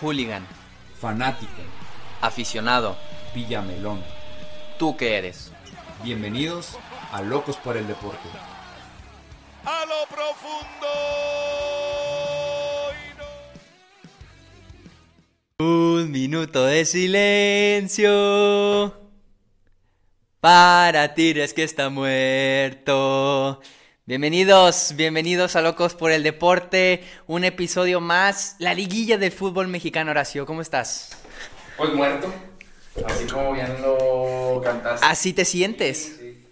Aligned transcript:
Hooligan. 0.00 0.46
Fanático. 1.00 1.52
Aficionado. 2.20 2.96
Villamelón. 3.34 4.02
¿Tú 4.78 4.96
qué 4.96 5.16
eres? 5.16 5.52
Bienvenidos 6.02 6.78
a 7.12 7.22
Locos 7.22 7.56
por 7.56 7.76
el 7.76 7.86
Deporte. 7.86 8.28
A 9.64 9.84
lo 9.86 10.06
profundo. 10.06 10.86
Un 15.58 16.10
minuto 16.12 16.64
de 16.64 16.84
silencio. 16.84 18.94
Para 20.40 21.14
Tires 21.14 21.52
que 21.52 21.64
está 21.64 21.90
muerto. 21.90 23.60
Bienvenidos, 24.08 24.94
bienvenidos 24.96 25.54
a 25.54 25.60
Locos 25.60 25.94
por 25.94 26.10
el 26.12 26.22
Deporte. 26.22 27.04
Un 27.26 27.44
episodio 27.44 28.00
más. 28.00 28.56
La 28.58 28.72
liguilla 28.72 29.18
del 29.18 29.30
fútbol 29.30 29.68
mexicano, 29.68 30.12
Horacio. 30.12 30.46
¿Cómo 30.46 30.62
estás? 30.62 31.10
Pues 31.76 31.92
muerto, 31.92 32.32
así 33.04 33.26
como 33.26 33.52
bien 33.52 33.82
lo 33.82 34.62
cantaste. 34.64 35.04
¿Así 35.04 35.34
te 35.34 35.44
sientes? 35.44 35.98
Sí, 35.98 36.16
sí. 36.18 36.50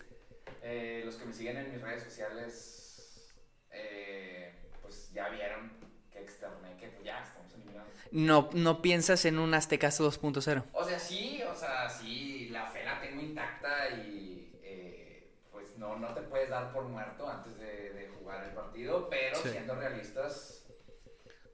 Eh, 0.64 1.02
los 1.06 1.14
que 1.14 1.24
me 1.24 1.32
siguen 1.32 1.56
en 1.56 1.72
mis 1.72 1.80
redes 1.80 2.02
sociales, 2.02 3.32
eh, 3.70 4.54
pues 4.82 5.10
ya 5.14 5.30
vieron 5.30 5.72
que 6.12 6.20
externé 6.20 6.76
que 6.78 6.88
pues 6.88 7.06
ya 7.06 7.22
estamos 7.22 7.50
eliminados. 7.54 7.88
No, 8.12 8.50
no 8.52 8.82
piensas 8.82 9.24
en 9.24 9.38
un 9.38 9.54
Aztecaso 9.54 10.06
2.0. 10.06 10.62
O 10.74 10.84
sea, 10.84 10.98
sí, 10.98 11.40
o 11.50 11.58
sea, 11.58 11.88
sí, 11.88 12.50
la 12.50 12.66
fe 12.66 12.84
la 12.84 13.00
tengo 13.00 13.22
intacta 13.22 13.88
y 14.06 14.52
eh, 14.62 15.30
pues 15.50 15.76
no, 15.78 15.96
no 15.96 16.08
te 16.08 16.20
puedes 16.20 16.50
dar 16.50 16.70
por 16.72 16.84
muerto 16.84 17.28
antes 17.28 17.58
de, 17.58 17.90
de 17.92 18.08
jugar 18.18 18.44
el 18.44 18.50
partido, 18.50 19.08
pero 19.10 19.35
Sí. 19.46 19.52
siendo 19.52 19.74
realistas, 19.74 20.64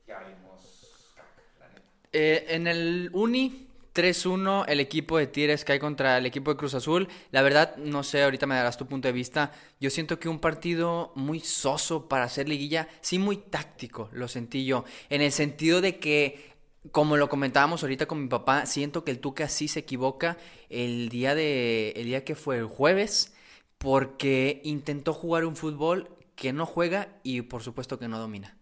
ya 0.06 0.20
vimos 0.20 1.12
caca, 1.14 1.42
la 1.60 1.69
neta. 1.69 1.83
Eh, 2.12 2.47
en 2.48 2.66
el 2.66 3.11
Uni 3.12 3.69
3-1 3.94 4.64
el 4.69 4.80
equipo 4.80 5.19
de 5.19 5.27
Tigres 5.27 5.64
cae 5.64 5.78
contra 5.78 6.19
el 6.19 6.27
equipo 6.27 6.50
de 6.50 6.56
Cruz 6.56 6.75
Azul. 6.75 7.08
La 7.31 7.42
verdad, 7.42 7.77
no 7.77 8.03
sé, 8.03 8.22
ahorita 8.22 8.47
me 8.47 8.55
darás 8.55 8.77
tu 8.77 8.86
punto 8.86 9.08
de 9.08 9.12
vista. 9.12 9.53
Yo 9.81 9.91
siento 9.91 10.19
que 10.19 10.28
un 10.28 10.39
partido 10.39 11.12
muy 11.14 11.41
soso 11.41 12.08
para 12.08 12.25
hacer 12.25 12.48
liguilla, 12.48 12.89
sí 13.00 13.19
muy 13.19 13.36
táctico, 13.36 14.09
lo 14.12 14.28
sentí 14.28 14.64
yo. 14.64 14.84
En 15.11 15.20
el 15.20 15.33
sentido 15.33 15.81
de 15.81 15.98
que, 15.98 16.53
como 16.91 17.16
lo 17.16 17.28
comentábamos 17.28 17.83
ahorita 17.83 18.06
con 18.06 18.22
mi 18.22 18.28
papá, 18.28 18.66
siento 18.66 19.05
que 19.05 19.11
el 19.11 19.19
Tuca 19.20 19.48
sí 19.48 19.69
se 19.69 19.81
equivoca 19.81 20.38
el 20.70 21.09
día 21.09 21.34
de, 21.34 21.91
el 21.97 22.06
día 22.06 22.25
que 22.25 22.34
fue 22.34 22.59
el 22.59 22.66
jueves, 22.66 23.34
porque 23.78 24.61
intentó 24.64 25.12
jugar 25.12 25.44
un 25.44 25.56
fútbol 25.56 26.09
que 26.34 26.52
no 26.52 26.66
juega 26.66 27.20
y 27.22 27.42
por 27.42 27.62
supuesto 27.62 27.98
que 27.98 28.08
no 28.08 28.19
domina. 28.19 28.56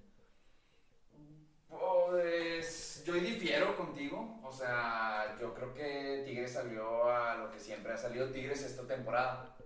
Pues 1.69 3.05
yo 3.07 3.15
difiero 3.15 3.77
contigo, 3.77 4.41
o 4.43 4.53
sea, 4.53 5.37
yo 5.41 5.55
creo 5.55 5.73
que 5.75 6.23
Tigres 6.27 6.53
salió 6.53 7.11
a 7.11 7.37
lo 7.37 7.51
que 7.51 7.59
siempre 7.59 7.93
ha 7.93 7.97
salido 7.97 8.31
Tigres 8.31 8.63
esta 8.63 8.87
temporada. 8.87 9.57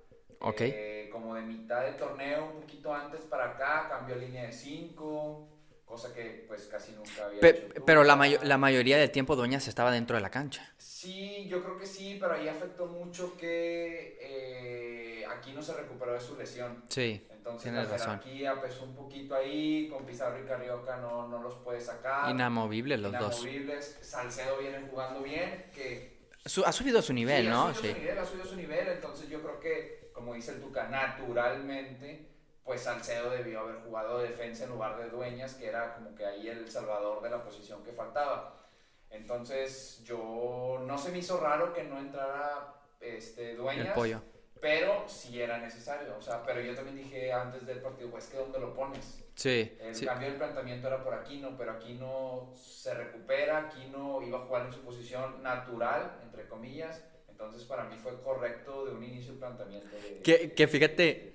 Ok. 0.40 0.60
Eh, 0.60 1.08
como 1.10 1.34
de 1.34 1.42
mitad 1.42 1.82
del 1.82 1.96
torneo, 1.96 2.50
un 2.54 2.60
poquito 2.60 2.92
antes 2.92 3.22
para 3.22 3.52
acá, 3.52 3.88
cambió 3.88 4.16
línea 4.16 4.44
de 4.44 4.52
5, 4.52 5.53
cosa 5.84 6.12
que 6.12 6.44
pues 6.48 6.66
casi 6.66 6.92
nunca 6.92 7.26
había 7.26 7.40
Pe- 7.40 7.50
hecho 7.50 7.84
pero 7.84 8.04
la, 8.04 8.16
mayo- 8.16 8.38
la 8.42 8.58
mayoría 8.58 8.96
del 8.98 9.10
tiempo 9.10 9.36
Dueñas 9.36 9.68
estaba 9.68 9.90
dentro 9.92 10.16
de 10.16 10.22
la 10.22 10.30
cancha. 10.30 10.74
Sí, 10.78 11.46
yo 11.48 11.62
creo 11.62 11.76
que 11.76 11.86
sí, 11.86 12.16
pero 12.20 12.34
ahí 12.34 12.48
afectó 12.48 12.86
mucho 12.86 13.36
que 13.36 14.18
eh, 14.20 15.24
aquí 15.28 15.52
no 15.52 15.62
se 15.62 15.72
recuperó 15.74 16.14
de 16.14 16.20
su 16.20 16.36
lesión. 16.36 16.82
Sí, 16.88 17.22
Entonces 17.36 17.62
tienes 17.62 17.88
la 17.88 17.92
razón. 17.92 18.20
jerarquía 18.20 18.60
pesó 18.62 18.84
un 18.84 18.94
poquito 18.94 19.34
ahí, 19.34 19.88
con 19.88 20.06
Pizarro 20.06 20.42
y 20.42 20.46
Carioca 20.46 20.96
no, 20.96 21.28
no 21.28 21.42
los 21.42 21.56
puede 21.58 21.80
sacar. 21.80 22.28
Inamovibles 22.30 23.00
los 23.00 23.16
dos. 23.18 23.36
Inamovibles. 23.42 23.98
Salcedo 24.02 24.58
viene 24.58 24.78
jugando 24.88 25.22
bien, 25.22 25.70
que 25.72 26.28
Su- 26.44 26.64
ha 26.64 26.72
subido 26.72 27.00
su 27.02 27.12
nivel, 27.12 27.44
sí, 27.44 27.48
¿no? 27.50 27.68
Ha 27.68 27.74
subido 27.74 27.94
Sí. 27.94 27.94
su 27.94 28.00
nivel, 28.00 28.18
ha 28.20 28.24
subido 28.24 28.44
su 28.46 28.56
nivel, 28.56 28.88
entonces 28.88 29.28
yo 29.28 29.40
creo 29.42 29.60
que, 29.60 30.10
como 30.12 30.34
dice 30.34 30.52
el 30.52 30.60
Tuca, 30.60 30.88
naturalmente, 30.88 32.28
pues 32.64 32.80
Salcedo 32.80 33.30
debió 33.30 33.60
haber 33.60 33.76
jugado 33.76 34.18
de 34.18 34.28
defensa 34.28 34.64
en 34.64 34.70
lugar 34.70 34.96
de 34.96 35.10
Dueñas, 35.10 35.54
que 35.54 35.66
era 35.66 35.94
como 35.94 36.14
que 36.14 36.24
ahí 36.24 36.48
el 36.48 36.68
salvador 36.70 37.22
de 37.22 37.30
la 37.30 37.44
posición 37.44 37.84
que 37.84 37.92
faltaba. 37.92 38.56
Entonces 39.10 40.02
yo 40.04 40.82
no 40.86 40.98
se 40.98 41.10
me 41.10 41.18
hizo 41.18 41.38
raro 41.38 41.72
que 41.74 41.84
no 41.84 41.98
entrara 41.98 42.74
este, 43.00 43.54
Dueñas. 43.54 43.88
El 43.88 43.92
pollo. 43.92 44.22
Pero 44.60 45.06
sí 45.06 45.42
era 45.42 45.58
necesario, 45.58 46.16
o 46.16 46.22
sea, 46.22 46.42
pero 46.42 46.58
yo 46.62 46.74
también 46.74 46.96
dije 46.96 47.30
antes 47.30 47.66
del 47.66 47.82
partido, 47.82 48.10
pues 48.10 48.28
que 48.28 48.38
dónde 48.38 48.58
lo 48.58 48.72
pones. 48.72 49.22
Sí, 49.34 49.76
El 49.78 49.94
sí. 49.94 50.06
cambio 50.06 50.28
del 50.28 50.38
planteamiento 50.38 50.86
era 50.86 51.04
por 51.04 51.12
Aquino, 51.12 51.54
pero 51.58 51.72
Aquino 51.72 52.50
se 52.56 52.94
recupera, 52.94 53.58
Aquino 53.58 54.22
iba 54.22 54.38
a 54.38 54.46
jugar 54.46 54.66
en 54.66 54.72
su 54.72 54.80
posición 54.80 55.42
natural, 55.42 56.18
entre 56.22 56.48
comillas, 56.48 57.04
entonces 57.28 57.64
para 57.64 57.84
mí 57.84 57.96
fue 57.98 58.18
correcto 58.22 58.86
de 58.86 58.92
un 58.92 59.04
inicio 59.04 59.32
el 59.32 59.38
planteamiento 59.38 59.94
de... 59.96 60.22
Que, 60.22 60.54
que 60.54 60.66
fíjate. 60.66 61.33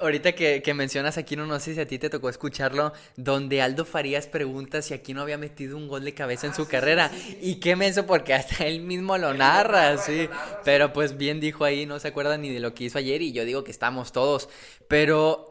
Ahorita 0.00 0.32
que, 0.32 0.62
que 0.62 0.74
mencionas 0.74 1.18
aquí, 1.18 1.34
no, 1.36 1.46
no 1.46 1.58
sé 1.60 1.74
si 1.74 1.80
a 1.80 1.86
ti 1.86 1.98
te 1.98 2.08
tocó 2.10 2.28
escucharlo, 2.28 2.92
donde 3.16 3.60
Aldo 3.62 3.84
Farías 3.84 4.26
pregunta 4.28 4.82
si 4.82 4.94
aquí 4.94 5.14
no 5.14 5.22
había 5.22 5.38
metido 5.38 5.76
un 5.76 5.88
gol 5.88 6.04
de 6.04 6.14
cabeza 6.14 6.46
en 6.46 6.54
Ah, 6.54 6.54
su 6.54 6.66
sí, 6.66 6.68
carrera. 6.68 7.10
sí, 7.10 7.20
sí, 7.22 7.34
sí. 7.36 7.36
Y 7.40 7.56
qué 7.56 7.74
menso, 7.76 8.06
porque 8.06 8.34
hasta 8.34 8.66
él 8.66 8.80
mismo 8.80 9.18
lo 9.18 9.34
Él 9.34 9.46
lo 9.48 9.54
narra, 9.54 9.74
narra, 9.74 9.98
él 9.98 9.98
sí. 9.98 10.12
lo 10.18 10.28
narra, 10.28 10.64
sí. 10.64 10.64
Pero 10.64 10.92
pues 10.92 11.16
bien 11.16 11.40
dijo 11.40 11.64
ahí, 11.64 11.86
no 11.86 11.98
se 11.98 12.08
acuerda 12.08 12.38
ni 12.38 12.50
de 12.52 12.60
lo 12.60 12.74
que 12.74 12.84
hizo 12.84 12.98
ayer 12.98 13.22
y 13.22 13.32
yo 13.32 13.44
digo 13.44 13.64
que 13.64 13.70
estamos 13.72 14.12
todos. 14.12 14.48
Pero 14.88 15.49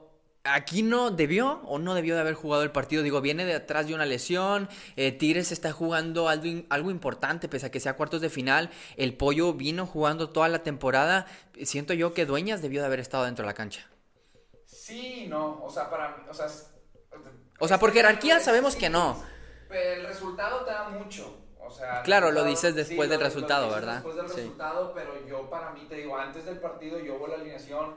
aquí 0.53 0.83
no 0.83 1.11
debió 1.11 1.61
o 1.65 1.79
no 1.79 1.93
debió 1.93 2.15
de 2.15 2.21
haber 2.21 2.33
jugado 2.33 2.63
el 2.63 2.71
partido. 2.71 3.03
Digo, 3.03 3.21
viene 3.21 3.45
de 3.45 3.55
atrás 3.55 3.87
de 3.87 3.93
una 3.95 4.05
lesión. 4.05 4.69
eh, 4.95 5.11
Tigres 5.11 5.51
está 5.51 5.71
jugando 5.71 6.27
algo, 6.29 6.89
importante, 6.91 7.47
pese 7.47 7.67
a 7.67 7.71
que 7.71 7.79
sea 7.79 7.95
cuartos 7.95 8.21
de 8.21 8.29
final. 8.29 8.69
El 8.97 9.15
pollo 9.15 9.53
vino 9.53 9.85
jugando 9.85 10.29
toda 10.29 10.47
la 10.49 10.63
temporada. 10.63 11.25
Siento 11.63 11.93
yo 11.93 12.13
que 12.13 12.25
Dueñas 12.25 12.61
debió 12.61 12.81
de 12.81 12.87
haber 12.87 12.99
estado 12.99 13.25
dentro 13.25 13.43
de 13.43 13.47
la 13.47 13.53
cancha. 13.53 13.87
Sí, 14.65 15.27
no, 15.27 15.63
o 15.63 15.69
sea, 15.69 15.89
para 15.89 16.09
mí, 16.17 16.23
o 16.29 16.33
sea... 16.33 16.47
O 17.59 17.67
sea, 17.67 17.77
por 17.79 17.91
jerarquía 17.91 18.39
sabemos 18.39 18.75
que 18.75 18.89
no. 18.89 19.21
Pero 19.67 20.01
el 20.01 20.07
resultado 20.07 20.63
te 20.65 20.71
da 20.71 20.89
mucho. 20.89 21.35
O 21.59 21.69
sea, 21.69 21.97
el 21.99 22.03
Claro, 22.03 22.31
lo 22.31 22.43
dices 22.45 22.73
después 22.73 23.07
sí, 23.07 23.09
del 23.11 23.19
lo- 23.19 23.25
lo 23.25 23.25
resultado, 23.25 23.65
dices 23.65 23.79
¿verdad? 23.81 23.93
Después 23.95 24.15
del 24.15 24.29
Sí. 24.29 24.35
resultado, 24.37 24.93
pero 24.95 25.27
yo 25.27 25.49
para 25.49 25.71
mí, 25.71 25.85
te 25.89 25.95
digo, 25.95 26.17
antes 26.17 26.45
del 26.45 26.57
partido 26.59 26.97
yo 26.99 27.23
a 27.23 27.27
la 27.29 27.35
alineación, 27.35 27.95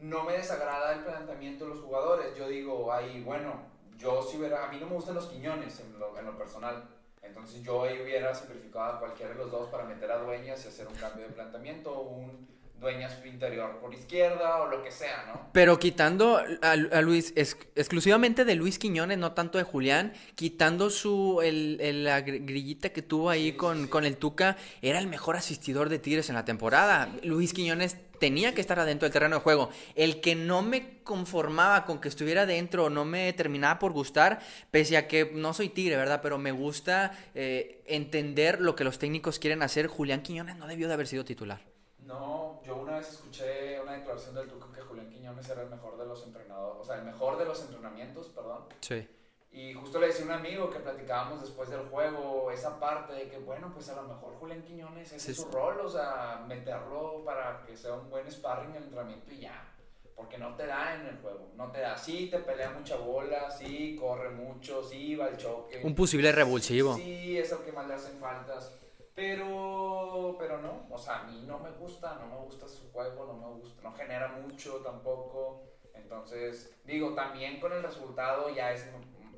no 0.00 0.24
me 0.24 0.34
desagrada 0.34 0.92
el 0.94 1.00
planteamiento 1.04 1.64
de 1.64 1.70
los 1.70 1.80
jugadores. 1.80 2.34
Yo 2.36 2.48
digo, 2.48 2.92
ahí, 2.92 3.22
bueno, 3.22 3.54
yo 3.98 4.22
si 4.22 4.36
hubiera, 4.38 4.64
a 4.66 4.68
mí 4.72 4.78
no 4.80 4.86
me 4.86 4.94
gustan 4.94 5.14
los 5.14 5.26
quiñones 5.26 5.80
en 5.80 5.98
lo, 5.98 6.18
en 6.18 6.26
lo 6.26 6.36
personal. 6.36 6.84
Entonces 7.22 7.62
yo 7.62 7.84
ahí 7.84 8.00
hubiera 8.02 8.34
simplificado 8.34 8.84
a 8.96 8.98
cualquiera 9.00 9.32
de 9.32 9.38
los 9.38 9.50
dos 9.50 9.68
para 9.70 9.84
meter 9.84 10.10
a 10.10 10.18
Dueñas 10.18 10.64
y 10.64 10.68
hacer 10.68 10.86
un 10.86 10.94
cambio 10.94 11.26
de 11.26 11.32
planteamiento, 11.32 12.00
un 12.00 12.52
Dueñas 12.78 13.24
interior 13.24 13.78
por 13.78 13.94
izquierda 13.94 14.60
o 14.60 14.66
lo 14.66 14.82
que 14.84 14.90
sea, 14.90 15.24
¿no? 15.32 15.40
Pero 15.52 15.78
quitando 15.78 16.36
a, 16.60 16.72
a 16.72 17.00
Luis, 17.00 17.32
ex- 17.34 17.56
exclusivamente 17.76 18.44
de 18.44 18.56
Luis 18.56 18.78
Quiñones, 18.78 19.16
no 19.16 19.32
tanto 19.32 19.56
de 19.56 19.64
Julián, 19.64 20.12
quitando 20.34 20.90
su 20.90 21.40
el, 21.42 21.78
el- 21.80 22.04
la 22.04 22.20
gr- 22.20 22.44
grillita 22.44 22.90
que 22.90 23.00
tuvo 23.00 23.30
ahí 23.30 23.52
Sí, 23.52 23.56
con, 23.56 23.84
sí, 23.84 23.88
con 23.88 24.04
el 24.04 24.18
Tuca, 24.18 24.58
era 24.82 24.98
el 24.98 25.06
mejor 25.06 25.36
asistidor 25.36 25.88
de 25.88 25.98
Tigres 25.98 26.28
en 26.28 26.34
la 26.34 26.44
temporada. 26.44 27.08
Luis 27.22 27.54
Quiñones 27.54 27.96
tenía 28.24 28.54
que 28.54 28.62
estar 28.62 28.80
adentro 28.80 29.04
del 29.04 29.12
terreno 29.12 29.36
de 29.36 29.42
juego. 29.42 29.68
El 29.94 30.22
que 30.22 30.34
no 30.34 30.62
me 30.62 31.02
conformaba 31.02 31.84
con 31.84 32.00
que 32.00 32.08
estuviera 32.08 32.46
dentro, 32.46 32.88
no 32.88 33.04
me 33.04 33.30
terminaba 33.34 33.78
por 33.78 33.92
gustar, 33.92 34.40
pese 34.70 34.96
a 34.96 35.06
que 35.06 35.30
no 35.34 35.52
soy 35.52 35.68
Tigre, 35.68 35.98
¿verdad? 35.98 36.20
Pero 36.22 36.38
me 36.38 36.50
gusta 36.50 37.12
eh, 37.34 37.82
entender 37.84 38.62
lo 38.62 38.74
que 38.74 38.82
los 38.82 38.98
técnicos 38.98 39.38
quieren 39.38 39.62
hacer. 39.62 39.88
Julián 39.88 40.22
Quiñones 40.22 40.56
no 40.56 40.66
debió 40.66 40.88
de 40.88 40.94
haber 40.94 41.06
sido 41.06 41.22
titular. 41.26 41.60
No, 41.98 42.62
yo 42.64 42.76
una 42.76 42.96
vez 42.96 43.10
escuché 43.10 43.78
una 43.78 43.92
declaración 43.92 44.34
del 44.36 44.48
Tuca 44.48 44.68
que 44.74 44.80
Julián 44.80 45.10
Quiñones 45.10 45.46
era 45.46 45.60
el 45.60 45.68
mejor 45.68 45.98
de 45.98 46.06
los 46.06 46.24
entrenadores, 46.24 46.80
o 46.80 46.84
sea, 46.86 46.96
el 46.96 47.04
mejor 47.04 47.36
de 47.36 47.44
los 47.44 47.60
entrenamientos, 47.60 48.28
perdón. 48.28 48.64
Sí. 48.80 49.06
Y 49.54 49.72
justo 49.72 50.00
le 50.00 50.08
decía 50.08 50.24
a 50.24 50.26
un 50.26 50.32
amigo 50.32 50.68
que 50.68 50.80
platicábamos 50.80 51.40
después 51.40 51.70
del 51.70 51.86
juego 51.88 52.50
esa 52.50 52.80
parte 52.80 53.12
de 53.12 53.28
que, 53.28 53.38
bueno, 53.38 53.70
pues 53.72 53.88
a 53.88 53.94
lo 53.94 54.02
mejor 54.02 54.34
Julián 54.40 54.62
Quiñones 54.62 55.12
ese 55.12 55.20
Sí, 55.20 55.30
es 55.30 55.36
su 55.36 55.44
sí. 55.44 55.48
rol, 55.52 55.78
o 55.80 55.88
sea, 55.88 56.44
meterlo 56.48 57.22
para 57.24 57.62
que 57.64 57.76
sea 57.76 57.92
un 57.94 58.10
buen 58.10 58.28
sparring 58.28 58.70
en 58.70 58.76
el 58.78 58.82
entrenamiento 58.82 59.30
y 59.32 59.38
ya. 59.38 59.70
Porque 60.16 60.38
no 60.38 60.56
te 60.56 60.66
da 60.66 60.96
en 60.96 61.06
el 61.06 61.18
juego, 61.18 61.52
no 61.54 61.70
te 61.70 61.78
da. 61.80 61.96
Sí, 61.96 62.28
te 62.30 62.38
pelea 62.40 62.70
mucha 62.70 62.96
bola, 62.96 63.48
sí, 63.48 63.96
corre 63.98 64.30
mucho, 64.30 64.82
sí, 64.82 65.14
va 65.14 65.26
al 65.26 65.36
choque. 65.36 65.80
Un 65.84 65.94
posible 65.94 66.32
revulsivo. 66.32 66.96
Sí, 66.96 67.38
es 67.38 67.52
el 67.52 67.58
que 67.58 67.70
más 67.70 67.86
le 67.86 67.94
hacen 67.94 68.18
faltas. 68.18 68.72
Pero, 69.14 70.34
pero 70.36 70.60
no, 70.60 70.86
o 70.90 70.98
sea, 70.98 71.20
a 71.20 71.22
mí 71.24 71.44
no 71.46 71.60
me 71.60 71.70
gusta, 71.70 72.16
no 72.16 72.26
me 72.26 72.44
gusta 72.44 72.66
su 72.66 72.90
juego, 72.90 73.24
no 73.26 73.34
me 73.34 73.54
gusta, 73.60 73.80
no 73.82 73.92
genera 73.92 74.28
mucho 74.28 74.78
tampoco. 74.78 75.62
Entonces, 75.94 76.74
digo, 76.84 77.14
también 77.14 77.60
con 77.60 77.72
el 77.72 77.84
resultado 77.84 78.52
ya 78.52 78.72
es 78.72 78.84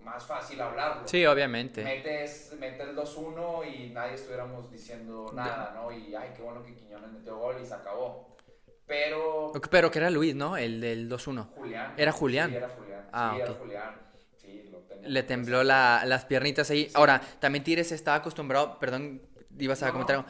más 0.06 0.26
fácil 0.26 0.60
hablarlo. 0.60 1.06
Sí, 1.06 1.26
obviamente. 1.26 1.84
Metes, 1.84 2.54
mete 2.58 2.82
el 2.84 2.94
2-1 2.94 3.64
y 3.64 3.90
nadie 3.90 4.14
estuviéramos 4.14 4.70
diciendo 4.70 5.32
nada, 5.34 5.72
¿no? 5.74 5.92
Y 5.92 6.14
ay, 6.14 6.30
qué 6.34 6.42
bueno 6.42 6.64
que 6.64 6.74
Quiñones 6.74 7.10
metió 7.10 7.36
gol 7.36 7.56
y 7.62 7.66
se 7.66 7.74
acabó. 7.74 8.36
Pero 8.86 9.52
Pero 9.70 9.90
que 9.90 9.98
era 9.98 10.10
Luis, 10.10 10.34
¿no? 10.34 10.56
El 10.56 10.80
del 10.80 11.08
2-1. 11.08 11.48
Julián. 11.56 11.94
¿Era 11.96 12.12
Julián? 12.12 12.52
Sí, 12.52 12.56
era 12.56 12.68
Julián. 12.70 13.02
Ah, 13.12 13.36
sí, 13.36 13.40
ok. 13.42 13.48
era 13.50 13.58
Julián. 13.58 13.94
Sí, 14.36 14.62
lo 14.70 14.78
tengo. 14.82 15.02
Le 15.08 15.22
tembló 15.22 15.62
la- 15.64 16.02
las 16.06 16.24
piernitas 16.24 16.70
ahí. 16.70 16.90
Ahora, 16.94 17.20
también 17.40 17.64
Tigres 17.64 17.92
estaba 17.92 18.18
acostumbrado, 18.18 18.78
perdón, 18.78 19.22
ibas 19.58 19.82
a 19.82 19.86
No, 19.86 19.92
comentar. 19.92 20.16
no. 20.18 20.26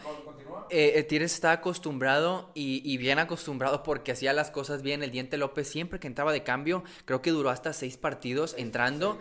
Eh, 0.68 0.94
eh, 0.98 1.02
Tigres 1.04 1.32
estaba 1.34 1.54
acostumbrado 1.54 2.50
y, 2.54 2.82
y 2.84 2.96
bien 2.98 3.18
acostumbrado 3.20 3.82
porque 3.84 4.12
hacía 4.12 4.32
las 4.32 4.50
cosas 4.50 4.82
bien. 4.82 5.02
El 5.02 5.10
Diente 5.12 5.36
López 5.38 5.68
siempre 5.68 6.00
que 6.00 6.08
entraba 6.08 6.32
de 6.32 6.42
cambio, 6.42 6.84
creo 7.04 7.22
que 7.22 7.30
duró 7.30 7.50
hasta 7.50 7.72
seis 7.72 7.96
partidos 7.96 8.54
entrando. 8.58 9.20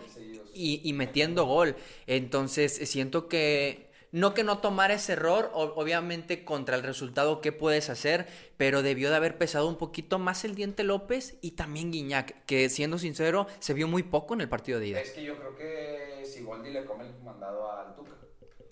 Y, 0.56 0.80
y 0.82 0.92
metiendo 0.92 1.44
gol. 1.44 1.76
Entonces 2.06 2.72
siento 2.88 3.28
que 3.28 3.86
no 4.12 4.32
que 4.32 4.44
no 4.44 4.58
tomara 4.58 4.94
ese 4.94 5.12
error, 5.12 5.50
obviamente 5.52 6.42
contra 6.42 6.76
el 6.76 6.82
resultado 6.82 7.42
qué 7.42 7.52
puedes 7.52 7.90
hacer, 7.90 8.26
pero 8.56 8.82
debió 8.82 9.10
de 9.10 9.16
haber 9.16 9.36
pesado 9.36 9.68
un 9.68 9.76
poquito 9.76 10.18
más 10.18 10.44
el 10.44 10.54
Diente 10.54 10.84
López 10.84 11.36
y 11.42 11.50
también 11.50 11.92
Guiñac, 11.92 12.44
que 12.46 12.70
siendo 12.70 12.98
sincero 12.98 13.46
se 13.58 13.74
vio 13.74 13.88
muy 13.88 14.02
poco 14.02 14.32
en 14.32 14.40
el 14.40 14.48
partido 14.48 14.80
de 14.80 14.88
ida. 14.88 15.00
Es 15.00 15.10
que 15.10 15.22
yo 15.22 15.36
creo 15.36 15.54
que 15.56 16.24
Siboldi 16.24 16.70
le 16.70 16.86
come 16.86 17.04
el 17.04 17.22
mandado 17.22 17.70
al 17.70 17.94
Tuca. 17.94 18.12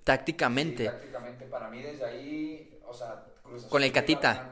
Tácticamente. 0.02 0.84
Sí, 0.84 0.88
tácticamente, 0.88 1.44
para 1.44 1.68
mí 1.68 1.82
desde 1.82 2.04
ahí, 2.06 2.78
o 2.86 2.94
sea, 2.94 3.26
Cruz 3.42 3.58
Azul 3.58 3.70
Con 3.70 3.82
el 3.82 3.92
Catita. 3.92 4.50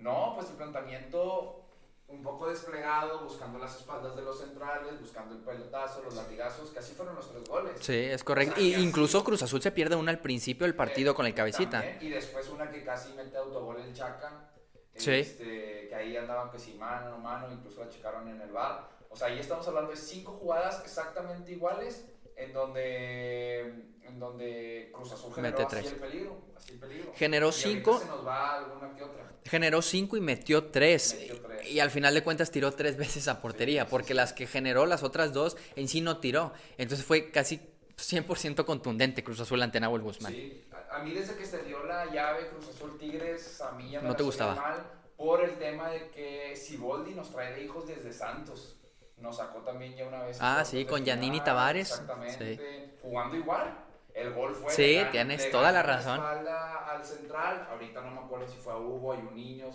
No, 0.00 0.32
pues 0.36 0.50
el 0.50 0.56
planteamiento 0.56 1.67
un 2.08 2.22
poco 2.22 2.48
desplegado, 2.48 3.22
buscando 3.24 3.58
las 3.58 3.76
espaldas 3.76 4.16
de 4.16 4.22
los 4.22 4.38
centrales, 4.38 5.00
buscando 5.00 5.34
el 5.34 5.40
pelotazo, 5.42 6.02
los 6.02 6.14
latigazos, 6.14 6.70
que 6.70 6.78
así 6.78 6.94
fueron 6.94 7.14
los 7.16 7.30
tres 7.30 7.46
goles. 7.46 7.72
Sí, 7.80 7.94
es 7.94 8.24
correcto. 8.24 8.52
O 8.54 8.56
sea, 8.56 8.64
Y 8.64 8.72
así- 8.74 8.82
incluso 8.82 9.22
Cruz 9.24 9.42
Azul 9.42 9.60
se 9.62 9.70
pierde 9.72 9.94
una 9.96 10.10
al 10.10 10.20
principio 10.20 10.66
del 10.66 10.74
partido 10.74 11.14
con 11.14 11.26
el 11.26 11.34
cabecita. 11.34 11.82
También, 11.82 11.98
y 12.06 12.10
después 12.10 12.48
una 12.48 12.70
que 12.70 12.82
casi 12.82 13.12
mete 13.12 13.36
autogol 13.36 13.78
el 13.80 13.92
Chaca. 13.94 14.50
Sí. 14.96 15.12
este, 15.12 15.86
que 15.88 15.94
ahí 15.94 16.16
andaban 16.16 16.50
que 16.50 16.58
si 16.58 16.74
mano, 16.74 17.10
no 17.10 17.18
mano, 17.18 17.52
incluso 17.52 17.84
la 17.84 17.88
checaron 17.88 18.26
en 18.26 18.40
el 18.40 18.50
bar. 18.50 18.88
O 19.10 19.14
sea, 19.16 19.28
ahí 19.28 19.38
estamos 19.38 19.66
hablando 19.68 19.90
de 19.92 19.96
cinco 19.96 20.32
jugadas 20.32 20.82
exactamente 20.84 21.52
iguales 21.52 22.04
en 22.38 22.52
donde, 22.52 23.60
en 24.02 24.18
donde 24.18 24.90
Cruz 24.94 25.12
Azul 25.12 25.34
generó 25.34 25.66
así 25.66 25.86
el 25.86 25.94
peligro. 25.96 26.40
Así 26.56 26.72
el 26.72 26.78
peligro. 26.78 27.12
Generó 27.14 27.46
Y 27.46 27.50
ahorita 27.50 27.68
cinco. 27.68 27.98
se 27.98 28.06
nos 28.06 28.26
va 28.26 28.56
alguna 28.56 28.94
que 28.94 29.02
otra. 29.02 29.32
Generó 29.44 29.82
cinco 29.82 30.16
y 30.16 30.20
metió 30.20 30.64
tres. 30.66 31.16
Metió 31.18 31.40
tres. 31.40 31.70
Y 31.70 31.80
al 31.80 31.90
final 31.90 32.14
de 32.14 32.22
cuentas 32.22 32.50
tiró 32.50 32.72
tres 32.72 32.96
veces 32.96 33.28
a 33.28 33.40
portería, 33.40 33.84
Sí, 33.84 33.88
porque 33.90 34.08
sí. 34.08 34.14
las 34.14 34.32
que 34.32 34.46
generó 34.46 34.86
las 34.86 35.02
otras 35.02 35.32
dos 35.32 35.56
en 35.76 35.88
sí 35.88 36.00
no 36.00 36.18
tiró. 36.18 36.52
Entonces 36.78 37.04
fue 37.06 37.30
casi 37.30 37.60
100% 37.96 38.64
contundente 38.64 39.24
Cruz 39.24 39.40
Azul 39.40 39.60
ante 39.62 39.80
Nahuel 39.80 40.02
Guzmán. 40.02 40.32
Sí, 40.32 40.64
a, 40.90 40.96
a 40.96 41.02
mí 41.02 41.12
desde 41.12 41.34
que 41.36 41.44
se 41.44 41.62
dio 41.64 41.82
la 41.84 42.06
llave 42.12 42.48
Cruz 42.48 42.68
Azul 42.68 42.96
Tigres, 42.98 43.60
a 43.60 43.72
mí 43.72 43.90
ya 43.90 44.00
me 44.00 44.08
No 44.08 44.16
te 44.16 44.22
gustaba. 44.22 44.54
mal 44.54 44.86
por 45.16 45.42
el 45.42 45.58
tema 45.58 45.90
de 45.90 46.10
que 46.10 46.54
Siboldi 46.54 47.12
nos 47.14 47.30
trae 47.32 47.52
de 47.54 47.64
hijos 47.64 47.88
desde 47.88 48.12
Santos. 48.12 48.76
Nos 49.20 49.36
sacó 49.36 49.58
también 49.60 49.94
ya 49.96 50.06
una 50.06 50.22
vez. 50.22 50.38
Ah, 50.40 50.64
sí, 50.64 50.84
con 50.84 51.04
Giannini 51.04 51.40
Tavares. 51.40 51.90
Exactamente. 51.90 52.98
Jugando 53.02 53.36
igual. 53.36 53.76
El 54.14 54.32
gol 54.32 54.54
fue. 54.54 54.70
Sí, 54.72 54.96
gan- 54.96 55.10
tienes 55.10 55.50
toda 55.50 55.72
la 55.72 55.82
razón. 55.82 56.16
espalda 56.16 56.86
al 56.90 57.04
central. 57.04 57.66
Ahorita 57.70 58.00
no 58.02 58.10
me 58.10 58.20
acuerdo 58.20 58.48
si 58.48 58.58
fue 58.58 58.72
a 58.72 58.76
Hugo 58.76 59.14
y 59.14 59.18
un 59.18 59.34
niño. 59.34 59.70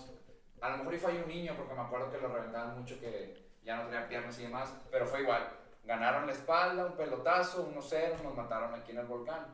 A 0.61 0.69
lo 0.69 0.77
mejor 0.77 0.97
fue 0.97 1.11
a 1.11 1.15
un 1.15 1.27
niño 1.27 1.53
porque 1.57 1.73
me 1.73 1.81
acuerdo 1.81 2.11
que 2.11 2.17
lo 2.19 2.27
reventaban 2.29 2.79
mucho 2.79 2.99
que 2.99 3.43
ya 3.63 3.77
no 3.77 3.83
tenía 3.83 4.07
piernas 4.07 4.37
y 4.39 4.43
demás. 4.43 4.73
Pero 4.91 5.05
fue 5.05 5.21
igual. 5.21 5.47
Ganaron 5.83 6.25
la 6.25 6.31
espalda, 6.31 6.85
un 6.85 6.93
pelotazo, 6.93 7.67
1-0, 7.67 8.21
nos 8.23 8.35
mataron 8.35 8.73
aquí 8.73 8.91
en 8.91 8.99
el 8.99 9.05
volcán 9.05 9.45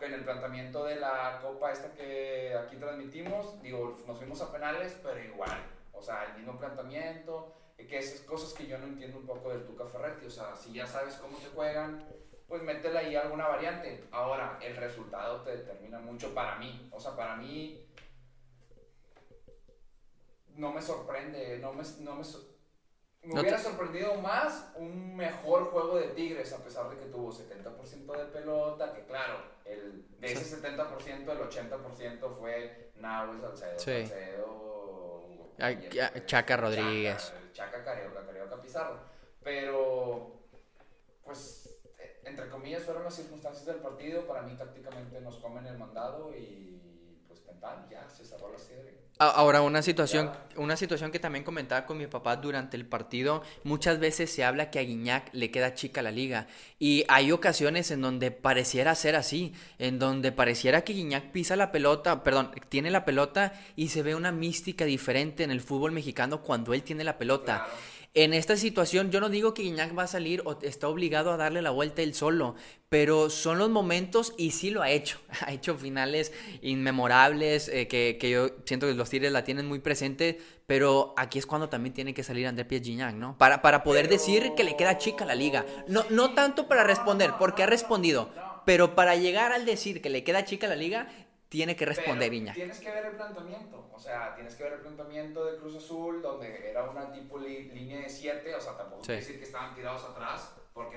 en 0.00 0.14
el 0.14 0.24
planteamiento 0.24 0.84
de 0.84 0.96
la 0.96 1.38
copa 1.42 1.70
esta 1.70 1.92
que 1.92 2.54
aquí 2.56 2.76
transmitimos, 2.76 3.60
digo, 3.62 3.96
nos 4.06 4.18
fuimos 4.18 4.40
a 4.40 4.50
penales, 4.50 4.98
pero 5.02 5.22
igual, 5.22 5.56
o 5.92 6.02
sea, 6.02 6.24
el 6.24 6.38
mismo 6.38 6.58
planteamiento, 6.58 7.54
que 7.86 7.98
esas 7.98 8.20
cosas 8.20 8.52
que 8.54 8.66
yo 8.66 8.78
no 8.78 8.86
entiendo 8.86 9.18
un 9.18 9.26
poco 9.26 9.50
del 9.50 9.64
Tuca 9.64 9.86
Ferretti, 9.86 10.26
o 10.26 10.30
sea, 10.30 10.54
si 10.56 10.72
ya 10.72 10.86
sabes 10.86 11.14
cómo 11.16 11.36
te 11.38 11.46
juegan, 11.48 12.06
pues 12.48 12.62
métele 12.62 12.98
ahí 12.98 13.16
alguna 13.16 13.48
variante. 13.48 14.04
Ahora, 14.10 14.58
el 14.62 14.76
resultado 14.76 15.42
te 15.42 15.56
determina 15.56 15.98
mucho 16.00 16.34
para 16.34 16.56
mí, 16.58 16.88
o 16.92 17.00
sea, 17.00 17.16
para 17.16 17.36
mí 17.36 17.86
no 20.56 20.72
me 20.72 20.82
sorprende, 20.82 21.58
no 21.58 21.72
me, 21.72 21.82
no 22.00 22.14
me, 22.16 22.24
so- 22.24 22.46
me 23.22 23.34
No 23.34 23.40
hubiera 23.40 23.56
te- 23.56 23.62
sorprendido 23.62 24.14
más 24.16 24.70
un 24.76 25.16
mejor 25.16 25.70
juego 25.70 25.96
de 25.96 26.08
Tigres, 26.08 26.52
a 26.52 26.58
pesar 26.62 26.90
de 26.90 26.96
que 26.98 27.06
tuvo 27.06 27.32
70% 27.32 28.12
de 28.18 28.24
pelota, 28.26 28.92
que 28.92 29.04
claro, 29.06 29.38
el, 29.64 30.04
de 30.20 30.32
ese 30.32 30.60
70%, 30.60 31.32
el 31.32 31.38
80% 31.38 32.36
fue 32.38 32.90
Nahuel 32.96 33.40
Salcedo, 33.40 33.78
Sí. 33.78 34.06
Salcedo, 34.06 35.22
Chaca 36.26 36.56
Rodríguez. 36.56 37.28
Chaca, 37.28 37.41
Chaca 37.52 37.84
Carioca, 37.84 38.24
Carioca 38.26 38.60
Pizarro. 38.60 39.00
Pero, 39.42 40.40
pues, 41.24 41.80
entre 42.24 42.48
comillas, 42.48 42.84
fueron 42.84 43.04
las 43.04 43.14
circunstancias 43.14 43.66
del 43.66 43.76
partido. 43.76 44.26
Para 44.26 44.42
mí, 44.42 44.56
tácticamente, 44.56 45.20
nos 45.20 45.36
comen 45.38 45.66
el 45.66 45.78
mandado 45.78 46.32
y, 46.36 46.91
tan, 47.60 47.88
ya 47.90 48.06
se 48.16 48.24
cerró 48.24 48.50
la 48.52 48.58
serie. 48.58 48.92
A- 49.18 49.28
Ahora, 49.30 49.62
una 49.62 49.82
situación, 49.82 50.30
una 50.56 50.76
situación 50.76 51.10
que 51.12 51.18
también 51.20 51.44
comentaba 51.44 51.86
con 51.86 51.96
mi 51.98 52.06
papá 52.06 52.36
durante 52.36 52.76
el 52.76 52.84
partido, 52.86 53.42
muchas 53.62 53.98
veces 54.00 54.32
se 54.32 54.44
habla 54.44 54.70
que 54.70 54.78
a 54.78 54.82
Guiñac 54.82 55.28
le 55.32 55.50
queda 55.50 55.74
chica 55.74 56.02
la 56.02 56.10
liga 56.10 56.46
y 56.78 57.04
hay 57.08 57.30
ocasiones 57.32 57.90
en 57.90 58.00
donde 58.00 58.30
pareciera 58.32 58.94
ser 58.94 59.14
así, 59.16 59.54
en 59.78 59.98
donde 59.98 60.32
pareciera 60.32 60.82
que 60.82 60.92
Guiñac 60.94 61.30
pisa 61.30 61.54
la 61.56 61.70
pelota, 61.72 62.22
perdón, 62.24 62.50
tiene 62.68 62.90
la 62.90 63.04
pelota 63.04 63.52
y 63.76 63.88
se 63.88 64.02
ve 64.02 64.14
una 64.16 64.32
mística 64.32 64.84
diferente 64.84 65.44
en 65.44 65.50
el 65.52 65.60
fútbol 65.60 65.92
mexicano 65.92 66.42
cuando 66.42 66.74
él 66.74 66.82
tiene 66.82 67.04
la 67.04 67.18
pelota. 67.18 67.64
Claro. 67.64 67.91
En 68.14 68.34
esta 68.34 68.58
situación 68.58 69.10
yo 69.10 69.20
no 69.20 69.30
digo 69.30 69.54
que 69.54 69.62
Guiñac 69.62 69.96
va 69.98 70.02
a 70.02 70.06
salir 70.06 70.42
o 70.44 70.58
está 70.60 70.86
obligado 70.86 71.32
a 71.32 71.38
darle 71.38 71.62
la 71.62 71.70
vuelta 71.70 72.02
él 72.02 72.12
solo, 72.14 72.54
pero 72.90 73.30
son 73.30 73.56
los 73.56 73.70
momentos 73.70 74.34
y 74.36 74.50
sí 74.50 74.68
lo 74.70 74.82
ha 74.82 74.90
hecho. 74.90 75.18
Ha 75.46 75.52
hecho 75.52 75.78
finales 75.78 76.30
inmemorables 76.60 77.68
eh, 77.68 77.88
que, 77.88 78.18
que 78.20 78.28
yo 78.30 78.50
siento 78.66 78.86
que 78.86 78.92
los 78.92 79.08
Tigres 79.08 79.32
la 79.32 79.44
tienen 79.44 79.66
muy 79.66 79.78
presente, 79.78 80.38
pero 80.66 81.14
aquí 81.16 81.38
es 81.38 81.46
cuando 81.46 81.70
también 81.70 81.94
tiene 81.94 82.12
que 82.12 82.22
salir 82.22 82.46
André 82.46 82.66
Pierre 82.66 82.84
Gignac, 82.84 83.14
¿no? 83.14 83.38
Para, 83.38 83.62
para 83.62 83.82
poder 83.82 84.08
Pero- 84.08 84.18
decir 84.18 84.52
que 84.54 84.64
le 84.64 84.76
queda 84.76 84.98
chica 84.98 85.24
la 85.24 85.34
liga. 85.34 85.64
No, 85.88 86.04
no 86.10 86.34
tanto 86.34 86.68
para 86.68 86.84
responder, 86.84 87.32
porque 87.38 87.62
ha 87.62 87.66
respondido, 87.66 88.28
pero 88.66 88.94
para 88.94 89.16
llegar 89.16 89.52
al 89.52 89.64
decir 89.64 90.02
que 90.02 90.10
le 90.10 90.22
queda 90.22 90.44
chica 90.44 90.66
la 90.66 90.76
liga, 90.76 91.08
tiene 91.52 91.76
que 91.76 91.84
responder 91.84 92.30
Pero 92.30 92.30
Guiñac. 92.30 92.56
Tienes 92.56 92.78
que 92.80 92.90
ver 92.90 93.04
el 93.04 93.16
planteamiento, 93.16 93.90
o 93.94 93.98
sea, 94.00 94.34
tienes 94.34 94.54
que 94.54 94.62
ver 94.62 94.72
el 94.72 94.80
planteamiento 94.80 95.44
de 95.44 95.58
Cruz 95.58 95.76
Azul, 95.76 96.22
donde 96.22 96.70
era 96.70 96.88
una 96.88 97.12
tipo 97.12 97.38
li- 97.38 97.64
línea 97.74 98.00
de 98.00 98.08
7, 98.08 98.54
o 98.54 98.60
sea, 98.60 98.74
tampoco 98.78 99.02
Sí. 99.02 99.08
quiere 99.08 99.20
decir 99.20 99.36
que 99.38 99.44
estaban 99.44 99.74
tirados 99.74 100.02
atrás, 100.04 100.54
porque 100.72 100.96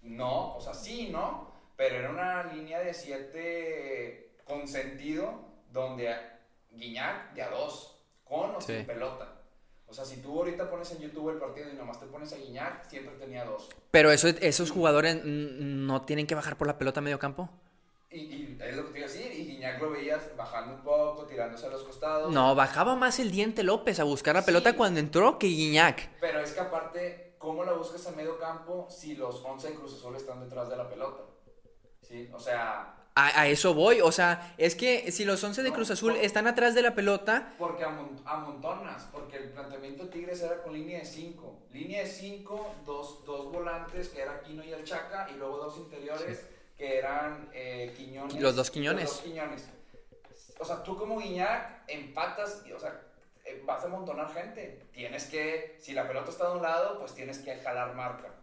no, 0.00 0.56
o 0.56 0.60
sea, 0.62 0.72
sí, 0.72 1.10
¿no? 1.12 1.52
Pero 1.76 1.96
era 1.98 2.10
una 2.10 2.44
línea 2.54 2.80
de 2.80 2.94
7 2.94 4.34
con 4.46 4.66
sentido, 4.66 5.44
donde 5.70 6.16
Guiñac 6.70 7.34
de 7.34 7.42
a 7.42 7.50
2, 7.50 7.98
con 8.24 8.56
o 8.56 8.60
Sí. 8.62 8.76
sin 8.78 8.86
pelota. 8.86 9.42
O 9.86 9.92
sea, 9.92 10.06
si 10.06 10.22
tú 10.22 10.38
ahorita 10.38 10.70
pones 10.70 10.90
en 10.92 11.00
YouTube 11.02 11.28
el 11.32 11.38
partido 11.38 11.70
y 11.70 11.74
nomás 11.76 12.00
te 12.00 12.06
pones 12.06 12.32
a 12.32 12.36
Guiñac, 12.38 12.88
siempre 12.88 13.14
tenía 13.16 13.44
dos. 13.44 13.68
Pero 13.90 14.10
eso, 14.10 14.28
esos 14.28 14.70
jugadores 14.70 15.20
no 15.22 16.00
tienen 16.00 16.26
que 16.26 16.34
bajar 16.34 16.56
por 16.56 16.66
la 16.66 16.78
pelota 16.78 17.00
a 17.00 17.02
medio 17.02 17.18
campo. 17.18 17.50
Y, 18.10 18.20
y 18.20 18.62
es 18.62 18.74
lo 18.76 18.84
que 18.86 18.92
te 18.92 18.98
iba 18.98 19.06
a 19.06 19.10
decir, 19.10 19.21
Guiñac 19.62 19.80
lo 19.80 19.90
veías 19.90 20.36
bajando 20.36 20.74
un 20.74 20.80
poco, 20.82 21.24
tirándose 21.26 21.66
a 21.66 21.70
los 21.70 21.82
costados. 21.84 22.32
No, 22.32 22.54
bajaba 22.56 22.96
más 22.96 23.20
el 23.20 23.30
diente 23.30 23.62
López 23.62 24.00
a 24.00 24.04
buscar 24.04 24.34
la 24.34 24.40
Sí. 24.42 24.46
pelota 24.46 24.74
cuando 24.76 24.98
entró 24.98 25.38
que 25.38 25.46
Guiñac. 25.46 26.08
Pero 26.20 26.40
es 26.40 26.50
que 26.52 26.60
aparte, 26.60 27.34
¿cómo 27.38 27.62
la 27.64 27.72
buscas 27.72 28.04
a 28.08 28.10
medio 28.10 28.38
campo 28.40 28.88
si 28.90 29.14
los 29.14 29.44
11 29.44 29.68
de 29.68 29.74
Cruz 29.76 29.94
Azul 29.94 30.16
están 30.16 30.40
detrás 30.40 30.68
de 30.68 30.76
la 30.76 30.88
pelota? 30.88 31.22
¿Sí? 32.00 32.28
O 32.32 32.40
sea, 32.40 32.96
A, 33.14 33.42
a 33.42 33.46
eso 33.46 33.74
voy, 33.74 34.00
o 34.00 34.10
sea, 34.10 34.54
es 34.56 34.74
que 34.74 35.12
si 35.12 35.24
los 35.26 35.44
11 35.44 35.62
de 35.62 35.68
No, 35.68 35.74
Cruz 35.76 35.90
Azul 35.90 36.14
por- 36.14 36.24
están 36.24 36.46
atrás 36.46 36.74
de 36.74 36.80
la 36.82 36.94
pelota, 36.94 37.54
porque 37.58 37.84
amon- 37.84 38.20
amontonas, 38.24 39.06
porque 39.12 39.36
el 39.36 39.50
planteamiento 39.50 40.04
de 40.04 40.08
Tigres 40.10 40.40
era 40.42 40.62
con 40.62 40.72
línea 40.72 40.98
de 41.00 41.04
5. 41.04 41.58
Línea 41.72 42.00
de 42.02 42.06
5, 42.08 42.74
dos, 42.86 43.22
dos 43.26 43.52
volantes, 43.52 44.08
que 44.08 44.22
era 44.22 44.40
Quino 44.42 44.64
y 44.64 44.72
el 44.72 44.82
Chaca, 44.84 45.28
y 45.30 45.34
luego 45.34 45.58
dos 45.58 45.76
interiores, 45.76 46.46
que 46.82 46.98
eran 46.98 47.48
eh, 47.52 47.94
Quiñones. 47.96 48.40
Los 48.40 48.56
dos 48.56 48.68
Quiñones. 48.72 49.04
Los 49.04 49.12
dos 49.18 49.20
Quiñones. 49.24 49.68
O 50.58 50.64
sea, 50.64 50.82
tú 50.82 50.98
como 50.98 51.18
Guiñac 51.20 51.84
empatas, 51.88 52.62
y, 52.66 52.72
o 52.72 52.78
sea, 52.80 53.00
eh, 53.44 53.62
vas 53.64 53.84
a 53.84 53.86
amontonar 53.86 54.32
gente. 54.34 54.88
Tienes 54.92 55.26
que, 55.26 55.76
si 55.78 55.92
la 55.92 56.08
pelota 56.08 56.30
está 56.32 56.48
de 56.50 56.56
un 56.56 56.62
lado, 56.62 56.98
pues 56.98 57.14
tienes 57.14 57.38
que 57.38 57.54
jalar 57.58 57.94
marca. 57.94 58.34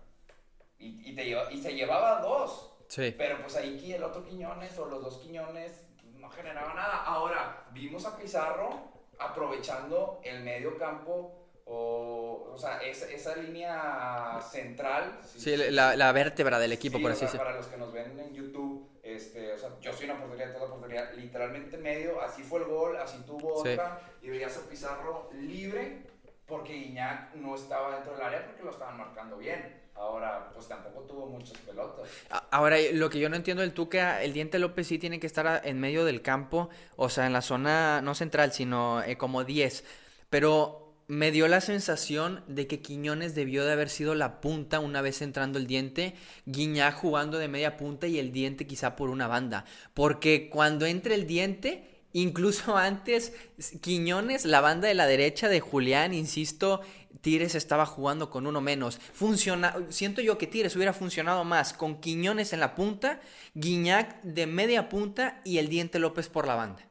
Y, 0.78 1.10
y, 1.10 1.14
te 1.16 1.26
lleva- 1.26 1.52
y 1.52 1.62
se 1.62 1.74
llevaba 1.76 2.22
dos. 2.22 2.72
sí. 2.88 3.14
Pero 3.18 3.42
pues 3.42 3.58
ahí 3.58 3.92
el 3.92 4.04
otro 4.06 4.24
Quiñones 4.24 4.78
o 4.80 4.86
los 4.86 5.04
dos 5.04 5.18
Quiñones 5.18 5.84
no 6.16 6.30
generaba 6.30 6.74
nada. 6.74 7.04
Ahora, 7.04 7.66
vimos 7.72 8.06
a 8.06 8.16
Pizarro 8.18 8.88
aprovechando 9.20 10.22
el 10.24 10.44
medio 10.44 10.78
campo 10.78 11.49
o, 11.70 12.52
o 12.54 12.58
sea, 12.58 12.80
esa, 12.82 13.06
esa 13.10 13.36
línea 13.36 14.40
central. 14.52 15.20
Sí, 15.36 15.56
la, 15.56 15.96
la 15.96 16.12
vértebra 16.12 16.60
del 16.60 16.72
equipo, 16.74 16.98
Sí, 16.98 17.02
por 17.02 17.12
así 17.12 17.26
decirlo. 17.26 17.46
Para 17.46 17.58
los 17.58 17.68
que 17.68 17.78
nos 17.78 17.94
ven 17.94 18.20
en 18.20 18.34
YouTube, 18.34 18.90
este, 19.04 19.54
o 19.54 19.58
sea, 19.58 19.70
yo 19.82 19.94
soy 19.94 20.06
una 20.06 20.20
portería, 20.20 20.54
toda 20.54 20.70
portería, 20.70 21.12
literalmente 21.16 21.78
medio, 21.78 22.22
así 22.22 22.44
fue 22.44 22.60
el 22.60 22.66
gol, 22.66 22.98
así 22.98 23.18
tuvo 23.26 23.64
Sí. 23.64 23.70
otra, 23.70 24.02
y 24.22 24.30
veías 24.30 24.58
a 24.58 24.70
Pizarro 24.70 25.30
libre, 25.34 26.04
porque 26.48 26.74
Guiñac 26.74 27.36
no 27.36 27.56
estaba 27.56 27.96
dentro 27.96 28.14
del 28.14 28.22
área 28.24 28.46
porque 28.46 28.64
lo 28.64 28.72
estaban 28.72 28.98
marcando 28.98 29.38
bien. 29.38 29.78
Ahora, 29.96 30.50
pues 30.54 30.68
tampoco 30.68 31.02
tuvo 31.02 31.26
muchas 31.28 31.58
pelotas. 31.58 32.08
Ahora, 32.52 32.78
lo 32.94 33.10
que 33.10 33.20
yo 33.20 33.30
no 33.30 33.36
entiendo 33.36 33.62
del 33.62 33.74
Tuca, 33.74 34.24
el 34.24 34.32
Diente 34.34 34.58
López 34.58 34.88
sí 34.88 34.98
tiene 34.98 35.20
que 35.20 35.28
estar 35.28 35.62
en 35.66 35.80
medio 35.80 36.06
del 36.06 36.22
campo, 36.22 36.70
o 36.96 37.10
sea, 37.10 37.26
en 37.28 37.34
la 37.34 37.42
zona 37.42 38.02
no 38.02 38.16
central, 38.16 38.54
sino 38.54 39.04
eh, 39.04 39.18
como 39.18 39.44
10. 39.44 39.84
Pero 40.30 40.89
me 41.10 41.32
dio 41.32 41.48
la 41.48 41.60
sensación 41.60 42.44
de 42.48 42.68
que 42.68 42.82
Quiñones 42.82 43.34
debió 43.34 43.66
de 43.66 43.72
haber 43.72 43.90
sido 43.90 44.14
la 44.14 44.40
punta 44.42 44.80
una 44.80 45.02
vez 45.02 45.24
entrando 45.24 45.58
el 45.58 45.66
Diente, 45.66 46.14
Guiñac 46.46 46.94
jugando 46.94 47.40
de 47.40 47.48
media 47.48 47.78
punta 47.78 48.06
y 48.06 48.20
el 48.20 48.32
Diente 48.32 48.68
quizá 48.68 48.96
por 48.96 49.10
una 49.10 49.26
banda. 49.26 49.66
Porque 49.96 50.52
cuando 50.52 50.86
entre 50.86 51.16
el 51.16 51.26
Diente, 51.26 52.04
incluso 52.14 52.78
antes, 52.78 53.34
Quiñones, 53.82 54.46
la 54.46 54.62
banda 54.62 54.88
de 54.88 54.94
la 54.94 55.08
derecha 55.08 55.50
de 55.50 55.62
Julián, 55.62 56.14
insisto, 56.14 56.82
Tigres 57.22 57.56
estaba 57.56 57.88
jugando 57.88 58.30
con 58.30 58.46
uno 58.46 58.62
menos. 58.62 59.00
Funciona, 59.12 59.76
siento 59.90 60.22
yo 60.22 60.38
que 60.38 60.46
Tigres 60.46 60.76
hubiera 60.76 60.94
funcionado 60.94 61.44
más 61.44 61.74
con 61.74 62.02
Quiñones 62.02 62.54
en 62.54 62.60
la 62.60 62.76
punta, 62.76 63.20
Guiñac 63.56 64.22
de 64.22 64.46
media 64.46 64.90
punta 64.90 65.42
y 65.44 65.58
el 65.58 65.70
Diente 65.70 65.98
López 65.98 66.30
por 66.30 66.46
la 66.46 66.54
banda. 66.54 66.88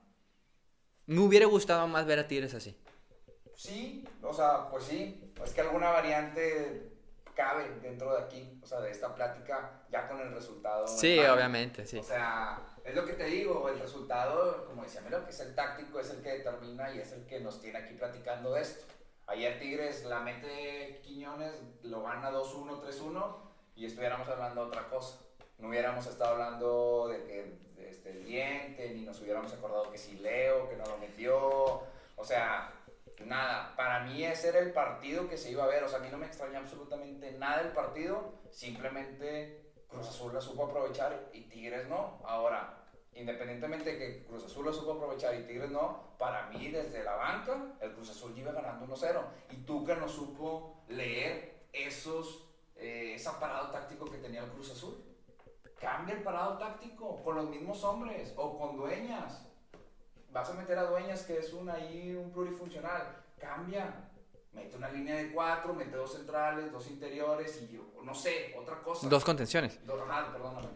Me 1.06 1.20
hubiera 1.20 1.46
gustado 1.46 1.86
más 1.86 2.04
ver 2.04 2.18
a 2.18 2.26
Tigres 2.26 2.52
así. 2.54 2.74
Sí, 3.58 4.04
o 4.22 4.32
sea, 4.32 4.68
pues 4.70 4.84
sí. 4.84 5.32
Es 5.44 5.52
que 5.52 5.62
alguna 5.62 5.90
variante 5.90 6.92
cabe 7.34 7.68
dentro 7.82 8.14
de 8.14 8.22
aquí, 8.22 8.60
o 8.62 8.66
sea, 8.66 8.80
de 8.80 8.92
esta 8.92 9.12
plática, 9.16 9.82
ya 9.90 10.06
con 10.06 10.20
el 10.20 10.32
resultado. 10.32 10.86
Sí, 10.86 11.18
obviamente, 11.18 11.84
sí. 11.84 11.98
O 11.98 12.04
sea, 12.04 12.60
es 12.84 12.94
lo 12.94 13.04
que 13.04 13.14
te 13.14 13.24
digo, 13.24 13.68
el 13.68 13.80
resultado, 13.80 14.64
como 14.64 14.84
decía 14.84 15.00
Melo, 15.00 15.24
que 15.24 15.30
es 15.30 15.40
el 15.40 15.56
táctico, 15.56 15.98
es 15.98 16.08
el 16.10 16.22
que 16.22 16.38
determina 16.38 16.94
y 16.94 17.00
es 17.00 17.10
el 17.10 17.26
que 17.26 17.40
nos 17.40 17.60
tiene 17.60 17.80
aquí 17.80 17.94
platicando 17.94 18.52
de 18.52 18.62
esto. 18.62 18.84
Ayer 19.26 19.58
Tigres, 19.58 20.04
la 20.04 20.20
mente 20.20 21.00
Quiñones 21.02 21.60
lo 21.82 22.04
gana 22.04 22.30
2-1, 22.30 22.80
3-1 22.80 23.36
y 23.74 23.86
estuviéramos 23.86 24.28
hablando 24.28 24.62
de 24.62 24.66
otra 24.68 24.88
cosa. 24.88 25.18
No 25.58 25.68
hubiéramos 25.68 26.06
estado 26.06 26.34
hablando 26.34 27.08
de 27.08 27.24
que 27.24 27.58
este, 27.88 28.10
el 28.10 28.24
diente, 28.24 28.90
ni 28.94 29.02
nos 29.02 29.20
hubiéramos 29.20 29.52
acordado 29.52 29.90
que 29.90 29.98
si 29.98 30.18
Leo, 30.18 30.68
que 30.68 30.76
no 30.76 30.84
lo 30.84 30.96
metió. 30.98 31.82
O 32.16 32.24
sea, 32.24 32.72
nada. 33.26 33.74
Para 33.76 34.04
mí 34.04 34.24
ese 34.24 34.48
era 34.48 34.58
el 34.58 34.72
partido 34.72 35.28
que 35.28 35.36
se 35.36 35.50
iba 35.50 35.64
a 35.64 35.68
ver. 35.68 35.84
O 35.84 35.88
sea, 35.88 35.98
a 35.98 36.02
mí 36.02 36.08
no 36.10 36.18
me 36.18 36.26
extraña 36.26 36.58
absolutamente 36.58 37.32
nada 37.32 37.62
el 37.62 37.72
partido. 37.72 38.34
Simplemente 38.50 39.72
Cruz 39.88 40.08
Azul 40.08 40.34
la 40.34 40.40
supo 40.40 40.66
aprovechar 40.66 41.30
y 41.32 41.42
Tigres 41.42 41.88
no. 41.88 42.20
Ahora, 42.24 42.84
independientemente 43.14 43.92
de 43.92 43.98
que 43.98 44.24
Cruz 44.24 44.44
Azul 44.44 44.66
lo 44.66 44.72
supo 44.72 44.92
aprovechar 44.92 45.34
y 45.34 45.44
Tigres 45.44 45.70
no, 45.70 46.14
para 46.18 46.46
mí 46.48 46.68
desde 46.68 47.02
la 47.02 47.16
banca 47.16 47.74
el 47.80 47.92
Cruz 47.92 48.10
Azul 48.10 48.36
iba 48.36 48.52
ganando 48.52 48.86
1-0 48.86 49.22
y 49.50 49.56
Tuca 49.64 49.96
no 49.96 50.08
supo 50.08 50.82
leer 50.88 51.66
esos, 51.72 52.44
eh, 52.76 53.14
ese 53.14 53.30
parado 53.40 53.70
táctico 53.70 54.04
que 54.04 54.18
tenía 54.18 54.44
el 54.44 54.50
Cruz 54.50 54.70
Azul. 54.70 55.02
Cambia 55.80 56.14
el 56.14 56.22
parado 56.22 56.58
táctico 56.58 57.22
con 57.22 57.36
los 57.36 57.48
mismos 57.48 57.82
hombres 57.84 58.34
o 58.36 58.58
con 58.58 58.76
dueñas. 58.76 59.47
Vas 60.32 60.50
a 60.50 60.54
meter 60.54 60.78
a 60.78 60.84
dueñas 60.84 61.22
que 61.22 61.38
es 61.38 61.52
un 61.52 61.68
ahí 61.70 62.14
un 62.14 62.30
plurifuncional. 62.32 63.16
Cambia. 63.40 64.10
Mete 64.52 64.76
una 64.76 64.88
línea 64.90 65.16
de 65.16 65.30
cuatro, 65.32 65.74
mete 65.74 65.96
dos 65.96 66.12
centrales, 66.14 66.72
dos 66.72 66.88
interiores 66.88 67.60
y 67.62 67.78
no 68.02 68.14
sé, 68.14 68.54
otra 68.56 68.82
cosa. 68.82 69.06
Dos 69.06 69.24
contenciones. 69.24 69.78
Dos, 69.86 70.00
ajá, 70.00 70.32
perdóname. 70.32 70.68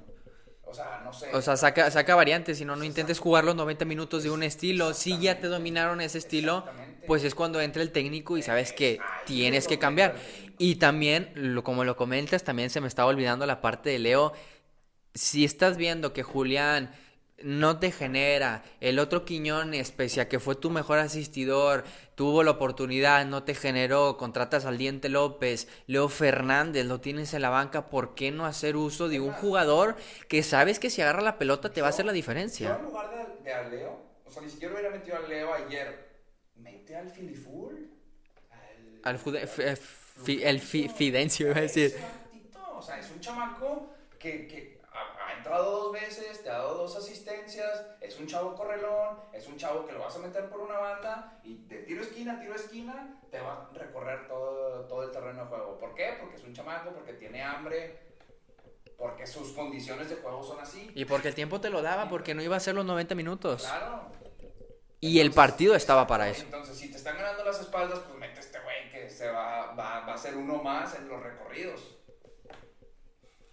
O 0.65 0.75
sea, 0.75 1.01
no 1.03 1.13
sé. 1.13 1.29
O 1.33 1.43
sea, 1.43 1.57
saca, 1.57 1.91
saca 1.91 2.15
variantes, 2.15 2.59
si 2.59 2.65
no, 2.65 2.77
no 2.77 2.85
intentes 2.85 3.19
jugar 3.19 3.45
los 3.45 3.57
90 3.57 3.85
minutos 3.85 4.23
de 4.23 4.31
un 4.31 4.43
estilo. 4.43 4.95
Si 4.95 5.19
ya 5.19 5.41
te 5.41 5.49
dominaron 5.49 6.01
ese 6.01 6.19
estilo, 6.19 6.67
pues 7.05 7.25
es 7.25 7.35
cuando 7.35 7.61
entra 7.61 7.83
el 7.83 7.93
técnico 7.93 8.37
y 8.39 8.43
sabes 8.43 8.73
que 8.73 9.21
tienes 9.25 9.65
es 9.65 9.69
que 9.69 9.79
cambiar. 9.79 10.15
Y 10.59 10.77
también, 10.77 11.31
lo- 11.35 11.65
como 11.65 11.85
lo 11.85 11.97
comentas, 11.97 12.45
también 12.45 12.71
se 12.71 12.81
me 12.81 12.89
estaba 12.89 13.09
olvidando 13.09 13.47
la 13.47 13.61
parte 13.61 13.91
de 13.91 13.99
Leo. 13.99 14.33
Si 15.15 15.45
estás 15.45 15.77
viendo 15.77 16.13
que 16.13 16.23
Julián 16.23 16.95
no 17.45 17.79
te 17.79 17.91
genera, 17.93 18.63
el 18.81 18.99
otro 18.99 19.25
Quiñones, 19.25 19.91
pese 19.91 20.21
a 20.21 20.29
que 20.29 20.39
fue 20.41 20.55
tu 20.57 20.71
mejor 20.71 20.99
asistidor, 20.99 21.85
tuvo 22.15 22.43
la 22.43 22.53
oportunidad, 22.53 23.25
no 23.27 23.43
te 23.45 23.55
generó, 23.55 24.17
contratas 24.17 24.65
al 24.65 24.79
Diente 24.79 25.09
López, 25.09 25.69
Leo 25.87 26.09
Fernández, 26.09 26.87
lo 26.87 27.01
tienes 27.01 27.35
en 27.35 27.43
la 27.43 27.51
banca, 27.51 27.89
¿por 27.89 28.15
qué 28.15 28.31
no 28.31 28.47
hacer 28.47 28.77
uso 28.77 29.09
de 29.09 29.21
un 29.21 29.33
jugador 29.33 29.97
que 30.29 30.43
sabes 30.43 30.79
que 30.79 30.91
si 30.91 31.03
agarra 31.03 31.23
la 31.23 31.39
pelota 31.39 31.73
te 31.73 31.81
va 31.81 31.89
a 31.89 31.91
hacer 31.91 32.05
la 32.07 32.13
Yo 32.13 32.17
diferencia? 32.17 32.77
en 32.77 32.83
lugar 32.85 33.11
de, 33.11 33.43
de 33.45 33.53
a 33.53 33.69
Leo, 33.69 34.03
o 34.25 34.31
sea, 34.31 34.43
ni 34.43 34.49
siquiera 34.51 34.75
hubiera 34.75 34.91
metido 34.91 35.17
a 35.17 35.21
Leo 35.29 35.53
ayer. 35.55 36.11
Mete 36.57 36.95
al 36.97 37.09
Filiful. 37.11 37.91
Al 39.05 39.19
Fude- 39.19 39.43
f- 39.43 39.71
f- 39.73 39.83
fi- 40.25 40.43
el 40.45 40.61
fi- 40.61 40.89
Fidencio, 40.89 41.49
iba 41.49 41.59
a 41.59 41.63
decir. 41.63 41.95
O 42.77 42.83
sea, 42.83 42.99
es 42.99 43.11
un 43.11 43.21
chamaco 43.21 43.91
que, 44.19 44.47
entrado 45.43 45.73
dos 45.73 45.93
veces, 45.93 46.41
te 46.41 46.49
ha 46.49 46.59
dado 46.59 46.79
dos 46.79 46.97
asistencias, 46.97 47.85
es 48.01 48.17
un 48.21 48.29
chavo 48.29 48.55
correlón, 48.55 49.19
es 49.33 49.49
un 49.49 49.57
chavo 49.57 49.85
que 49.85 49.93
lo 49.93 49.99
vas 49.99 50.15
a 50.15 50.21
meter 50.21 50.49
por 50.49 50.61
una 50.61 50.79
banda 50.79 51.41
y 51.43 51.65
de 51.65 51.79
tiro 51.79 52.01
a 52.01 52.05
esquina, 52.05 52.39
tiro 52.39 52.55
esquina, 52.55 53.21
te 53.29 53.41
va 53.41 53.69
a 53.69 53.77
recorrer 53.77 54.29
todo, 54.29 54.87
todo 54.87 55.03
el 55.03 55.11
terreno 55.11 55.43
de 55.43 55.49
juego. 55.49 55.79
¿Por 55.79 55.95
qué? 55.95 56.17
Porque 56.21 56.37
es 56.37 56.45
un 56.45 56.55
chamaco, 56.55 56.91
porque 56.91 57.15
tiene 57.15 57.43
hambre, 57.43 57.99
porque 58.97 59.27
sus 59.27 59.51
condiciones 59.53 60.09
de 60.11 60.17
juego 60.17 60.45
son 60.45 60.61
así. 60.61 60.93
Y 60.95 61.07
porque 61.07 61.29
el 61.29 61.35
tiempo 61.35 61.61
te 61.61 61.71
lo 61.71 61.83
daba, 61.83 62.09
porque 62.09 62.35
no 62.35 62.43
iba 62.43 62.57
a 62.57 62.61
ser 62.61 62.77
los 62.77 62.85
90 62.85 63.17
minutos. 63.17 63.65
Claro. 63.65 64.13
Y 65.01 65.19
el 65.19 65.33
partido 65.33 65.75
estaba 65.75 66.07
para 66.07 66.29
eso. 66.29 66.45
Entonces, 66.45 66.79
si 66.79 66.89
te 66.89 66.99
están 66.99 67.17
ganando 67.17 67.45
las 67.45 67.61
espaldas, 67.61 67.99
pues 67.99 68.17
mete 68.17 68.39
este 68.39 68.61
güey 68.61 68.93
que 68.93 69.11
se 69.11 69.29
va, 69.29 69.75
va, 69.75 70.07
va 70.07 70.15
a 70.15 70.19
ser 70.19 70.37
uno 70.37 70.63
más 70.63 70.95
en 70.95 71.09
los 71.09 71.21
recorridos. 71.21 71.97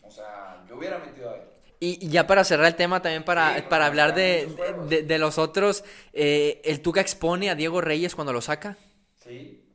O 0.03 0.11
sea, 0.11 0.63
yo 0.67 0.75
hubiera 0.75 0.99
metido 0.99 1.31
a 1.31 1.35
él. 1.35 1.58
Y 1.79 2.05
y 2.05 2.09
ya 2.09 2.27
para 2.27 2.43
cerrar 2.43 2.65
el 2.67 2.75
tema, 2.75 3.01
también 3.01 3.23
para, 3.23 3.55
Sí, 3.55 3.63
para 3.69 3.85
hablar 3.85 4.13
de, 4.13 4.47
de- 4.89 5.03
de 5.03 5.17
los 5.17 5.37
otros, 5.37 5.83
eh, 6.13 6.61
el 6.65 6.81
Tuca 6.81 6.99
expone 7.01 7.49
a 7.49 7.55
Diego 7.55 7.79
Reyes 7.81 8.15
cuando 8.15 8.33
lo 8.33 8.41
saca. 8.41 8.77
Sí. 9.23 9.65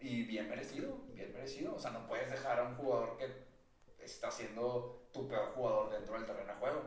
Y 0.00 0.22
bien 0.24 0.48
merecido, 0.48 0.98
bien 1.14 1.32
merecido. 1.32 1.74
O 1.74 1.78
sea, 1.80 1.90
no 1.90 2.06
puedes 2.06 2.30
dejar 2.30 2.58
a 2.60 2.64
un 2.64 2.74
jugador 2.76 3.16
que 3.18 4.04
está 4.04 4.30
siendo 4.30 5.08
tu 5.12 5.26
peor 5.26 5.52
jugador 5.54 5.90
dentro 5.92 6.14
del 6.14 6.26
terreno 6.26 6.52
de 6.52 6.58
juego. 6.60 6.82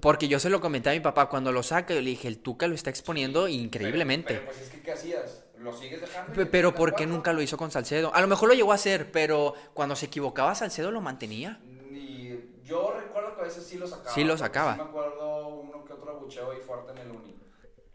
Porque 0.00 0.26
yo 0.28 0.38
se 0.40 0.50
lo 0.50 0.60
comenté 0.60 0.90
a 0.90 0.92
mi 0.92 1.00
papá 1.00 1.28
cuando 1.28 1.52
lo 1.52 1.62
saca, 1.62 1.92
yo 1.94 2.00
le 2.00 2.10
dije, 2.10 2.26
el 2.28 2.38
Tuca 2.38 2.66
lo 2.68 2.74
está 2.74 2.90
exponiendo 2.90 3.44
Pero- 3.44 3.48
increíblemente. 3.54 4.34
Pero, 4.34 4.46
pues 4.46 4.60
es 4.60 4.70
que, 4.70 4.80
¿qué 4.80 4.92
hacías? 4.92 5.44
¿Lo 5.58 5.72
sigues 5.72 6.00
dejando? 6.00 6.40
y 6.42 6.44
Pero 6.46 6.74
¿por 6.74 6.94
qué 6.94 7.06
nunca 7.06 7.32
lo 7.32 7.40
hizo 7.42 7.56
con 7.56 7.70
Salcedo? 7.70 8.14
A 8.14 8.20
lo 8.20 8.26
mejor 8.28 8.48
lo 8.48 8.54
llegó 8.54 8.72
a 8.72 8.74
hacer, 8.76 9.10
pero 9.12 9.54
cuando 9.72 9.96
se 9.96 10.06
equivocaba 10.06 10.54
Salcedo 10.54 10.90
lo 10.90 11.00
mantenía. 11.00 11.58
Ni, 11.90 12.38
yo 12.64 12.92
recuerdo 12.98 13.23
veces 13.44 13.66
sí 13.66 13.78
lo 13.78 13.86
sacaba. 13.86 14.10
Sí 14.14 14.24
lo 14.24 14.32
porque 14.32 14.38
sacaba. 14.40 14.74
Sí 14.74 14.82
me 14.82 14.88
acuerdo 14.88 15.46
uno 15.48 15.84
que 15.84 15.92
otro 15.92 16.10
abucheo 16.10 16.50
ahí 16.50 16.58
fuerte 16.60 16.92
en 16.92 16.98
el 16.98 17.10
uni. 17.10 17.34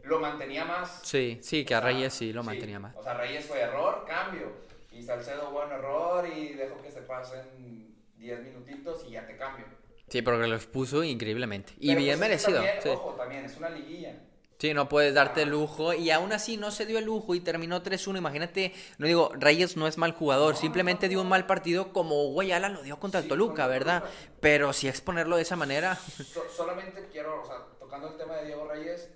Lo 0.02 0.18
mantenía 0.18 0.64
más. 0.64 1.00
Sí, 1.02 1.38
sí, 1.42 1.64
que 1.64 1.74
a 1.74 1.80
sea, 1.80 1.88
Reyes 1.88 2.14
sí 2.14 2.32
lo 2.32 2.42
mantenía 2.42 2.80
más. 2.80 2.96
O 2.98 3.02
sea, 3.02 3.14
Reyes 3.14 3.44
fue 3.46 3.60
error, 3.60 4.04
cambio. 4.06 4.46
Y 4.92 5.02
Salcedo, 5.02 5.50
bueno, 5.50 5.74
error 5.74 6.26
y 6.26 6.54
dejo 6.54 6.80
que 6.82 6.90
se 6.90 7.02
pasen 7.02 7.94
10 8.16 8.42
minutitos 8.42 9.04
y 9.06 9.12
ya 9.12 9.26
te 9.26 9.36
cambio. 9.36 9.66
Sí, 10.08 10.22
pero 10.22 10.40
que 10.40 10.46
lo 10.48 10.56
expuso 10.56 11.04
increíblemente. 11.04 11.72
Y 11.78 11.88
Pero, 11.88 12.00
bien 12.00 12.18
pues, 12.18 12.28
merecido. 12.28 12.56
También, 12.62 12.82
sí. 12.82 12.88
Ojo, 12.88 13.10
también, 13.14 13.44
es 13.44 13.56
una 13.56 13.70
liguilla. 13.70 14.20
Sí, 14.60 14.74
no 14.74 14.90
puedes 14.90 15.14
darte 15.14 15.40
el 15.42 15.48
lujo. 15.48 15.94
Y 15.94 16.10
aún 16.10 16.32
así 16.32 16.58
no 16.58 16.70
se 16.70 16.84
dio 16.84 16.98
el 16.98 17.06
lujo 17.06 17.34
y 17.34 17.40
terminó 17.40 17.82
3-1. 17.82 18.18
Imagínate, 18.18 18.74
no 18.98 19.06
digo, 19.06 19.32
Reyes 19.34 19.76
no 19.78 19.86
es 19.86 19.96
mal 19.96 20.12
jugador, 20.12 20.54
simplemente 20.54 21.08
dio 21.08 21.22
un 21.22 21.28
mal 21.30 21.46
partido 21.46 21.94
como 21.94 22.28
Guayala 22.32 22.68
lo 22.68 22.82
dio 22.82 23.00
contra 23.00 23.20
el 23.20 23.24
Sí, 23.24 23.28
Toluca, 23.30 23.66
¿verdad? 23.66 24.00
Toluca. 24.02 24.18
Pero 24.40 24.72
si 24.74 24.86
exponerlo 24.86 25.36
de 25.36 25.42
esa 25.42 25.56
manera. 25.56 25.94
So- 25.96 26.44
solamente 26.54 27.08
quiero, 27.10 27.40
o 27.42 27.46
sea, 27.46 27.56
tocando 27.78 28.08
el 28.08 28.16
tema 28.18 28.36
de 28.36 28.46
Diego 28.46 28.68
Reyes. 28.68 29.10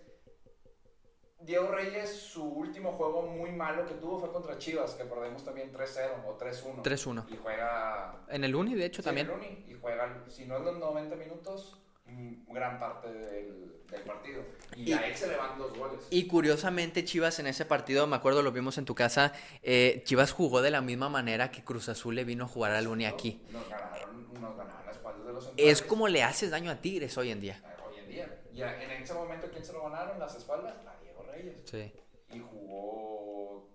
Diego 1.41 1.69
Reyes, 1.73 2.11
su 2.23 2.43
último 2.43 2.93
juego 2.93 3.21
muy 3.27 3.53
malo 3.53 3.85
que 3.85 3.93
tuvo 3.95 4.19
fue 4.19 4.33
contra 4.33 4.57
Chivas, 4.57 4.95
que 4.95 5.05
perdemos 5.05 5.45
también 5.45 5.71
3-0 5.75 6.25
o 6.27 6.39
3-1. 6.39 6.83
3-1. 6.83 7.27
Y 7.31 7.37
juega 7.37 8.25
En 8.31 8.45
el 8.45 8.55
Uni, 8.55 8.75
de 8.75 8.87
hecho, 8.87 9.03
Sí, 9.03 9.05
también. 9.05 9.27
el 9.29 9.35
Uni, 9.37 9.67
y 9.69 9.75
juega, 9.79 10.25
si 10.29 10.47
no 10.47 10.57
es 10.57 10.65
los 10.65 10.79
90 10.79 11.17
minutos, 11.17 11.77
gran 12.07 12.79
parte 12.79 13.13
del, 13.13 13.83
del 13.91 14.03
partido. 14.03 14.43
Y, 14.77 14.91
Y- 14.91 14.93
a 14.93 15.07
él 15.07 15.15
se 15.17 15.27
le 15.29 15.37
van 15.37 15.59
dos 15.59 15.77
goles. 15.77 16.07
Y 16.11 16.27
curiosamente, 16.27 17.05
Chivas 17.05 17.39
en 17.39 17.47
ese 17.47 17.65
partido, 17.65 18.07
me 18.07 18.17
acuerdo, 18.17 18.43
lo 18.43 18.53
vimos 18.53 18.79
en 18.79 18.85
tu 18.85 18.95
casa, 18.95 19.33
eh, 19.63 20.03
Chivas 20.05 20.33
jugó 20.33 20.63
de 20.63 20.71
la 20.71 20.81
misma 20.81 21.09
manera 21.09 21.51
que 21.51 21.65
Cruz 21.65 21.89
Azul 21.89 22.15
le 22.15 22.25
vino 22.25 22.45
a 22.45 22.49
jugar 22.49 22.73
al 22.73 22.87
Uni 22.89 23.07
aquí. 23.07 23.41
Nos 23.51 23.69
ganaron, 23.69 24.33
nos 24.41 24.57
ganaron 24.57 24.87
las 24.87 24.97
espaldas 24.97 25.27
de 25.27 25.33
los 25.33 25.45
Es 25.45 25.49
centrales. 25.57 25.83
como 25.83 26.09
le 26.09 26.23
haces 26.23 26.51
daño 26.51 26.71
a 26.71 26.77
Tigres 26.77 27.17
hoy 27.19 27.31
en 27.31 27.41
día. 27.41 27.63
Hoy 27.89 27.99
en 27.99 28.09
día. 28.09 28.39
Y 28.53 28.63
en 28.63 28.91
ese 29.03 29.15
momento, 29.15 29.49
¿quién 29.51 29.65
se 29.65 29.73
lo 29.73 29.83
ganaron? 29.85 30.19
Las 30.19 30.35
espaldas, 30.37 30.75
a 30.87 31.01
Diego 31.03 31.25
Reyes. 31.33 31.63
Sí. 31.65 31.93
Y 32.33 32.39
jugó, 32.41 33.69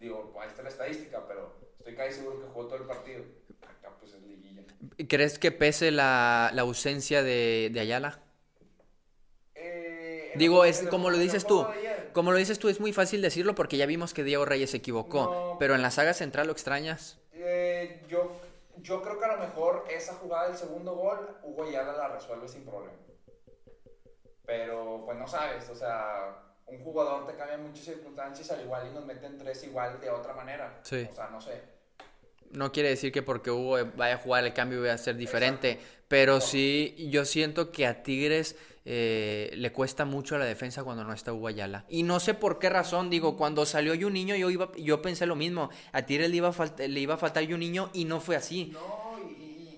digo, 0.00 0.34
ahí 0.40 0.48
está 0.48 0.62
la 0.62 0.68
estadística, 0.70 1.26
pero 1.28 1.56
estoy 1.78 1.94
casi 1.94 2.14
seguro 2.14 2.40
que 2.40 2.46
jugó 2.46 2.66
todo 2.66 2.76
el 2.78 2.84
partido. 2.84 3.22
Pues 4.04 4.14
es 4.14 4.22
liguilla. 4.22 4.62
¿Crees 5.08 5.38
que 5.38 5.50
pese 5.50 5.90
la, 5.90 6.50
la 6.52 6.62
ausencia 6.62 7.22
de, 7.22 7.70
de 7.72 7.80
Ayala? 7.80 8.20
Eh, 9.54 10.32
Digo, 10.36 10.64
el- 10.64 10.70
es 10.70 10.82
el- 10.82 10.88
como 10.88 11.10
lo 11.10 11.18
dices 11.18 11.46
tú. 11.46 11.66
Como 12.12 12.30
lo 12.32 12.38
dices 12.38 12.58
tú, 12.58 12.68
es 12.68 12.80
muy 12.80 12.92
fácil 12.92 13.22
decirlo 13.22 13.54
porque 13.54 13.76
ya 13.76 13.86
vimos 13.86 14.14
que 14.14 14.22
Diego 14.24 14.44
Reyes 14.44 14.70
se 14.70 14.76
equivocó. 14.76 15.24
No. 15.24 15.56
Pero 15.58 15.74
en 15.74 15.82
la 15.82 15.90
saga 15.90 16.14
central 16.14 16.46
lo 16.46 16.52
extrañas. 16.52 17.18
Eh, 17.32 18.04
yo, 18.08 18.40
yo 18.76 19.02
creo 19.02 19.18
que 19.18 19.24
a 19.24 19.36
lo 19.36 19.38
mejor 19.38 19.84
esa 19.90 20.14
jugada 20.14 20.48
del 20.48 20.56
segundo 20.56 20.94
gol, 20.94 21.36
Hugo 21.42 21.64
Ayala 21.64 21.92
la 21.96 22.08
resuelve 22.08 22.46
sin 22.48 22.64
problema. 22.64 22.92
Pero, 24.46 25.02
pues 25.06 25.18
no 25.18 25.26
sabes, 25.26 25.68
o 25.70 25.74
sea, 25.74 26.36
un 26.66 26.84
jugador 26.84 27.26
te 27.26 27.34
cambia 27.34 27.56
muchas 27.56 27.84
circunstancias, 27.86 28.50
al 28.50 28.60
igual 28.62 28.86
y 28.90 28.94
nos 28.94 29.04
meten 29.06 29.38
tres 29.38 29.64
igual 29.64 29.98
de 30.00 30.10
otra 30.10 30.34
manera. 30.34 30.80
Sí. 30.82 31.08
O 31.10 31.14
sea, 31.14 31.28
no 31.30 31.40
sé. 31.40 31.60
No 32.54 32.72
quiere 32.72 32.88
decir 32.88 33.12
que 33.12 33.22
porque 33.22 33.50
Hugo 33.50 33.78
vaya 33.96 34.14
a 34.14 34.18
jugar 34.18 34.44
el 34.44 34.52
cambio 34.52 34.80
vaya 34.80 34.94
a 34.94 34.98
ser 34.98 35.16
diferente. 35.16 35.78
Pero 36.08 36.40
sí, 36.40 36.94
yo 37.10 37.24
siento 37.24 37.72
que 37.72 37.86
a 37.86 38.02
Tigres 38.02 38.56
eh, 38.84 39.50
le 39.54 39.72
cuesta 39.72 40.04
mucho 40.04 40.36
la 40.36 40.44
defensa 40.44 40.84
cuando 40.84 41.04
no 41.04 41.12
está 41.12 41.32
Hugo 41.32 41.48
Ayala. 41.48 41.84
Y 41.88 42.02
no 42.02 42.20
sé 42.20 42.34
por 42.34 42.58
qué 42.58 42.68
razón, 42.68 43.10
digo, 43.10 43.36
cuando 43.36 43.64
salió 43.64 43.94
Juninho 43.98 44.36
yo, 44.36 44.50
iba, 44.50 44.70
yo 44.76 45.00
pensé 45.02 45.26
lo 45.26 45.36
mismo. 45.36 45.70
A 45.92 46.02
Tigres 46.02 46.30
le 46.30 46.36
iba 46.36 46.48
a, 46.48 46.86
le 46.86 47.00
iba 47.00 47.14
a 47.14 47.18
faltar 47.18 47.48
Juninho 47.48 47.90
y 47.92 48.04
no 48.04 48.20
fue 48.20 48.36
así. 48.36 48.72
No, 48.72 49.18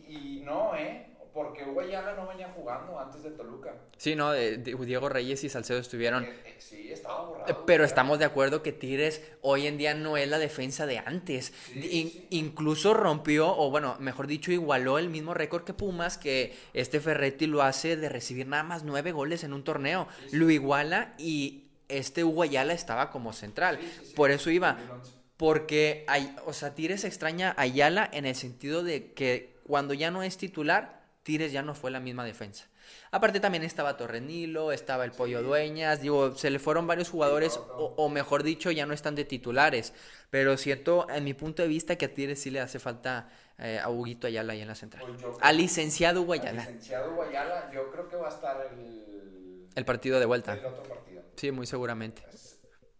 y 0.08 0.42
no, 0.44 0.74
¿eh? 0.76 1.05
Porque 1.36 1.64
Hugo 1.64 1.82
Ayala 1.82 2.14
no 2.14 2.26
venía 2.26 2.50
jugando 2.56 2.98
antes 2.98 3.22
de 3.22 3.30
Toluca. 3.32 3.74
Sí, 3.98 4.16
no, 4.16 4.32
de- 4.32 4.56
de- 4.56 4.74
Diego 4.86 5.08
Reyes 5.10 5.44
y 5.44 5.50
Salcedo 5.50 5.78
estuvieron. 5.78 6.24
Eh, 6.24 6.32
eh, 6.46 6.54
sí, 6.58 6.90
estaba 6.90 7.26
borrado. 7.26 7.52
Eh, 7.52 7.56
Pero 7.66 7.84
estamos 7.84 8.18
de 8.18 8.24
acuerdo 8.24 8.62
que 8.62 8.72
Tigres 8.72 9.20
hoy 9.42 9.66
en 9.66 9.76
día 9.76 9.92
no 9.92 10.16
es 10.16 10.26
la 10.30 10.38
defensa 10.38 10.86
de 10.86 10.96
antes. 10.98 11.52
Sí, 11.72 11.78
In- 12.00 12.10
sí. 12.10 12.26
Incluso 12.30 12.94
rompió, 12.94 13.54
o 13.54 13.70
bueno, 13.70 13.96
mejor 14.00 14.26
dicho, 14.26 14.50
igualó 14.50 14.98
el 14.98 15.10
mismo 15.10 15.34
récord 15.34 15.64
que 15.64 15.74
Pumas, 15.74 16.16
que 16.16 16.56
este 16.72 17.00
Ferretti 17.00 17.46
lo 17.46 17.60
hace 17.62 17.96
de 17.98 18.08
recibir 18.08 18.46
nada 18.46 18.62
más 18.62 18.82
nueve 18.82 19.12
goles 19.12 19.44
en 19.44 19.52
un 19.52 19.62
torneo. 19.62 20.08
Lo 20.32 20.48
iguala 20.50 21.14
y 21.18 21.64
este 21.90 22.24
Hugo 22.24 22.44
Ayala 22.44 22.72
estaba 22.72 23.10
como 23.10 23.34
central. 23.34 23.78
Por 24.14 24.30
eso 24.30 24.48
iba. 24.50 24.72
2011. 24.72 25.12
Porque, 25.36 26.04
hay, 26.08 26.34
o 26.46 26.54
sea, 26.54 26.74
Tigres 26.74 27.04
extraña 27.04 27.50
a 27.58 27.60
Ayala 27.60 28.08
en 28.10 28.24
el 28.24 28.34
sentido 28.34 28.82
de 28.82 29.12
que 29.12 29.54
cuando 29.66 29.92
ya 29.92 30.10
no 30.10 30.22
es 30.22 30.38
titular, 30.38 31.04
Tigres 31.26 31.50
ya 31.50 31.60
no 31.62 31.74
fue 31.74 31.90
la 31.90 31.98
misma 31.98 32.24
defensa. 32.24 32.66
Aparte 33.10 33.40
también 33.40 33.64
estaba 33.64 33.96
Torrenilo, 33.96 34.70
estaba 34.70 35.04
el 35.04 35.10
Pollo 35.10 35.42
Dueñas, 35.42 36.00
digo, 36.00 36.36
se 36.36 36.50
le 36.50 36.60
fueron 36.60 36.86
varios 36.86 37.10
jugadores, 37.10 37.56
o, 37.56 37.94
o 37.96 38.08
mejor 38.08 38.44
dicho, 38.44 38.70
ya 38.70 38.86
no 38.86 38.94
están 38.94 39.16
de 39.16 39.24
titulares. 39.24 39.92
Pero 40.30 40.56
siento, 40.56 41.08
en 41.10 41.24
mi 41.24 41.34
punto 41.34 41.62
de 41.62 41.68
vista, 41.68 41.96
que 41.96 42.04
a 42.04 42.14
Tigres 42.14 42.40
sí 42.40 42.50
le 42.50 42.60
hace 42.60 42.78
falta 42.78 43.28
eh, 43.58 43.80
a 43.82 43.90
Huguito 43.90 44.28
Ayala 44.28 44.52
ahí 44.52 44.60
en 44.60 44.68
la 44.68 44.76
central. 44.76 45.04
Pues 45.04 45.18
creo- 45.18 45.36
Al 45.40 45.56
licenciado 45.56 46.22
Hugo 46.22 46.34
Al 46.34 46.40
Ayala, 46.42 46.60
licenciado 46.62 47.10
Hugo 47.12 47.22
Ayala, 47.24 47.70
yo 47.74 47.90
creo 47.90 48.08
que 48.08 48.14
va 48.14 48.26
a 48.28 48.30
estar 48.30 48.64
el, 48.72 49.66
el 49.74 49.84
partido 49.84 50.20
de 50.20 50.26
vuelta. 50.26 50.52
el 50.54 50.64
otro 50.64 50.84
partido. 50.84 51.22
Sí, 51.34 51.50
muy 51.50 51.66
seguramente. 51.66 52.22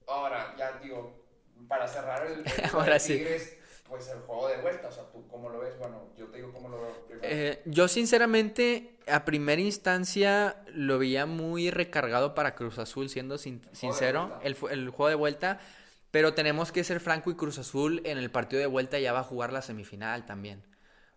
Ahora, 0.08 0.54
ya 0.58 0.78
digo, 0.82 1.24
para 1.68 1.86
cerrar 1.86 2.26
el, 2.26 2.40
el 2.58 2.70
Ahora 2.72 2.94
de 2.94 3.00
sí. 3.00 3.18
Tigres, 3.18 3.56
pues 3.88 4.08
el 4.08 4.18
juego 4.20 4.48
de 4.48 4.56
vuelta, 4.58 4.88
o 4.88 4.92
sea, 4.92 5.04
tú 5.12 5.26
cómo 5.28 5.48
lo 5.48 5.60
ves, 5.60 5.78
bueno, 5.78 6.08
yo 6.16 6.26
te 6.26 6.38
digo 6.38 6.52
cómo 6.52 6.68
lo 6.68 6.80
veo 6.80 7.06
primero. 7.06 7.28
Eh, 7.28 7.62
yo 7.66 7.88
sinceramente 7.88 8.98
a 9.06 9.24
primera 9.24 9.60
instancia 9.60 10.56
lo 10.72 10.98
veía 10.98 11.26
muy 11.26 11.70
recargado 11.70 12.34
para 12.34 12.54
Cruz 12.54 12.78
Azul, 12.78 13.08
siendo 13.08 13.38
sin- 13.38 13.62
sincero, 13.72 14.32
el, 14.42 14.56
el 14.70 14.90
juego 14.90 15.08
de 15.08 15.14
vuelta, 15.14 15.60
pero 16.10 16.34
tenemos 16.34 16.72
que 16.72 16.84
ser 16.84 17.00
franco 17.00 17.30
y 17.30 17.34
Cruz 17.36 17.58
Azul 17.58 18.00
en 18.04 18.18
el 18.18 18.30
partido 18.30 18.60
de 18.60 18.66
vuelta 18.66 18.98
ya 18.98 19.12
va 19.12 19.20
a 19.20 19.24
jugar 19.24 19.52
la 19.52 19.62
semifinal 19.62 20.26
también. 20.26 20.62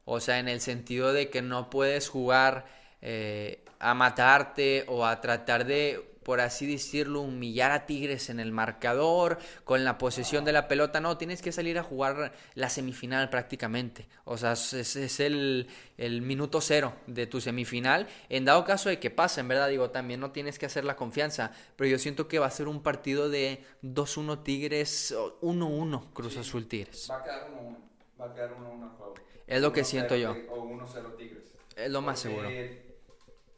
O 0.05 0.19
sea, 0.19 0.39
en 0.39 0.47
el 0.47 0.61
sentido 0.61 1.13
de 1.13 1.29
que 1.29 1.41
no 1.41 1.69
puedes 1.69 2.09
jugar 2.09 2.65
eh, 3.01 3.63
a 3.79 3.93
matarte 3.93 4.85
o 4.87 5.05
a 5.05 5.21
tratar 5.21 5.65
de, 5.65 6.08
por 6.29 6.41
así 6.41 6.67
decirlo, 6.71 7.21
humillar 7.21 7.71
a 7.71 7.87
Tigres 7.87 8.29
en 8.29 8.39
el 8.39 8.51
marcador, 8.51 9.39
con 9.63 9.83
la 9.83 9.97
posesión 9.97 10.45
de 10.45 10.51
la 10.51 10.67
pelota. 10.67 10.99
No, 11.01 11.17
tienes 11.17 11.41
que 11.41 11.51
salir 11.51 11.79
a 11.79 11.81
jugar 11.81 12.33
la 12.53 12.69
semifinal 12.69 13.31
prácticamente. 13.31 14.07
O 14.25 14.37
sea, 14.37 14.51
es, 14.51 14.73
es- 14.75 15.19
el, 15.21 15.65
el 15.97 16.21
minuto 16.21 16.61
cero 16.61 16.93
de 17.07 17.25
tu 17.25 17.41
semifinal. 17.41 18.07
En 18.29 18.45
dado 18.45 18.63
caso 18.63 18.89
de 18.89 18.99
que 18.99 19.09
pase, 19.09 19.39
en 19.41 19.47
verdad, 19.47 19.69
digo, 19.69 19.89
también 19.89 20.19
no 20.19 20.29
tienes 20.29 20.59
que 20.59 20.67
hacer 20.67 20.85
la 20.85 20.95
confianza. 20.95 21.51
Pero 21.75 21.89
yo 21.89 21.97
siento 21.97 22.27
que 22.27 22.37
va 22.37 22.45
a 22.45 22.51
ser 22.51 22.67
un 22.67 22.83
partido 22.83 23.27
de 23.27 23.63
2-1 23.81 24.43
Tigres, 24.43 25.11
o 25.13 25.39
1-1 25.41 26.13
Cruz 26.13 26.37
Azul 26.37 26.67
Tigres. 26.67 27.07
Va 27.09 27.17
a 27.17 27.23
quedar 27.23 27.47
1-1, 27.49 27.75
va 28.21 28.25
a 28.27 28.33
quedar 28.35 28.51
1-1 28.55 28.83
el 28.83 28.89
juego. 28.89 29.15
Es 29.47 29.61
lo 29.63 29.73
que 29.73 29.81
1-0 29.81 29.85
siento 29.85 30.15
yo. 30.15 30.35
O 30.51 30.67
1-0 30.69 31.17
Tigres. 31.17 31.55
Es 31.75 31.89
lo 31.89 32.03
más 32.03 32.21
Porque 32.21 32.35
seguro. 32.43 32.88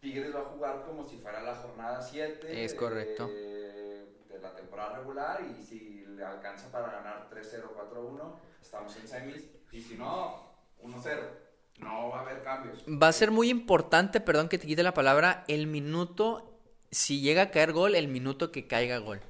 Tigres 0.01 0.33
va 0.33 0.39
a 0.39 0.45
jugar 0.45 0.83
como 0.83 1.07
si 1.07 1.17
fuera 1.17 1.43
la 1.43 1.53
jornada 1.53 2.01
7. 2.01 2.65
Es 2.65 2.73
correcto. 2.73 3.27
De, 3.27 4.07
de 4.29 4.39
la 4.41 4.55
temporada 4.55 4.97
regular 4.97 5.45
y 5.47 5.63
si 5.63 6.03
le 6.07 6.25
alcanza 6.25 6.71
para 6.71 6.91
ganar 6.91 7.29
3-0, 7.29 7.65
4-1, 7.93 8.33
estamos 8.59 8.95
en 8.97 9.07
semis. 9.07 9.43
Y 9.71 9.79
si 9.79 9.93
no, 9.93 10.43
1-0. 10.83 11.19
No 11.81 12.09
va 12.09 12.17
a 12.17 12.21
haber 12.21 12.41
cambios. 12.41 12.83
Va 12.87 13.09
a 13.09 13.13
ser 13.13 13.29
muy 13.29 13.49
importante, 13.49 14.21
perdón 14.21 14.49
que 14.49 14.57
te 14.57 14.65
quite 14.65 14.81
la 14.81 14.95
palabra, 14.95 15.43
el 15.47 15.67
minuto, 15.67 16.59
si 16.89 17.21
llega 17.21 17.43
a 17.43 17.51
caer 17.51 17.71
gol, 17.71 17.93
el 17.93 18.07
minuto 18.07 18.51
que 18.51 18.65
caiga 18.65 18.97
gol. 18.97 19.21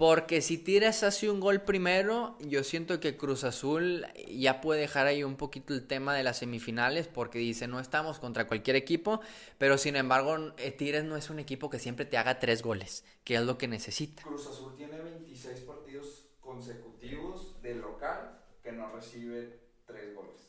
Porque 0.00 0.40
si 0.40 0.56
Tigres 0.56 1.02
hace 1.02 1.28
un 1.28 1.40
gol 1.40 1.60
primero, 1.60 2.38
yo 2.40 2.64
siento 2.64 3.00
que 3.00 3.18
Cruz 3.18 3.44
Azul 3.44 4.06
ya 4.30 4.62
puede 4.62 4.80
dejar 4.80 5.06
ahí 5.06 5.22
un 5.22 5.36
poquito 5.36 5.74
el 5.74 5.86
tema 5.86 6.14
de 6.14 6.22
las 6.22 6.38
semifinales, 6.38 7.06
porque 7.06 7.38
dice, 7.38 7.68
no 7.68 7.78
estamos 7.78 8.18
contra 8.18 8.46
cualquier 8.46 8.76
equipo, 8.76 9.20
pero 9.58 9.76
sin 9.76 9.96
embargo, 9.96 10.54
eh, 10.56 10.70
Tigres 10.70 11.04
no 11.04 11.18
es 11.18 11.28
un 11.28 11.38
equipo 11.38 11.68
que 11.68 11.78
siempre 11.78 12.06
te 12.06 12.16
haga 12.16 12.38
tres 12.38 12.62
goles, 12.62 13.04
que 13.24 13.34
es 13.34 13.42
lo 13.42 13.58
que 13.58 13.68
necesita. 13.68 14.22
Cruz 14.22 14.46
Azul 14.46 14.74
tiene 14.74 14.98
26 15.02 15.60
partidos 15.64 16.28
consecutivos 16.40 17.60
de 17.60 17.74
local 17.74 18.40
que 18.62 18.72
no 18.72 18.90
recibe 18.92 19.60
3 19.84 20.14
goles. 20.14 20.48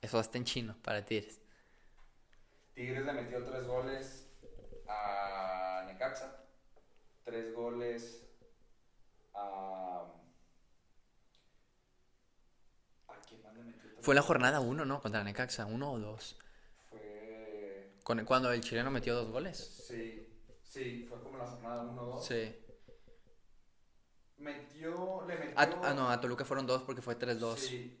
Eso 0.00 0.18
está 0.18 0.38
en 0.38 0.44
chino 0.44 0.76
para 0.80 1.04
Tigres. 1.04 1.42
Tigres 2.72 3.04
le 3.04 3.12
metió 3.12 3.44
3 3.44 3.66
goles 3.66 4.30
a 4.88 5.84
Necaxa, 5.86 6.46
3 7.24 7.54
goles 7.54 8.22
a... 9.34 10.04
¿A 13.08 13.14
quién 13.28 13.42
más 13.42 13.54
le 13.54 13.64
metió? 13.64 13.90
Fue 14.00 14.14
la 14.14 14.22
jornada 14.22 14.60
1, 14.60 14.84
¿no? 14.84 15.00
Contra 15.00 15.22
Necaxa, 15.24 15.66
uno 15.66 15.92
o 15.92 15.98
dos. 15.98 16.38
Fue... 16.90 17.92
Con- 18.02 18.24
Cuando 18.24 18.52
el 18.52 18.60
chileno 18.60 18.90
metió 18.90 19.14
dos 19.14 19.30
goles. 19.30 19.56
Sí, 19.58 20.26
sí, 20.62 21.06
fue 21.08 21.20
como 21.22 21.38
la 21.38 21.46
jornada 21.46 21.82
1-2. 21.84 22.22
Sí. 22.22 22.56
Metió, 24.38 25.24
le 25.28 25.36
metió... 25.36 25.58
A, 25.58 25.62
ah, 25.90 25.94
no, 25.94 26.10
a 26.10 26.20
Toluca 26.20 26.44
fueron 26.44 26.66
dos 26.66 26.82
porque 26.82 27.02
fue 27.02 27.16
3-2. 27.18 27.56
Sí. 27.56 27.98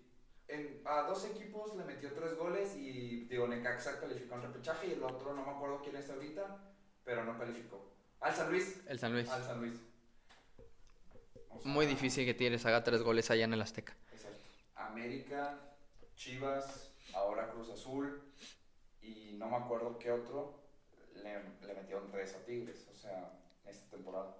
En- 0.48 0.82
a 0.84 1.02
dos 1.02 1.24
equipos 1.24 1.74
le 1.76 1.84
metió 1.84 2.12
tres 2.12 2.36
goles 2.36 2.74
y 2.76 3.24
digo, 3.26 3.46
Necaxa 3.46 4.00
calificó 4.00 4.34
en 4.34 4.42
repechaje 4.42 4.88
y 4.88 4.92
el 4.92 5.02
otro 5.04 5.32
no 5.34 5.44
me 5.44 5.50
acuerdo 5.52 5.80
quién 5.82 5.96
es 5.96 6.10
ahorita, 6.10 6.74
pero 7.04 7.24
no 7.24 7.38
calificó. 7.38 7.92
Al 8.20 8.34
San 8.34 8.50
Luis. 8.50 8.80
El 8.86 8.98
San 8.98 9.12
Luis. 9.12 9.28
Al 9.30 9.44
San 9.44 9.60
Luis. 9.60 9.80
O 11.56 11.62
sea, 11.62 11.70
Muy 11.72 11.86
difícil 11.86 12.24
que 12.24 12.34
Tigres 12.34 12.64
haga 12.66 12.82
tres 12.84 13.02
goles 13.02 13.30
allá 13.30 13.44
en 13.44 13.52
el 13.54 13.60
Azteca. 13.62 13.94
Exacto. 14.12 14.38
América, 14.76 15.58
Chivas, 16.16 16.90
ahora 17.14 17.50
Cruz 17.50 17.70
Azul 17.70 18.22
y 19.00 19.34
no 19.38 19.48
me 19.48 19.56
acuerdo 19.56 19.98
qué 19.98 20.10
otro 20.10 20.60
le, 21.14 21.22
le 21.66 21.74
metieron 21.74 22.10
tres 22.10 22.34
a 22.34 22.44
Tigres, 22.44 22.86
o 22.90 22.94
sea, 22.94 23.32
esta 23.66 23.90
temporada. 23.90 24.36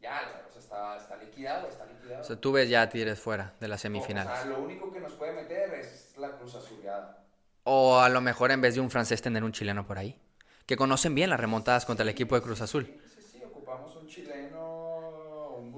Ya, 0.00 0.44
o 0.48 0.52
sea, 0.52 0.60
está, 0.60 0.96
está 0.96 1.16
liquidado, 1.16 1.68
está 1.68 1.84
liquidado. 1.86 2.20
O 2.20 2.24
sea, 2.24 2.36
tú 2.40 2.52
ves 2.52 2.68
ya 2.68 2.82
a 2.82 2.88
Tigres 2.88 3.18
fuera 3.18 3.54
de 3.58 3.66
las 3.68 3.80
O 3.80 3.82
semifinales. 3.82 4.32
sea, 4.32 4.44
lo 4.46 4.60
único 4.60 4.92
que 4.92 5.00
nos 5.00 5.12
puede 5.14 5.32
meter 5.32 5.74
es 5.74 6.14
la 6.16 6.36
Cruz 6.38 6.54
Azuleada. 6.54 7.24
O 7.64 7.98
a 7.98 8.08
lo 8.08 8.20
mejor 8.20 8.50
en 8.52 8.60
vez 8.60 8.74
de 8.76 8.80
un 8.80 8.90
francés 8.90 9.20
tener 9.20 9.42
un 9.44 9.52
chileno 9.52 9.86
por 9.86 9.98
ahí. 9.98 10.18
Que 10.66 10.76
conocen 10.76 11.14
bien 11.14 11.30
las 11.30 11.40
remontadas 11.40 11.84
contra 11.84 12.02
el 12.04 12.10
equipo 12.10 12.34
de 12.36 12.42
Cruz 12.42 12.60
Azul. 12.60 12.86
Sí, 12.86 13.00
sí, 13.20 13.22
sí, 13.38 13.42
ocupamos 13.44 13.96
un 13.96 14.06
chileno, 14.06 15.54
un 15.56 15.72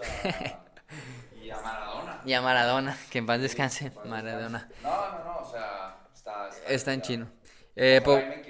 A- 0.00 1.42
y 1.42 1.50
a 1.50 1.60
Maradona. 1.60 2.20
Y 2.24 2.32
a 2.32 2.40
Maradona, 2.42 2.98
que 3.10 3.18
en 3.18 3.26
paz 3.26 3.40
descanse. 3.40 3.92
Maradona. 4.04 4.68
No, 4.82 4.90
no, 4.90 5.24
no, 5.24 5.38
o 5.40 5.50
sea, 5.50 5.98
está... 6.14 6.48
Está 6.68 6.94
en 6.94 7.02
chino. 7.02 7.28
Eh, 7.76 8.00
me 8.04 8.42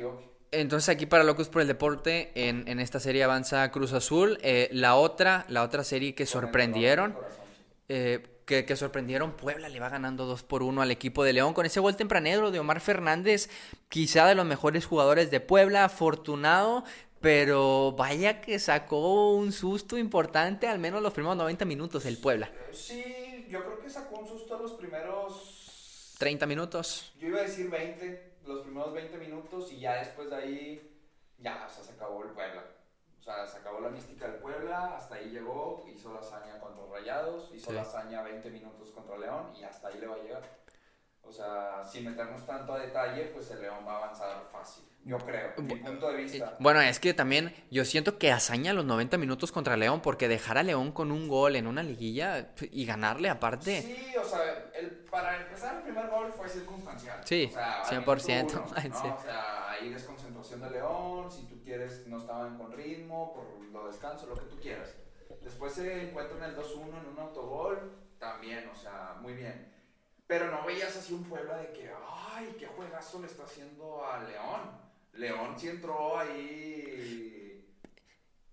entonces 0.50 0.88
aquí 0.90 1.06
para 1.06 1.24
Locos 1.24 1.48
por 1.48 1.62
el 1.62 1.68
Deporte, 1.68 2.30
en, 2.34 2.68
en 2.68 2.78
esta 2.80 3.00
serie 3.00 3.24
avanza 3.24 3.70
Cruz 3.70 3.94
Azul. 3.94 4.38
Eh, 4.42 4.68
la 4.72 4.96
otra, 4.96 5.46
la 5.48 5.62
otra 5.62 5.82
serie 5.84 6.14
que 6.14 6.26
sorprendieron. 6.26 7.16
eh, 7.88 8.28
que, 8.44 8.66
que 8.66 8.74
sorprendieron, 8.76 9.32
Puebla 9.36 9.68
le 9.68 9.78
va 9.80 9.88
ganando 9.88 10.26
2 10.26 10.42
por 10.42 10.62
1 10.64 10.82
al 10.82 10.90
equipo 10.90 11.22
de 11.22 11.32
León 11.32 11.54
con 11.54 11.64
ese 11.64 11.78
gol 11.78 11.94
tempranero 11.96 12.50
de 12.50 12.58
Omar 12.58 12.80
Fernández, 12.80 13.48
quizá 13.88 14.26
de 14.26 14.34
los 14.34 14.44
mejores 14.44 14.84
jugadores 14.84 15.30
de 15.30 15.38
Puebla, 15.40 15.84
afortunado, 15.84 16.84
pero 17.22 17.92
vaya 17.92 18.40
que 18.40 18.58
sacó 18.58 19.32
un 19.34 19.52
susto 19.52 19.96
importante, 19.96 20.66
al 20.66 20.78
menos 20.78 21.00
los 21.00 21.12
primeros 21.12 21.36
90 21.36 21.64
minutos 21.64 22.04
el 22.04 22.18
Puebla. 22.18 22.50
Sí, 22.72 23.46
yo 23.48 23.64
creo 23.64 23.80
que 23.80 23.88
sacó 23.88 24.18
un 24.18 24.26
susto 24.26 24.58
los 24.58 24.72
primeros... 24.72 26.14
30 26.18 26.46
minutos. 26.46 27.12
Yo 27.18 27.28
iba 27.28 27.38
a 27.40 27.42
decir 27.42 27.68
20, 27.70 28.32
los 28.46 28.60
primeros 28.62 28.92
20 28.92 29.18
minutos 29.18 29.72
y 29.72 29.80
ya 29.80 29.94
después 29.94 30.30
de 30.30 30.36
ahí, 30.36 31.00
ya, 31.38 31.66
o 31.68 31.74
sea, 31.74 31.82
se 31.82 31.92
acabó 31.92 32.22
el 32.24 32.30
Puebla. 32.30 32.62
O 32.62 33.20
O 33.20 33.24
sea, 33.24 33.46
se 33.46 33.58
acabó 33.58 33.80
la 33.80 33.88
mística 33.88 34.26
del 34.28 34.40
Puebla, 34.40 34.96
hasta 34.96 35.14
ahí 35.14 35.30
llegó, 35.30 35.84
hizo 35.92 36.12
la 36.12 36.20
hazaña 36.20 36.58
contra 36.60 36.82
Rayados, 36.92 37.50
hizo 37.54 37.70
Sí. 37.70 37.76
la 37.76 37.82
hazaña 37.82 38.22
20 38.22 38.50
minutos 38.50 38.90
contra 38.90 39.16
León 39.16 39.52
y 39.58 39.62
hasta 39.62 39.88
ahí 39.88 39.98
le 40.00 40.06
va 40.08 40.16
a 40.16 40.18
llegar. 40.18 40.61
O 41.24 41.32
sea, 41.32 41.82
sin 41.84 42.04
meternos 42.04 42.44
tanto 42.46 42.74
a 42.74 42.78
detalle, 42.80 43.24
pues 43.26 43.50
el 43.50 43.62
León 43.62 43.78
va 43.86 43.94
a 43.94 43.96
avanzar 44.04 44.48
fácil. 44.52 44.84
Yo 45.04 45.18
creo, 45.18 45.52
mi 45.58 45.74
punto 45.76 46.12
de 46.12 46.22
vista. 46.22 46.56
Bueno, 46.60 46.80
es 46.80 47.00
que 47.00 47.12
también 47.12 47.52
yo 47.70 47.84
siento 47.84 48.18
que 48.18 48.30
hazaña 48.30 48.72
los 48.72 48.84
90 48.84 49.18
minutos 49.18 49.50
contra 49.50 49.76
León, 49.76 50.00
porque 50.00 50.28
dejar 50.28 50.58
a 50.58 50.62
León 50.62 50.92
con 50.92 51.10
un 51.10 51.26
gol 51.26 51.56
en 51.56 51.66
una 51.66 51.82
liguilla 51.82 52.52
y 52.70 52.84
ganarle 52.86 53.28
aparte. 53.28 53.82
Sí, 53.82 54.16
o 54.16 54.24
sea, 54.24 54.70
el, 54.74 54.90
para 55.10 55.42
empezar 55.42 55.76
el 55.76 55.82
primer 55.82 56.08
gol 56.08 56.32
fue 56.32 56.48
circunstancial. 56.48 57.20
Sí, 57.24 57.48
o 57.50 57.54
sea, 57.54 57.80
al 57.80 58.04
100%, 58.04 58.36
minuto 58.36 58.64
uno, 58.64 58.66
¿no? 58.68 58.82
sí. 58.82 59.08
O 59.08 59.22
sea, 59.22 59.70
ahí 59.70 59.90
desconcentración 59.90 60.60
de 60.60 60.70
León, 60.70 61.30
si 61.32 61.46
tú 61.46 61.60
quieres, 61.64 62.06
no 62.06 62.18
estaban 62.18 62.56
con 62.56 62.72
ritmo, 62.72 63.34
por 63.34 63.60
lo 63.72 63.88
descanso, 63.88 64.26
lo 64.26 64.34
que 64.34 64.46
tú 64.46 64.60
quieras. 64.60 64.94
Después 65.42 65.72
se 65.72 66.10
encuentran 66.10 66.48
el 66.48 66.56
2-1 66.56 67.00
en 67.00 67.08
un 67.08 67.18
autogol, 67.18 67.92
también, 68.20 68.68
o 68.68 68.76
sea, 68.76 69.16
muy 69.20 69.32
bien. 69.32 69.72
Pero 70.26 70.50
no 70.50 70.64
veías 70.64 70.96
así 70.96 71.12
un 71.12 71.24
Puebla 71.24 71.56
de 71.58 71.72
que, 71.72 71.90
ay, 72.34 72.56
qué 72.58 72.66
juegazo 72.66 73.20
le 73.20 73.26
está 73.26 73.44
haciendo 73.44 74.04
a 74.06 74.22
León. 74.22 74.80
León 75.14 75.54
sí 75.58 75.68
entró 75.68 76.18
ahí, 76.18 77.68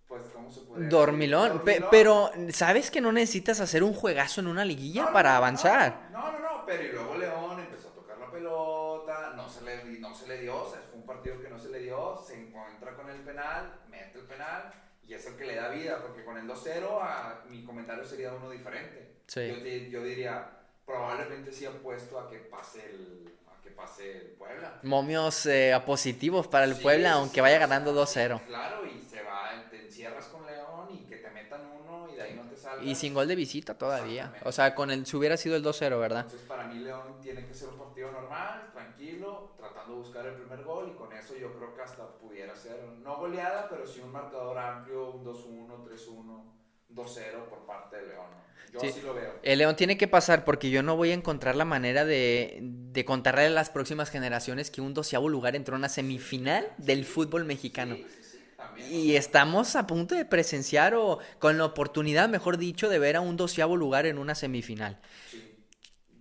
pues, 0.08 0.23
¿cómo 0.34 0.51
se 0.51 0.62
puede? 0.62 0.88
Dormilón, 0.88 1.60
pe- 1.63 1.79
Dormilón. 1.79 1.89
pero 1.89 2.32
¿sabes 2.51 2.91
que 2.91 2.99
no 2.99 3.12
necesitas 3.12 3.60
hacer 3.62 3.84
un 3.84 3.93
juegazo 3.93 4.41
en 4.41 4.47
una 4.47 4.65
liguilla 4.65 5.05
No, 5.05 5.13
para 5.13 5.32
no, 5.32 5.38
avanzar? 5.38 6.10
No, 6.12 6.32
no, 6.34 6.39
no, 6.39 6.65
pero 6.65 6.84
y 6.84 6.91
luego 6.91 7.15
León 7.15 7.60
empezó 7.60 7.89
a 7.89 7.93
tocar 7.93 8.17
la 8.17 8.29
pelota, 8.29 9.34
no 9.36 9.47
se 9.47 9.63
le, 9.63 9.84
no 9.99 10.13
se 10.13 10.27
le 10.27 10.39
dio, 10.41 10.63
o 10.63 10.69
sea, 10.69 10.82
fue 10.89 10.99
un 10.99 11.05
partido 11.05 11.39
que 11.41 11.47
no 11.49 11.60
se 11.60 11.69
le 11.69 11.79
dio, 11.79 12.17
se 12.25 12.39
encuentra 12.41 12.93
con 12.95 13.10
el 13.10 13.21
penal, 13.21 13.79
mete 13.89 14.19
el 14.19 14.25
penal 14.25 14.73
y 15.08 15.13
es 15.13 15.25
el 15.27 15.36
que 15.38 15.45
le 15.45 15.55
da 15.55 15.69
vida, 15.69 16.01
porque 16.01 16.25
con 16.25 16.38
el 16.38 16.45
2-0 16.47 17.01
a- 17.01 17.45
mi 17.49 17.63
comentario 17.63 18.03
sería 18.03 18.34
uno 18.34 18.49
diferente. 18.49 19.21
Sí. 19.27 19.47
Yo, 19.47 19.99
yo 19.99 20.03
diría, 20.03 20.58
probablemente 20.89 21.52
sí 21.52 21.65
apuesto 21.65 22.17
a 22.19 22.30
que 22.30 22.39
pase 22.39 22.86
el, 22.86 23.30
a 23.47 23.62
que 23.62 23.71
pase 23.71 24.17
el 24.19 24.32
Puebla. 24.38 24.80
Momios 24.84 25.45
eh, 25.45 25.73
positivos 25.86 26.47
para 26.47 26.65
el 26.65 26.75
Sí, 26.75 26.82
Puebla, 26.82 27.13
aunque 27.13 27.36
sí, 27.38 27.41
vaya 27.41 27.60
ganando 27.60 27.93
2-0. 27.93 28.41
Claro, 28.47 28.86
y 28.86 29.02
se 29.02 29.21
va, 29.21 29.67
te 29.69 29.80
encierras 29.80 30.25
con 30.28 30.45
León 30.45 30.89
y 30.91 31.08
que 31.08 31.17
te 31.17 31.30
metan 31.30 31.65
uno 31.65 32.10
y 32.10 32.15
de 32.15 32.23
ahí 32.23 32.34
no 32.34 32.43
te 32.47 32.58
salgas. 32.58 32.82
Y 32.82 32.95
sin 32.95 33.13
gol 33.13 33.28
de 33.28 33.36
visita 33.36 33.78
todavía. 33.78 34.36
O 34.41 34.52
sea, 34.52 34.75
con 34.75 34.91
el 34.91 35.06
si 35.06 35.15
hubiera 35.17 35.38
sido 35.38 35.56
el 35.56 35.63
2-0, 35.63 35.99
¿verdad? 35.99 36.28
Entonces, 36.28 36.47
para 36.47 36.63
mí, 36.65 36.80
León 36.80 37.19
tiene 37.21 37.45
que 37.45 37.54
ser 37.54 37.69
un 37.69 37.78
partido 37.78 38.10
normal, 38.12 38.69
tranquilo, 38.71 39.54
tratando 39.58 39.93
de 39.95 39.99
buscar 39.99 40.25
el 40.25 40.36
primer 40.36 40.63
gol. 40.63 40.89
Y 40.89 40.95
con 40.95 41.12
eso, 41.13 41.36
yo 41.36 41.52
creo 41.54 41.73
que 41.73 41.82
hasta 41.82 42.17
pudiera 42.17 42.56
ser, 42.56 42.84
no 42.84 43.17
goleada, 43.17 43.67
pero 43.69 43.86
sí 43.86 43.99
un 44.02 44.12
marcador 44.12 44.58
amplio: 44.58 45.10
un 45.12 45.23
2-1, 45.23 45.84
3-1, 45.84 46.45
2-0 46.88 47.47
por 47.49 47.65
parte 47.65 47.97
de 47.97 48.08
León. 48.08 48.30
Yo 48.73 48.79
Sí. 48.82 48.88
así 48.88 49.01
lo 49.01 49.13
veo. 49.13 49.39
El 49.41 49.60
León 49.60 49.75
tiene 49.75 49.97
que 49.97 50.08
pasar 50.08 50.45
porque 50.45 50.69
yo 50.69 50.84
no 50.84 50.95
voy 50.95 51.12
a 51.12 51.13
encontrar 51.13 51.55
la 51.55 51.65
manera 51.65 52.05
de, 52.05 52.60
de 52.62 53.05
contarle 53.05 53.45
a 53.45 53.49
las 53.49 53.69
próximas 53.69 54.10
generaciones 54.10 54.69
que 54.69 54.82
un 54.82 54.93
doceavo 54.93 55.29
lugar 55.29 55.55
entró 55.55 55.75
en 55.75 55.79
una 55.79 55.89
semifinal 55.89 56.67
del 56.77 57.05
fútbol 57.05 57.45
mexicano. 57.45 57.95
Sí, 57.95 58.03
sí, 58.15 58.23
sí, 58.32 58.39
también. 58.58 58.91
Y 58.91 59.15
estamos 59.15 59.75
a 59.75 59.88
punto 59.88 60.15
de 60.15 60.25
presenciar 60.25 60.93
o 60.95 61.19
con 61.39 61.58
la 61.58 61.65
oportunidad, 61.65 62.29
mejor 62.29 62.58
dicho, 62.58 62.89
de 62.89 62.99
ver 62.99 63.15
a 63.15 63.21
un 63.21 63.38
doceavo 63.38 63.75
lugar 63.77 64.05
en 64.05 64.17
una 64.17 64.36
semifinal. 64.36 64.99
Sí, 65.32 65.41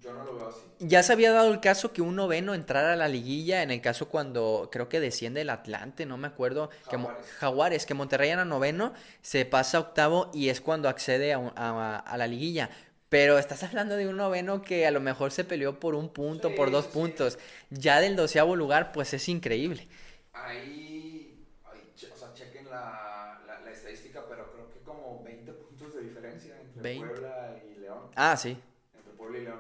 yo 0.00 0.12
no 0.14 0.24
lo 0.24 0.34
veo 0.36 0.48
así. 0.48 0.67
Ya 0.80 1.02
se 1.02 1.12
había 1.12 1.32
dado 1.32 1.52
el 1.52 1.60
caso 1.60 1.92
que 1.92 2.02
un 2.02 2.14
noveno 2.14 2.54
entrara 2.54 2.92
a 2.92 2.96
la 2.96 3.08
liguilla, 3.08 3.62
en 3.62 3.70
el 3.72 3.80
caso 3.80 4.08
cuando 4.08 4.68
creo 4.70 4.88
que 4.88 5.00
desciende 5.00 5.40
el 5.40 5.50
Atlante, 5.50 6.06
no 6.06 6.16
me 6.16 6.28
acuerdo, 6.28 6.70
que 6.88 6.96
Mo- 6.96 7.08
Jaguares. 7.08 7.30
Jaguares, 7.38 7.86
que 7.86 7.94
Monterrey 7.94 8.30
era 8.30 8.44
noveno, 8.44 8.92
se 9.20 9.44
pasa 9.44 9.78
a 9.78 9.80
octavo 9.80 10.30
y 10.32 10.50
es 10.50 10.60
cuando 10.60 10.88
accede 10.88 11.32
a, 11.32 11.38
un- 11.38 11.52
a- 11.56 11.98
a 11.98 12.16
la 12.16 12.26
liguilla. 12.28 12.70
Pero 13.08 13.38
estás 13.38 13.62
hablando 13.64 13.96
de 13.96 14.06
un 14.06 14.16
noveno 14.18 14.62
que 14.62 14.86
a 14.86 14.90
lo 14.92 15.00
mejor 15.00 15.32
se 15.32 15.44
peleó 15.44 15.80
por 15.80 15.94
un 15.96 16.10
punto, 16.10 16.50
Sí, 16.50 16.54
por 16.54 16.70
dos 16.70 16.84
sí, 16.84 16.90
puntos. 16.92 17.38
Ya 17.70 18.00
del 18.00 18.14
doceavo 18.16 18.54
lugar, 18.54 18.92
pues 18.92 19.12
es 19.14 19.28
increíble. 19.28 19.88
Ahí, 20.32 21.44
o 21.66 22.16
sea, 22.16 22.32
chequen 22.34 22.68
la, 22.70 23.40
la, 23.46 23.60
la 23.60 23.70
estadística, 23.70 24.22
pero 24.28 24.52
creo 24.52 24.70
que 24.70 24.78
como 24.80 25.22
20 25.24 25.52
puntos 25.52 25.94
de 25.94 26.02
diferencia 26.02 26.54
entre 26.60 26.82
20. 26.82 27.08
Puebla 27.08 27.56
y 27.66 27.80
León. 27.80 27.98
Ah, 28.14 28.36
sí. 28.36 28.56
Entre 28.96 29.12
Puebla 29.14 29.38
y 29.38 29.42
León. 29.42 29.58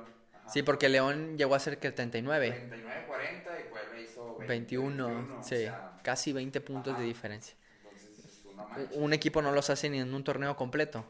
Ajá. 0.48 0.54
Sí, 0.54 0.62
porque 0.62 0.88
León 0.88 1.36
llegó 1.36 1.54
a 1.54 1.58
ser 1.60 1.78
que 1.78 1.92
39, 1.92 2.50
39, 2.50 3.04
40 3.06 3.60
y 3.60 3.62
Puebla 3.64 4.00
hizo 4.00 4.36
20, 4.38 4.46
21, 4.46 5.08
21, 5.08 5.38
o 5.38 5.42
sí, 5.42 5.56
sea, 5.56 5.98
casi 6.02 6.32
20 6.32 6.60
puntos 6.60 6.98
de 6.98 7.04
diferencia. 7.04 7.54
entonces 7.84 8.24
es 8.24 8.44
una. 8.44 8.64
Un 8.92 9.12
equipo 9.12 9.42
no 9.42 9.52
los 9.52 9.70
hace 9.70 9.90
ni 9.90 10.00
en 10.00 10.14
un 10.14 10.24
torneo 10.24 10.56
completo. 10.56 11.04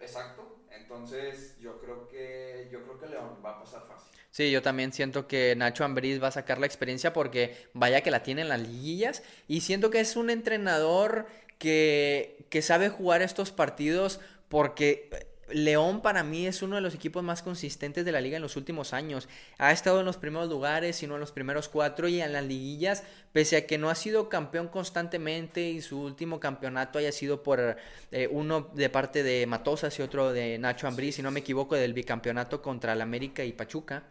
Exacto. 0.00 0.56
Entonces 0.70 1.56
yo 1.60 1.80
creo 1.80 2.08
que 2.08 2.68
yo 2.72 2.82
creo 2.84 2.98
que 2.98 3.06
León 3.08 3.38
va 3.44 3.50
a 3.50 3.60
pasar 3.60 3.82
fácil. 3.86 4.08
Sí, 4.30 4.50
yo 4.50 4.62
también 4.62 4.92
siento 4.92 5.26
que 5.26 5.54
Nacho 5.56 5.84
Ambriz 5.84 6.22
va 6.22 6.28
a 6.28 6.30
sacar 6.32 6.58
la 6.58 6.66
experiencia 6.66 7.12
porque 7.12 7.68
vaya 7.74 8.02
que 8.02 8.10
la 8.10 8.22
tiene 8.22 8.42
en 8.42 8.48
las 8.48 8.60
liguillas 8.60 9.22
y 9.48 9.60
siento 9.62 9.90
que 9.90 10.00
es 10.00 10.16
un 10.16 10.30
entrenador 10.30 11.26
que, 11.58 12.46
que 12.50 12.62
sabe 12.62 12.88
jugar 12.88 13.20
estos 13.22 13.50
partidos 13.50 14.20
porque 14.48 15.28
León 15.50 16.02
para 16.02 16.22
mí 16.22 16.46
es 16.46 16.62
uno 16.62 16.76
de 16.76 16.82
los 16.82 16.94
equipos 16.94 17.22
más 17.22 17.42
consistentes 17.42 18.04
de 18.04 18.12
la 18.12 18.20
liga 18.20 18.36
en 18.36 18.42
los 18.42 18.56
últimos 18.56 18.92
años. 18.92 19.28
Ha 19.58 19.72
estado 19.72 20.00
en 20.00 20.06
los 20.06 20.16
primeros 20.16 20.48
lugares, 20.48 20.96
sino 20.96 21.14
en 21.14 21.20
los 21.20 21.32
primeros 21.32 21.68
cuatro 21.68 22.08
y 22.08 22.20
en 22.20 22.32
las 22.32 22.44
liguillas, 22.44 23.02
pese 23.32 23.56
a 23.56 23.66
que 23.66 23.78
no 23.78 23.90
ha 23.90 23.94
sido 23.94 24.28
campeón 24.28 24.68
constantemente 24.68 25.60
y 25.62 25.80
su 25.80 26.00
último 26.00 26.38
campeonato 26.40 26.98
haya 26.98 27.12
sido 27.12 27.42
por 27.42 27.76
eh, 28.10 28.28
uno 28.30 28.70
de 28.74 28.88
parte 28.90 29.22
de 29.22 29.46
Matosas 29.46 29.98
y 29.98 30.02
otro 30.02 30.32
de 30.32 30.58
Nacho 30.58 30.86
Ambriz, 30.86 31.16
si 31.16 31.22
no 31.22 31.30
me 31.30 31.40
equivoco, 31.40 31.74
del 31.74 31.94
bicampeonato 31.94 32.62
contra 32.62 32.92
el 32.92 33.00
América 33.00 33.44
y 33.44 33.52
Pachuca. 33.52 34.02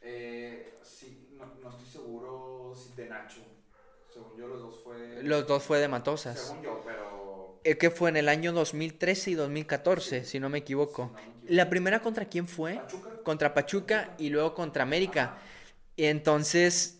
Eh, 0.00 0.74
sí, 0.82 1.28
no, 1.36 1.46
no 1.62 1.70
estoy 1.70 1.86
seguro 1.86 2.74
si 2.74 2.94
de 3.00 3.08
Nacho. 3.08 3.40
Según 4.12 4.36
yo 4.38 4.46
los 4.48 4.60
dos 4.60 4.80
fue 4.82 5.22
Los 5.22 5.46
dos 5.46 5.62
fue 5.62 5.78
de 5.80 5.88
Matosas. 5.88 6.38
según 6.38 6.62
yo, 6.62 6.82
pero 6.84 6.97
que 7.76 7.90
fue 7.90 8.08
en 8.08 8.16
el 8.16 8.28
año 8.28 8.52
2013 8.52 9.32
y 9.32 9.34
2014, 9.34 10.24
si 10.24 10.40
no 10.40 10.48
me 10.48 10.58
equivoco. 10.58 11.12
¿La 11.48 11.68
primera 11.68 12.00
contra 12.00 12.26
quién 12.26 12.46
fue? 12.46 12.76
Pachuca. 12.76 13.22
Contra 13.24 13.54
Pachuca 13.54 14.14
y 14.18 14.30
luego 14.30 14.54
contra 14.54 14.84
América. 14.84 15.36
Y 15.96 16.04
entonces, 16.04 16.98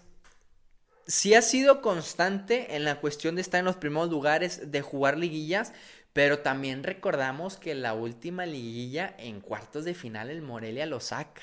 sí 1.07 1.35
ha 1.35 1.43
sido 1.43 1.81
constante 1.81 2.77
en 2.77 2.85
la 2.85 3.01
cuestión 3.01 3.35
de 3.35 3.41
estar 3.41 3.61
en 3.61 3.65
los 3.65 3.77
primeros 3.77 4.11
lugares, 4.11 4.71
de 4.71 4.83
jugar 4.83 5.17
liguillas, 5.17 5.73
pero 6.13 6.41
también 6.41 6.83
recordamos 6.83 7.57
que 7.57 7.75
la 7.75 7.95
última 7.95 8.45
liguilla 8.45 9.15
en 9.19 9.41
cuartos 9.41 9.85
de 9.85 9.95
final 9.95 10.31
el 10.31 10.43
Morelia 10.43 10.85
lo 10.87 11.01
saca. 11.01 11.43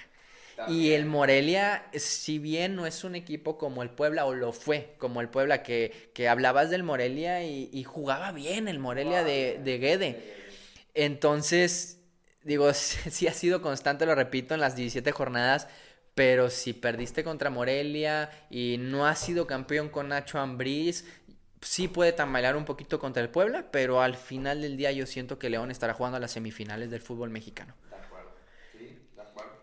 Y 0.68 0.92
el. 0.92 1.06
Morelia, 1.06 1.88
si 1.94 2.40
bien 2.40 2.76
no 2.76 2.86
es 2.86 3.04
un 3.04 3.16
equipo 3.16 3.58
como 3.58 3.84
el 3.84 3.90
Puebla, 3.90 4.26
o 4.26 4.34
lo 4.34 4.52
fue, 4.54 4.96
como 4.98 5.22
el 5.22 5.30
Puebla, 5.30 5.64
que, 5.64 6.12
que 6.14 6.28
hablabas 6.28 6.70
del 6.70 6.84
Morelia 6.84 7.44
y, 7.44 7.70
y 7.72 7.84
jugaba 7.84 8.32
bien 8.32 8.68
el 8.68 8.80
Morelia 8.80 9.24
de, 9.24 9.60
de 9.64 9.78
Guede. 9.78 10.24
Entonces, 10.94 12.00
digo, 12.44 12.74
sí 12.74 13.28
ha 13.28 13.34
sido 13.34 13.62
constante, 13.62 14.06
lo 14.06 14.16
repito, 14.16 14.54
en 14.54 14.62
las 14.62 14.76
17 14.76 15.12
jornadas, 15.12 15.68
pero 16.16 16.50
si 16.50 16.74
perdiste 16.74 17.24
contra 17.24 17.50
Morelia 17.50 18.30
y 18.50 18.78
no 18.80 19.06
has 19.06 19.20
sido 19.20 19.48
campeón 19.48 19.90
con 19.90 20.10
Nacho 20.10 20.40
Ambriz, 20.40 21.06
sí 21.62 21.88
puede 21.88 22.14
tambalear 22.14 22.56
un 22.56 22.66
poquito 22.66 23.00
contra 23.00 23.22
el 23.24 23.30
Puebla, 23.30 23.72
pero 23.72 24.02
al 24.02 24.16
final 24.16 24.62
del 24.62 24.78
día 24.78 24.92
yo 24.92 25.06
siento 25.06 25.40
que 25.40 25.50
León 25.50 25.72
estará 25.72 25.94
jugando 25.94 26.18
a 26.18 26.20
las 26.20 26.32
semifinales 26.32 26.90
del 26.90 27.02
fútbol 27.02 27.30
mexicano. 27.30 27.76
De 27.90 27.96
acuerdo. 27.96 28.32
Sí, 28.72 29.00
de 29.16 29.22
acuerdo. 29.22 29.58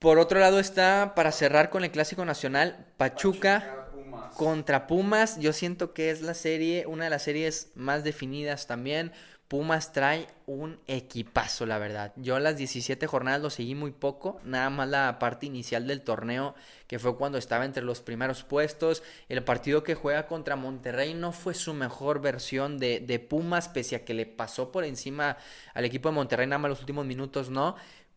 Por 0.00 0.18
otro 0.18 0.40
lado 0.40 0.60
está, 0.60 1.12
para 1.14 1.30
cerrar 1.30 1.68
con 1.68 1.84
el 1.84 1.90
Clásico 1.90 2.24
Nacional, 2.24 2.86
Pachuca 2.96 3.86
Pumas. 3.92 4.34
contra 4.34 4.86
Pumas. 4.86 5.38
Yo 5.38 5.52
siento 5.52 5.92
que 5.92 6.08
es 6.08 6.22
la 6.22 6.32
serie, 6.32 6.86
una 6.86 7.04
de 7.04 7.10
las 7.10 7.22
series 7.22 7.70
más 7.74 8.02
definidas 8.02 8.66
también. 8.66 9.12
Pumas 9.46 9.92
trae 9.92 10.28
un 10.46 10.78
equipazo, 10.86 11.66
la 11.66 11.78
verdad. 11.78 12.12
Yo 12.16 12.38
las 12.38 12.56
17 12.56 13.06
jornadas 13.08 13.42
lo 13.42 13.50
seguí 13.50 13.74
muy 13.74 13.90
poco, 13.90 14.40
nada 14.44 14.70
más 14.70 14.88
la 14.88 15.18
parte 15.18 15.44
inicial 15.44 15.86
del 15.88 16.02
torneo, 16.02 16.54
que 16.86 17.00
fue 17.00 17.16
cuando 17.16 17.36
estaba 17.36 17.64
entre 17.64 17.82
los 17.82 18.00
primeros 18.00 18.44
puestos. 18.44 19.02
El 19.28 19.42
partido 19.42 19.82
que 19.82 19.96
juega 19.96 20.28
contra 20.28 20.54
Monterrey 20.54 21.14
no 21.14 21.32
fue 21.32 21.54
su 21.54 21.74
mejor 21.74 22.22
versión 22.22 22.78
de, 22.78 23.00
de 23.00 23.18
Pumas, 23.18 23.68
pese 23.68 23.96
a 23.96 24.04
que 24.04 24.14
le 24.14 24.24
pasó 24.24 24.72
por 24.72 24.84
encima 24.84 25.36
al 25.74 25.84
equipo 25.84 26.08
de 26.08 26.14
Monterrey, 26.14 26.46
nada 26.46 26.60
más 26.60 26.70
los 26.70 26.80
últimos 26.80 27.04
minutos, 27.04 27.50
¿no? 27.50 27.74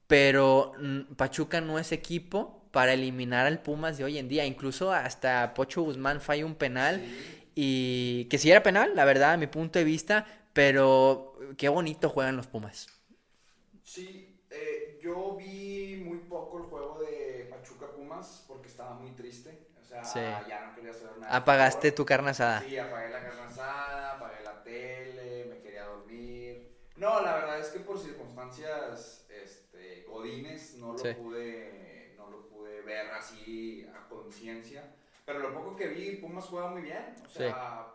Pero 0.08 0.74
mm, 0.80 1.16
Pachuca 1.16 1.62
no 1.62 1.80
es 1.80 1.92
equipo 1.92 2.64
para 2.72 2.94
eliminar 2.94 3.46
al 3.46 3.62
Pumas 3.62 3.98
de 3.98 4.04
hoy 4.06 4.18
en 4.18 4.28
día. 4.30 4.46
Incluso 4.46 4.92
hasta 4.94 5.54
Pocho 5.54 5.82
Guzmán 5.84 6.22
falla 6.22 6.46
un 6.46 6.56
penal. 6.56 7.04
Y 7.56 8.26
que 8.30 8.38
sí 8.38 8.50
era 8.52 8.64
penal, 8.64 8.92
la 8.96 9.06
verdad, 9.06 9.34
a 9.34 9.38
mi 9.38 9.48
punto 9.48 9.80
de 9.80 9.86
vista. 9.86 10.26
Pero 10.54 11.38
qué 11.58 11.70
bonito 11.70 12.10
juegan 12.10 12.38
los 12.38 12.48
Pumas. 12.48 12.88
Sí, 13.84 14.40
eh, 14.50 15.00
yo 15.02 15.36
vi 15.36 16.02
muy 16.06 16.20
poco 16.20 16.60
el 16.60 16.64
juego 16.66 17.00
de 17.02 17.48
Pachuca 17.50 17.88
Pumas 17.96 18.46
porque 18.48 18.68
estaba 18.68 18.94
muy 18.94 19.12
triste. 19.12 19.68
O 19.82 19.86
sea, 19.86 20.04
Sí. 20.04 20.20
ya 20.48 20.62
no 20.68 20.74
quería 20.74 20.94
saber 20.94 21.18
nada. 21.18 21.36
Apagaste 21.38 21.92
tu 21.92 22.06
carne 22.06 22.32
asada. 22.32 22.66
Sí, 22.68 22.78
apagué 22.78 23.10
la 23.10 23.24
carne 23.24 23.44
asada, 23.44 24.12
apagué 24.14 24.42
la 24.44 24.64
tele, 24.64 25.46
me 25.50 25.62
quería 25.62 25.84
No, 26.96 27.22
la 27.22 27.34
verdad 27.36 27.60
es 27.60 27.68
que 27.70 27.80
por 27.80 28.00
circunstancias 28.00 29.23
godines 30.30 30.76
no 30.76 30.94
lo, 30.94 30.98
Sí. 30.98 31.14
pude, 31.14 32.14
no 32.18 32.30
lo 32.30 32.48
pude 32.48 32.82
ver 32.82 33.12
así 33.12 33.88
a 33.96 34.08
conciencia. 34.08 34.94
Pero 35.26 35.40
lo 35.40 35.54
poco 35.54 35.76
que 35.76 35.88
vi, 35.88 36.16
Pumas 36.18 36.46
juega 36.46 36.68
muy 36.68 36.82
bien. 36.82 37.16
O 37.26 37.30
sea, 37.30 37.88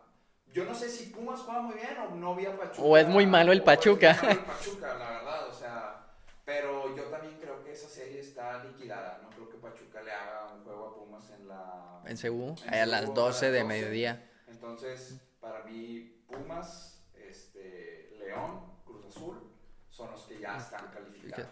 yo 0.52 0.64
no 0.64 0.74
sé 0.74 0.88
si 0.88 1.10
Pumas 1.10 1.40
juega 1.40 1.60
muy 1.60 1.74
bien 1.74 1.96
o 1.98 2.14
no 2.14 2.34
vi 2.34 2.46
a 2.46 2.56
Pachuca. 2.56 2.82
O 2.82 2.96
es 2.96 3.06
muy 3.08 3.26
malo 3.26 3.52
el 3.52 3.58
es 3.58 3.64
Pachuca. 3.64 4.12
muy 4.14 4.22
malo 4.28 4.40
el 4.40 4.46
Pachuca, 4.46 4.94
la 4.98 5.10
verdad. 5.10 5.48
O 5.48 5.52
sea, 5.52 6.06
pero 6.44 6.96
yo 6.96 7.04
también 7.04 7.36
creo 7.40 7.62
que 7.62 7.72
esa 7.72 7.88
serie 7.88 8.20
está 8.20 8.64
liquidada. 8.64 9.20
No 9.22 9.28
creo 9.30 9.48
que 9.50 9.58
Pachuca 9.58 10.02
le 10.02 10.10
haga 10.12 10.52
un 10.54 10.64
juego 10.64 10.86
a 10.86 10.94
Pumas 10.94 11.30
en 11.30 11.48
la... 11.48 12.02
En 12.06 12.16
en 12.16 12.74
a 12.74 12.86
las 12.86 13.00
Seúl 13.02 13.14
12 13.14 13.46
de 13.50 13.58
12. 13.62 13.64
mediodía. 13.68 14.30
Entonces, 14.46 15.20
para 15.40 15.62
mí, 15.64 16.22
Pumas, 16.26 17.04
este, 17.14 18.16
León, 18.18 18.62
Cruz 18.86 19.04
Azul, 19.06 19.50
son 19.90 20.10
los 20.12 20.22
que 20.22 20.38
ya 20.40 20.56
están 20.56 20.86
calificados. 20.90 21.48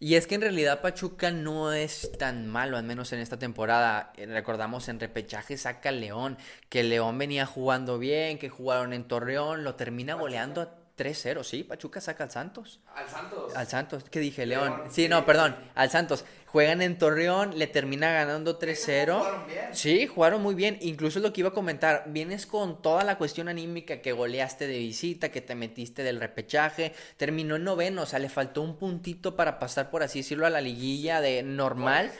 Y 0.00 0.16
es 0.16 0.26
que 0.26 0.34
en 0.34 0.42
realidad 0.42 0.82
Pachuca 0.82 1.30
no 1.30 1.72
es 1.72 2.10
tan 2.18 2.46
malo, 2.46 2.76
al 2.76 2.84
menos 2.84 3.12
en 3.12 3.20
esta 3.20 3.38
temporada. 3.38 4.12
Eh, 4.16 4.26
Recordamos 4.26 4.88
en 4.88 5.00
repechaje 5.00 5.56
saca 5.56 5.92
León, 5.92 6.36
que 6.68 6.82
León 6.82 7.16
venía 7.16 7.46
jugando 7.46 7.98
bien, 7.98 8.38
que 8.38 8.50
jugaron 8.50 8.92
en 8.92 9.04
Torreón, 9.04 9.64
lo 9.64 9.76
termina 9.76 10.14
goleando 10.14 10.60
a 10.60 10.83
3-0. 10.96 11.42
Sí, 11.44 11.64
Pachuca 11.64 12.00
saca 12.00 12.24
al 12.24 12.30
Santos. 12.30 12.80
Al 12.94 13.08
Santos. 13.08 13.56
Al 13.56 13.66
Santos, 13.66 14.04
¿qué 14.10 14.20
dije? 14.20 14.46
León. 14.46 14.76
León, 14.76 14.90
Sí, 14.90 15.08
no, 15.08 15.24
perdón, 15.24 15.56
al 15.74 15.90
Santos. 15.90 16.24
Juegan 16.46 16.82
en 16.82 16.98
Torreón, 16.98 17.58
le 17.58 17.66
termina 17.66 18.12
ganando 18.12 18.60
3-0. 18.60 19.18
Jugaron 19.18 19.46
bien. 19.48 19.68
Sí, 19.72 20.06
jugaron 20.06 20.40
muy 20.40 20.54
bien. 20.54 20.78
Incluso 20.82 21.18
lo 21.18 21.32
que 21.32 21.40
iba 21.40 21.48
a 21.48 21.52
comentar. 21.52 22.04
Vienes 22.06 22.46
con 22.46 22.80
toda 22.80 23.02
la 23.02 23.18
cuestión 23.18 23.48
anímica 23.48 24.00
que 24.00 24.12
goleaste 24.12 24.68
de 24.68 24.78
visita, 24.78 25.30
que 25.30 25.40
te 25.40 25.56
metiste 25.56 26.04
del 26.04 26.20
repechaje. 26.20 26.94
Terminó 27.16 27.56
en 27.56 27.64
noveno, 27.64 28.02
o 28.02 28.06
sea, 28.06 28.20
le 28.20 28.28
faltó 28.28 28.62
un 28.62 28.76
puntito 28.76 29.34
para 29.34 29.58
pasar, 29.58 29.90
por 29.90 30.04
así 30.04 30.20
decirlo, 30.20 30.46
a 30.46 30.50
la 30.50 30.60
liguilla 30.60 31.20
de 31.20 31.42
normal. 31.42 32.12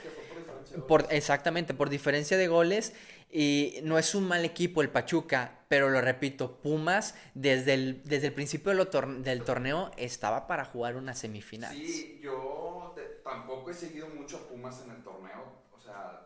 Por 0.89 1.07
exactamente, 1.11 1.73
por 1.73 1.89
diferencia 1.89 2.35
de 2.35 2.49
goles. 2.49 2.93
Y 3.37 3.79
no 3.83 3.97
es 3.99 4.15
un 4.15 4.27
mal 4.27 4.45
equipo 4.45 4.81
el 4.81 4.89
Pachuca, 4.89 5.59
pero 5.67 5.89
lo 5.89 5.99
repito, 5.99 6.57
Pumas 6.61 7.15
desde 7.33 7.73
el, 7.73 8.01
desde 8.05 8.27
el 8.27 8.33
principio 8.33 8.71
de 8.71 8.77
lo 8.77 8.89
tor- 8.89 9.21
del 9.23 9.43
torneo 9.43 9.91
estaba 9.97 10.47
para 10.47 10.63
jugar 10.63 10.95
una 10.95 11.13
semifinal. 11.13 11.75
Sí, 11.83 12.19
yo 12.23 12.93
te- 12.95 13.23
tampoco 13.29 13.71
he 13.71 13.73
seguido 13.73 14.07
mucho 14.07 14.37
a 14.37 14.47
Pumas 14.47 14.81
en 14.85 14.91
el 14.91 15.03
torneo. 15.03 15.43
O 15.75 15.79
sea, 15.79 16.21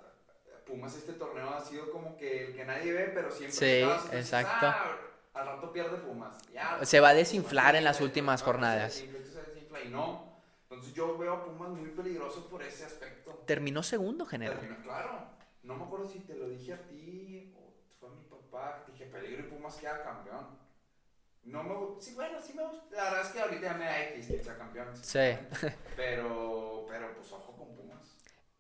Pumas 0.68 0.96
este 0.96 1.14
torneo 1.14 1.50
ha 1.50 1.60
sido 1.66 1.90
como 1.92 2.16
que 2.16 2.48
el 2.50 2.56
que 2.56 2.64
nadie 2.66 2.92
ve, 2.92 3.12
pero 3.16 3.32
siempre 3.32 3.58
Sí, 3.58 3.66
exacto. 4.12 4.68
ah, 4.68 4.98
al 5.34 5.46
rato 5.48 5.74
pierde 5.74 5.98
Pumas. 5.98 6.38
Ya, 6.54 6.78
Se 6.86 7.00
va 7.00 7.10
a 7.10 7.14
desinflar 7.16 7.76
en 7.76 7.84
las 7.86 8.02
últimas 8.02 8.44
jornadas. 8.44 9.06
se 9.34 9.42
desinfla, 9.42 9.82
y 9.82 9.90
no. 9.90 10.30
Entonces 10.70 10.94
yo 10.94 11.18
veo 11.18 11.34
a 11.34 11.44
Pumas 11.46 11.70
muy 11.70 11.90
peligroso 11.90 12.48
por 12.50 12.62
ese 12.62 12.86
aspecto. 12.86 13.42
Terminó 13.48 13.82
segundo 13.82 14.26
general. 14.28 14.60
Terminó- 14.60 14.84
claro. 14.84 15.39
No 15.70 15.76
me 15.76 15.84
acuerdo 15.86 16.10
si 16.10 16.20
te 16.22 16.36
lo 16.36 16.50
dije 16.50 16.74
a 16.74 16.88
ti 16.88 17.54
o 17.56 17.72
fue 18.00 18.10
a 18.10 18.12
mi 18.14 18.24
papá. 18.26 18.84
que 18.86 18.92
Dije, 18.94 19.06
peligro 19.06 19.44
y 19.46 19.50
Pumas 19.50 19.76
queda 19.76 20.04
campeón. 20.04 20.48
No 21.44 21.64
me 21.64 22.02
Sí, 22.02 22.14
bueno, 22.16 22.38
sí 22.46 22.54
me 22.56 22.64
gusta. 22.64 22.96
La 22.96 23.04
verdad 23.06 23.22
es 23.28 23.28
que 23.30 23.40
ahorita 23.42 23.62
ya 23.62 23.74
me 23.76 23.86
da 23.86 24.04
X 24.10 24.28
que 24.28 24.44
sea 24.44 24.58
campeón. 24.58 24.88
Sí. 25.02 25.20
Pero, 25.96 26.86
pero 26.90 27.14
pues 27.16 27.32
ojo 27.32 27.54
con 27.58 27.76
Pumas. 27.76 28.16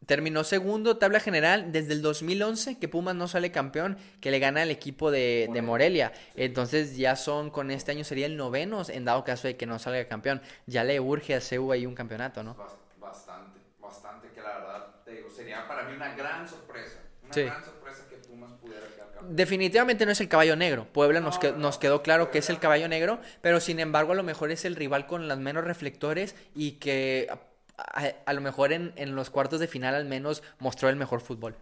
Terminó 0.05 0.43
segundo, 0.43 0.97
tabla 0.97 1.19
general, 1.19 1.71
desde 1.71 1.93
el 1.93 2.01
2011 2.01 2.79
que 2.79 2.87
Pumas 2.89 3.15
no 3.15 3.27
sale 3.27 3.51
campeón, 3.51 3.97
que 4.21 4.31
le 4.31 4.39
gana 4.39 4.63
al 4.63 4.71
equipo 4.71 5.11
de, 5.11 5.49
de 5.51 5.61
Morelia. 5.61 6.13
Entonces 6.35 6.97
ya 6.97 7.15
son, 7.15 7.49
con 7.51 7.71
este 7.71 7.91
año 7.91 8.03
sería 8.03 8.25
el 8.27 8.37
noveno, 8.37 8.81
en 8.89 9.05
dado 9.05 9.23
caso 9.23 9.47
de 9.47 9.57
que 9.57 9.65
no 9.65 9.79
salga 9.79 10.07
campeón. 10.07 10.41
Ya 10.67 10.83
le 10.83 10.99
urge 10.99 11.35
a 11.35 11.41
CEU 11.41 11.71
ahí 11.71 11.85
un 11.85 11.95
campeonato, 11.95 12.43
¿no? 12.43 12.55
Bas- 12.57 12.77
Bastante, 12.99 13.59
bastante. 13.81 14.29
Que 14.33 14.41
la 14.41 14.57
verdad, 14.59 14.95
te 15.05 15.11
digo, 15.13 15.29
sería 15.29 15.67
para 15.67 15.83
mí 15.83 15.95
una 15.95 16.13
gran 16.15 16.47
sorpresa. 16.47 16.98
Una 17.29 17.33
Sí. 17.35 17.41
gran 17.43 17.63
sorpresa 17.63 18.07
que 18.09 18.15
Pumas 18.17 18.51
pudiera 18.53 18.85
quedar 18.87 19.11
campeón. 19.13 19.35
Definitivamente 19.35 20.05
no 20.05 20.11
es 20.11 20.21
el 20.21 20.27
caballo 20.29 20.55
negro. 20.55 20.87
Puebla 20.91 21.19
nos, 21.19 21.35
No, 21.35 21.39
que- 21.41 21.51
no, 21.51 21.57
nos 21.57 21.77
quedó 21.77 22.01
claro 22.01 22.31
que 22.31 22.39
es 22.39 22.49
el 22.49 22.59
caballo 22.59 22.87
negro, 22.87 23.19
pero 23.41 23.59
sin 23.59 23.79
embargo 23.79 24.13
a 24.13 24.15
lo 24.15 24.23
mejor 24.23 24.51
es 24.51 24.65
el 24.65 24.75
rival 24.75 25.05
con 25.07 25.27
las 25.27 25.37
menos 25.39 25.63
reflectores 25.63 26.35
y 26.55 26.73
que 26.73 27.27
a, 27.29 27.39
a- 27.77 28.13
a 28.25 28.33
lo 28.33 28.41
mejor 28.41 28.73
en, 28.73 28.93
en 28.95 29.15
los 29.15 29.29
cuartos 29.29 29.59
de 29.59 29.67
final 29.67 29.95
al 29.95 30.05
menos 30.05 30.43
mostró 30.59 30.89
el 30.89 30.95
mejor 30.95 31.21
fútbol. 31.21 31.55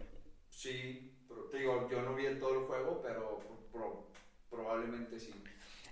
Sí, 0.50 1.12
pero 1.28 1.42
te 1.50 1.58
digo, 1.58 1.88
yo 1.90 2.02
no 2.02 2.14
vi 2.14 2.26
el 2.26 2.38
todo 2.40 2.58
el 2.60 2.66
juego, 2.66 3.00
pero 3.02 3.40
pro- 3.72 4.08
probablemente 4.50 5.20
sí. 5.20 5.32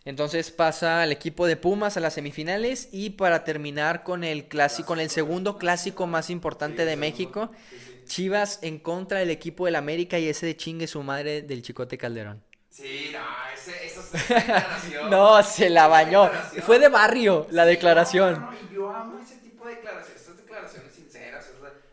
Entonces 0.05 0.53
pasa 0.53 1.03
el 1.05 1.11
equipo 1.13 1.47
de 1.47 1.57
Pumas 1.57 1.97
a 1.97 2.01
las 2.01 2.15
semifinales 2.15 2.89
y 2.93 3.11
para 3.11 3.43
terminar 3.45 4.05
con 4.05 4.23
el 4.23 4.47
clásico, 4.47 4.87
con 4.89 5.01
el 5.01 5.11
segundo 5.11 5.59
clásico 5.59 6.07
más 6.07 6.31
importante 6.31 6.83
Sí, 6.85 6.89
de 6.89 6.97
México, 6.97 7.41
segundo. 7.41 7.59
Sí, 7.71 7.77
sí. 7.79 7.96
Chivas 8.07 8.59
en 8.63 8.79
contra 8.79 9.19
del 9.19 9.31
equipo 9.31 9.67
del 9.67 9.77
América 9.77 10.19
y 10.19 10.29
ese 10.29 10.47
de 10.47 10.57
chingue 10.57 10.87
su 10.87 11.03
madre 11.03 11.43
del 11.43 11.63
Chicote 11.63 11.99
Calderón. 11.99 12.43
Sí, 12.71 13.11
no, 13.13 13.25
ese, 13.55 13.87
esa, 13.87 14.01
esa 14.17 14.35
declaración. 14.35 15.11
No, 15.11 15.43
se 15.43 15.71
la 15.71 15.87
bañó. 15.89 16.31
Fue 16.65 16.79
de 16.79 16.89
barrio 16.89 17.47
la 17.51 17.65
Sí, 17.65 17.71
declaración. 17.71 18.35
No, 18.35 18.51
no, 18.53 18.71
yo 18.71 18.91
amo 18.91 19.19
ese 19.19 19.37
tipo 19.37 19.67
de 19.67 19.77
declaraciones, 19.77 20.21
estas 20.21 20.37
declaraciones 20.37 20.93
sinceras. 20.93 21.47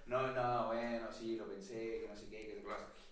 no, 0.08 0.32
no, 0.32 0.68
bueno, 0.68 1.08
sí, 1.18 1.36
lo 1.38 1.46
pensé, 1.48 2.02
que 2.02 2.08
no 2.10 2.16
sé 2.16 2.28
qué, 2.30 2.38
que 2.38 2.64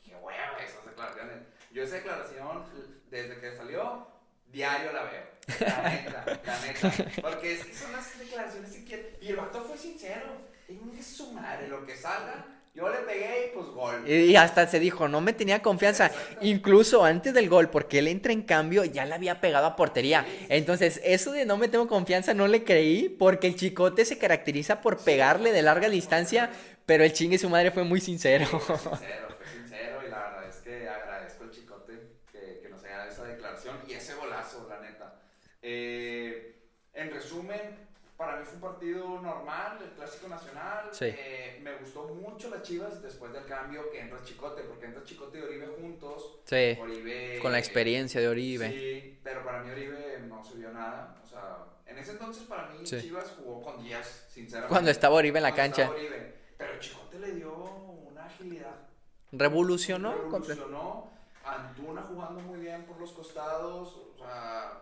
qué. 0.04 0.16
Hueva 0.16 0.58
esas 0.64 0.86
declaraciones. 0.86 1.38
Yo 1.72 1.84
esa 1.84 1.96
declaración, 1.96 2.64
desde 3.10 3.40
que 3.40 3.56
salió, 3.56 4.08
diario 4.52 4.92
la 4.92 5.04
veo. 5.04 5.32
La 5.60 5.90
neta, 5.90 6.26
la 6.46 6.60
neta. 6.62 7.22
Porque 7.22 7.54
es 7.54 7.66
que 7.66 7.74
son 7.74 7.92
las 7.94 8.20
declaraciones 8.20 8.72
que 8.72 8.84
quieren. 8.84 9.08
Y 9.22 9.30
el 9.30 9.38
vato 9.38 9.64
fue 9.64 9.78
sincero. 9.78 10.52
Que 10.68 11.04
su 11.04 11.34
madre, 11.34 11.68
lo 11.68 11.86
que 11.86 11.98
salga. 11.98 12.46
Yo 12.82 12.90
le 12.90 12.98
pegué 12.98 13.46
y 13.46 13.54
pues 13.56 13.68
gol. 13.68 14.10
Y 14.10 14.36
hasta 14.36 14.66
se 14.66 14.80
dijo, 14.80 15.08
no 15.08 15.22
me 15.22 15.34
tenía 15.34 15.62
confianza. 15.62 16.10
Incluso 16.42 17.06
antes 17.06 17.32
del 17.32 17.48
gol, 17.48 17.70
porque 17.70 18.00
él 18.00 18.08
entra 18.08 18.34
en 18.34 18.42
cambio, 18.42 18.84
ya 18.86 19.06
le 19.06 19.14
había 19.14 19.40
pegado 19.40 19.68
a 19.68 19.76
portería. 19.76 20.26
Entonces, 20.50 21.00
eso 21.04 21.32
de 21.32 21.46
no 21.46 21.58
me 21.58 21.68
tengo 21.68 21.88
confianza 21.88 22.34
no 22.34 22.48
le 22.48 22.64
creí, 22.64 23.08
porque 23.08 23.46
el 23.46 23.56
chicote 23.56 24.04
se 24.04 24.18
caracteriza 24.18 24.82
por 24.82 24.98
pegarle 24.98 25.52
de 25.52 25.62
larga 25.62 25.90
distancia, 25.90 26.50
pero 26.88 27.04
el 27.04 27.14
chingue 27.14 27.38
su 27.38 27.50
madre 27.50 27.70
fue 27.70 27.84
muy 27.84 28.02
sincero. 28.02 28.48
Fue 28.48 28.78
sincero, 28.78 29.28
fue 29.38 29.48
sincero 29.48 30.00
y 30.08 30.10
la 30.10 30.18
verdad 30.18 30.50
es 30.50 30.56
que 30.56 30.90
agradezco 30.90 31.44
al 31.44 31.52
chicote 31.52 31.94
que, 32.32 32.62
que 32.64 32.70
nos 32.70 32.84
haya 32.84 32.98
dado 32.98 33.12
esa 33.12 33.26
declaración 33.26 33.76
y 33.88 33.94
ese 33.94 34.16
golazo, 34.16 34.66
la 34.68 34.82
neta. 34.82 35.22
Eh, 35.62 36.56
en 36.96 37.12
resumen, 37.12 37.81
para 38.22 38.38
mí 38.38 38.46
fue 38.46 38.54
un 38.54 38.62
partido 38.62 39.20
normal, 39.20 39.80
el 39.82 39.90
clásico 39.94 40.28
nacional. 40.28 40.90
Sí. 40.92 41.06
Eh, 41.06 41.60
me 41.64 41.76
gustó 41.78 42.04
mucho 42.10 42.52
las 42.52 42.62
chivas 42.62 43.02
después 43.02 43.34
del 43.34 43.46
cambio 43.46 43.90
que 43.90 44.00
entra 44.00 44.22
Chicote, 44.24 44.62
porque 44.62 44.86
entra 44.86 45.04
Chicote 45.04 45.40
y 45.40 45.42
Oribe 45.42 45.68
juntos. 45.82 46.38
Sí, 46.46 46.78
Oribe. 46.80 47.40
con 47.42 47.52
la 47.52 47.58
experiencia 47.58 48.22
de 48.22 48.28
Oribe. 48.28 48.70
Sí, 48.70 49.20
pero 49.24 49.44
para 49.44 49.64
mí 49.64 49.72
Oribe 49.72 50.20
no 50.28 50.44
vio 50.56 50.72
nada. 50.72 51.20
O 51.24 51.28
sea, 51.28 51.66
en 51.88 51.98
ese 51.98 52.12
entonces 52.12 52.44
para 52.44 52.68
mí 52.68 52.86
Sí. 52.86 53.02
Chivas 53.02 53.34
jugó 53.40 53.60
con 53.64 53.84
Díaz, 53.84 54.28
sinceramente. 54.30 54.70
Cuando 54.72 54.92
estaba 54.92 55.16
Oribe 55.16 55.40
en 55.40 55.44
la 55.44 55.56
cancha. 55.56 55.90
Oribe. 55.90 56.36
Pero 56.60 56.80
Chicote 56.80 57.18
le 57.18 57.32
dio 57.32 57.52
una 57.56 58.26
agilidad. 58.26 58.88
Revolucionó. 59.32 60.14
Revolucionó. 60.14 61.10
Antuna 61.44 62.04
jugando 62.04 62.40
muy 62.42 62.60
bien 62.60 62.86
por 62.86 63.00
los 63.00 63.14
costados. 63.14 63.98
O 64.14 64.16
sea, 64.16 64.80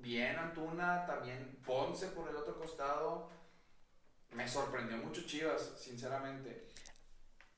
bien 0.00 0.36
Antuna. 0.36 1.06
También 1.06 1.58
Ponce 1.64 2.08
por 2.08 2.28
el 2.28 2.36
otro 2.36 2.58
costado. 2.58 3.30
Me 4.32 4.46
sorprendió 4.46 4.96
mucho 4.96 5.22
Chivas, 5.26 5.72
sinceramente. 5.78 6.68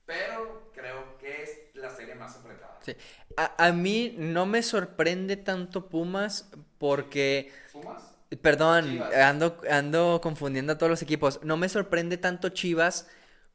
Pero 0.05 0.71
creo 0.73 1.17
que 1.17 1.43
es 1.43 1.59
la 1.75 1.89
serie 1.89 2.15
más 2.15 2.35
apretada. 2.35 2.79
Sí. 2.81 2.95
A, 3.37 3.67
a 3.67 3.71
mí 3.71 4.15
no 4.17 4.45
me 4.45 4.61
sorprende 4.61 5.37
tanto 5.37 5.87
Pumas 5.87 6.49
porque... 6.77 7.53
¿Pumas? 7.71 8.03
Perdón, 8.41 8.85
Chivas. 8.85 9.15
ando, 9.15 9.61
ando 9.69 10.19
confundiendo 10.21 10.73
a 10.73 10.77
todos 10.77 10.89
los 10.89 11.01
equipos. 11.01 11.39
No 11.43 11.55
me 11.55 11.69
sorprende 11.69 12.17
tanto 12.17 12.49
Chivas 12.49 13.07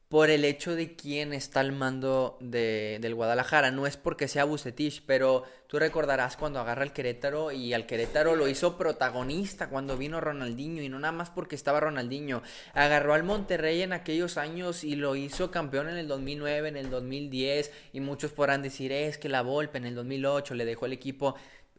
por 0.09 0.31
el 0.31 0.43
hecho 0.43 0.75
de 0.75 0.95
quién 0.95 1.33
está 1.33 1.59
al 1.59 1.71
mando 1.71 2.35
de, 2.41 2.97
del 2.99 3.13
Guadalajara. 3.13 3.69
No 3.69 3.85
es 3.85 3.95
porque 3.95 4.27
sea 4.27 4.43
Bucetich, 4.43 5.03
pero 5.05 5.43
tú 5.67 5.77
recordarás 5.77 6.35
cuando 6.35 6.59
agarra 6.59 6.81
al 6.81 6.93
Querétaro 6.93 7.51
y 7.51 7.73
al 7.75 7.85
Querétaro 7.85 8.35
lo 8.35 8.47
hizo 8.47 8.75
protagonista 8.75 9.69
cuando 9.69 9.97
vino 9.97 10.19
Ronaldinho 10.19 10.81
y 10.81 10.89
no 10.89 10.97
nada 10.97 11.11
más 11.11 11.29
porque 11.29 11.55
estaba 11.55 11.79
Ronaldinho. 11.79 12.41
Agarró 12.73 13.13
al 13.13 13.23
Monterrey 13.23 13.83
en 13.83 13.93
aquellos 13.93 14.37
años 14.37 14.83
y 14.83 14.95
lo 14.95 15.15
hizo 15.15 15.51
campeón 15.51 15.89
en 15.89 15.97
el 15.97 16.07
2009, 16.07 16.69
en 16.69 16.77
el 16.77 16.89
2010 16.89 17.71
y 17.93 17.99
muchos 17.99 18.31
podrán 18.31 18.63
decir 18.63 18.91
es 18.91 19.19
que 19.19 19.29
la 19.29 19.43
Volpe 19.43 19.77
en 19.77 19.85
el 19.85 19.93
2008 19.93 20.55
le 20.55 20.65
dejó 20.65 20.87
el 20.87 20.93
equipo 20.93 21.35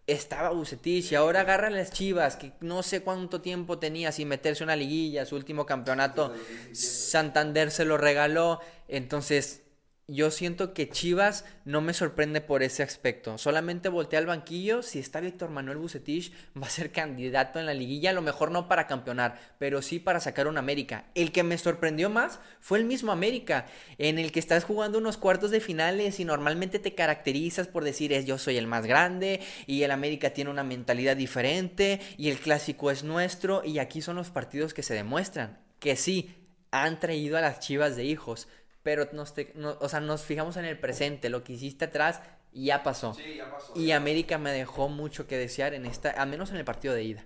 estaba 0.06 0.50
Bucetich 0.50 1.12
y 1.12 1.14
ahora 1.14 1.40
agarran 1.40 1.74
las 1.74 1.90
Chivas, 1.90 2.36
que 2.36 2.52
no 2.60 2.82
sé 2.82 3.02
cuánto 3.02 3.40
tiempo 3.40 3.78
tenía 3.78 4.12
sin 4.12 4.28
meterse 4.28 4.64
una 4.64 4.76
liguilla, 4.76 5.26
su 5.26 5.36
último 5.36 5.66
campeonato, 5.66 6.28
Desde 6.30 6.42
el 6.42 6.46
2017. 6.46 7.10
Santander 7.10 7.70
se 7.70 7.84
lo 7.84 7.96
regaló, 7.96 8.60
entonces, 8.88 9.62
yo 10.10 10.30
siento 10.32 10.74
que 10.74 10.88
Chivas 10.88 11.44
no 11.64 11.80
me 11.80 11.94
sorprende 11.94 12.40
por 12.40 12.62
ese 12.62 12.82
aspecto. 12.82 13.38
Solamente 13.38 13.88
voltea 13.88 14.18
al 14.18 14.26
banquillo. 14.26 14.82
Si 14.82 14.98
está 14.98 15.20
Víctor 15.20 15.50
Manuel 15.50 15.78
Bucetich, 15.78 16.32
va 16.60 16.66
a 16.66 16.70
ser 16.70 16.90
candidato 16.90 17.60
en 17.60 17.66
la 17.66 17.74
liguilla. 17.74 18.10
A 18.10 18.14
lo 18.14 18.20
mejor 18.20 18.50
no 18.50 18.66
para 18.66 18.86
campeonar, 18.88 19.38
pero 19.58 19.82
sí 19.82 20.00
para 20.00 20.18
sacar 20.18 20.48
un 20.48 20.58
América. 20.58 21.04
El 21.14 21.30
que 21.30 21.44
me 21.44 21.58
sorprendió 21.58 22.10
más 22.10 22.40
fue 22.60 22.78
el 22.78 22.84
mismo 22.84 23.12
América, 23.12 23.66
en 23.98 24.18
el 24.18 24.32
que 24.32 24.40
estás 24.40 24.64
jugando 24.64 24.98
unos 24.98 25.16
cuartos 25.16 25.52
de 25.52 25.60
finales 25.60 26.18
y 26.18 26.24
normalmente 26.24 26.80
te 26.80 26.94
caracterizas 26.94 27.68
por 27.68 27.84
decir 27.84 28.12
es 28.12 28.26
yo 28.26 28.36
soy 28.38 28.56
el 28.56 28.66
más 28.66 28.86
grande 28.86 29.40
y 29.66 29.82
el 29.84 29.92
América 29.92 30.30
tiene 30.30 30.50
una 30.50 30.64
mentalidad 30.64 31.16
diferente 31.16 32.00
y 32.16 32.30
el 32.30 32.38
clásico 32.38 32.90
es 32.90 33.04
nuestro. 33.04 33.62
Y 33.64 33.78
aquí 33.78 34.02
son 34.02 34.16
los 34.16 34.30
partidos 34.30 34.74
que 34.74 34.82
se 34.82 34.94
demuestran 34.94 35.58
que 35.78 35.96
sí 35.96 36.36
han 36.70 37.00
traído 37.00 37.36
a 37.36 37.40
las 37.40 37.60
Chivas 37.60 37.96
de 37.96 38.04
hijos 38.04 38.46
pero 38.82 39.08
nos, 39.12 39.34
o 39.80 39.88
sea, 39.88 40.00
nos 40.00 40.22
fijamos 40.22 40.56
en 40.56 40.64
el 40.64 40.78
presente, 40.78 41.28
lo 41.28 41.44
que 41.44 41.54
hiciste 41.54 41.86
atrás 41.86 42.20
ya 42.52 42.82
pasó. 42.82 43.14
Sí, 43.14 43.36
ya 43.36 43.50
pasó. 43.50 43.72
Y 43.76 43.92
América 43.92 44.38
me 44.38 44.52
dejó 44.52 44.88
mucho 44.88 45.26
que 45.26 45.36
desear 45.36 45.74
en 45.74 45.86
esta, 45.86 46.10
al 46.10 46.28
menos 46.28 46.50
en 46.50 46.56
el 46.56 46.64
partido 46.64 46.94
de 46.94 47.04
ida. 47.04 47.24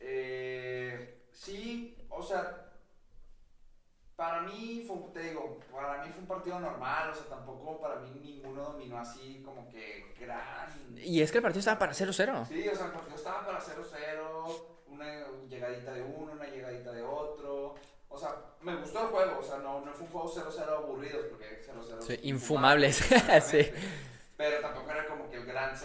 Eh, 0.00 1.26
sí, 1.32 1.96
o 2.08 2.22
sea, 2.22 2.64
para 4.16 4.42
mí 4.42 4.84
fue, 4.86 4.96
te 5.12 5.28
digo, 5.28 5.60
para 5.72 6.04
mí 6.04 6.10
fue 6.10 6.20
un 6.20 6.28
partido 6.28 6.60
normal, 6.60 7.10
o 7.10 7.14
sea, 7.14 7.26
tampoco 7.26 7.80
para 7.80 7.96
mí 7.96 8.20
ninguno 8.22 8.62
dominó 8.62 8.98
así 8.98 9.42
como 9.44 9.68
que 9.68 10.14
gran... 10.18 10.96
Y 10.96 11.20
es 11.20 11.30
que 11.30 11.38
el 11.38 11.42
partido 11.42 11.60
estaba 11.60 11.78
para 11.78 11.92
0-0. 11.92 12.46
Sí, 12.46 12.68
o 12.68 12.74
sea, 12.74 12.86
el 12.86 12.92
partido 12.92 13.16
estaba 13.16 13.44
para 13.44 13.60
0-0, 13.60 14.66
una 14.88 15.26
llegadita 15.48 15.92
de 15.92 16.02
uno, 16.02 16.32
una 16.32 16.46
llegadita 16.46 16.92
de 16.92 17.02
otro. 17.02 17.74
O 18.14 18.18
sea, 18.18 18.36
me 18.60 18.76
gustó 18.76 19.02
el 19.02 19.06
juego, 19.08 19.38
o 19.40 19.42
sea, 19.42 19.58
no, 19.58 19.80
no 19.80 19.92
fue 19.92 20.06
un 20.06 20.12
juego 20.12 20.32
0-0 20.32 20.68
aburridos, 20.68 21.26
porque 21.30 21.60
0-0 21.60 22.00
sí, 22.00 22.20
infumables, 22.22 22.96
sí. 23.42 23.70
Pero 24.36 24.60
tampoco 24.60 24.90
era 24.90 25.06
como 25.08 25.28
que 25.28 25.36
el 25.36 25.46
gran 25.46 25.74
0-0. 25.74 25.82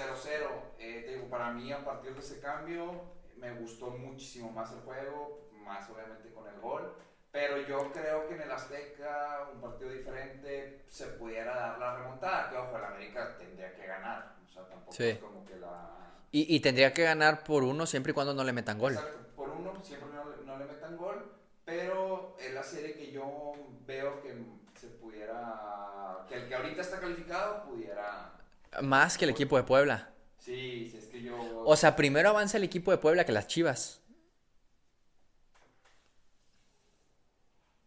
Eh, 0.78 1.04
te 1.06 1.16
digo, 1.16 1.28
para 1.28 1.52
mí, 1.52 1.72
a 1.72 1.84
partir 1.84 2.14
de 2.14 2.20
ese 2.20 2.40
cambio, 2.40 3.04
me 3.38 3.52
gustó 3.54 3.90
muchísimo 3.90 4.52
más 4.52 4.72
el 4.74 4.82
juego, 4.82 5.50
más 5.54 5.90
obviamente 5.90 6.32
con 6.32 6.48
el 6.48 6.60
gol. 6.60 6.94
Pero 7.32 7.58
yo 7.62 7.92
creo 7.92 8.28
que 8.28 8.36
en 8.36 8.42
el 8.42 8.52
Azteca, 8.52 9.50
un 9.54 9.62
partido 9.62 9.90
diferente, 9.90 10.86
se 10.88 11.08
pudiera 11.08 11.56
dar 11.56 11.80
la 11.80 11.98
remontada. 11.98 12.50
Que 12.50 12.58
ojo, 12.58 12.78
el 12.78 12.84
América 12.84 13.38
tendría 13.38 13.74
que 13.76 13.86
ganar. 13.86 14.36
O 14.48 14.52
sea, 14.52 14.68
tampoco 14.68 15.04
es 15.04 15.18
como 15.18 15.46
que 15.46 15.56
la. 15.56 15.96
Y, 16.32 16.56
y, 16.56 16.60
tendría 16.60 16.94
que 16.94 17.04
ganar 17.04 17.44
por 17.44 17.64
uno 17.64 17.88
siempre 17.88 18.12
y 18.12 18.14
cuando 18.14 18.36
no 18.36 18.44
le 18.44 18.54
metan 18.54 18.78
gol. 18.78 18.94
Exacto, 18.94 19.36
por 19.36 19.50
uno, 19.50 19.74
siempre 19.84 20.10
no, 20.14 20.26
no 20.46 20.60
le 20.60 20.66
metan 20.66 20.96
gol. 20.96 21.40
Pero 21.70 22.36
es 22.40 22.52
la 22.54 22.64
serie 22.64 22.96
que 22.96 23.12
yo 23.12 23.54
veo 23.86 24.22
que 24.24 24.34
se 24.80 24.88
pudiera. 24.88 26.26
que 26.28 26.36
el 26.36 26.48
que 26.48 26.56
ahorita 26.56 26.82
está 26.82 27.00
calificado 27.00 27.64
pudiera. 27.66 28.34
Más 28.82 29.18
que 29.18 29.26
el 29.26 29.32
equipo 29.32 29.56
de 29.56 29.64
Puebla. 29.64 30.10
Sí, 30.40 30.90
sí, 30.90 30.98
es 30.98 31.06
que 31.06 31.22
yo. 31.22 31.38
O 31.66 31.76
sea, 31.76 31.96
primero 31.96 32.30
avanza 32.30 32.58
el 32.58 32.64
equipo 32.64 32.90
de 32.90 32.98
Puebla 32.98 33.24
que 33.24 33.32
las 33.32 33.48
chivas. 33.48 34.02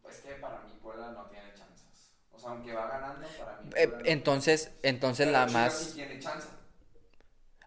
Pues 0.02 0.18
que 0.18 0.34
para 0.34 0.60
mí 0.60 0.78
Puebla 0.80 1.10
no 1.10 1.24
tiene 1.26 1.52
chances. 1.54 2.12
O 2.32 2.38
sea, 2.38 2.50
aunque 2.50 2.72
va 2.72 2.86
ganando, 2.86 3.26
para 3.36 3.60
mí. 3.62 3.70
Eh, 3.74 3.98
entonces, 4.04 4.70
entonces 4.84 5.26
la 5.26 5.46
más. 5.46 5.76
Sí 5.76 5.94
tiene 5.94 6.20
chance. 6.20 6.46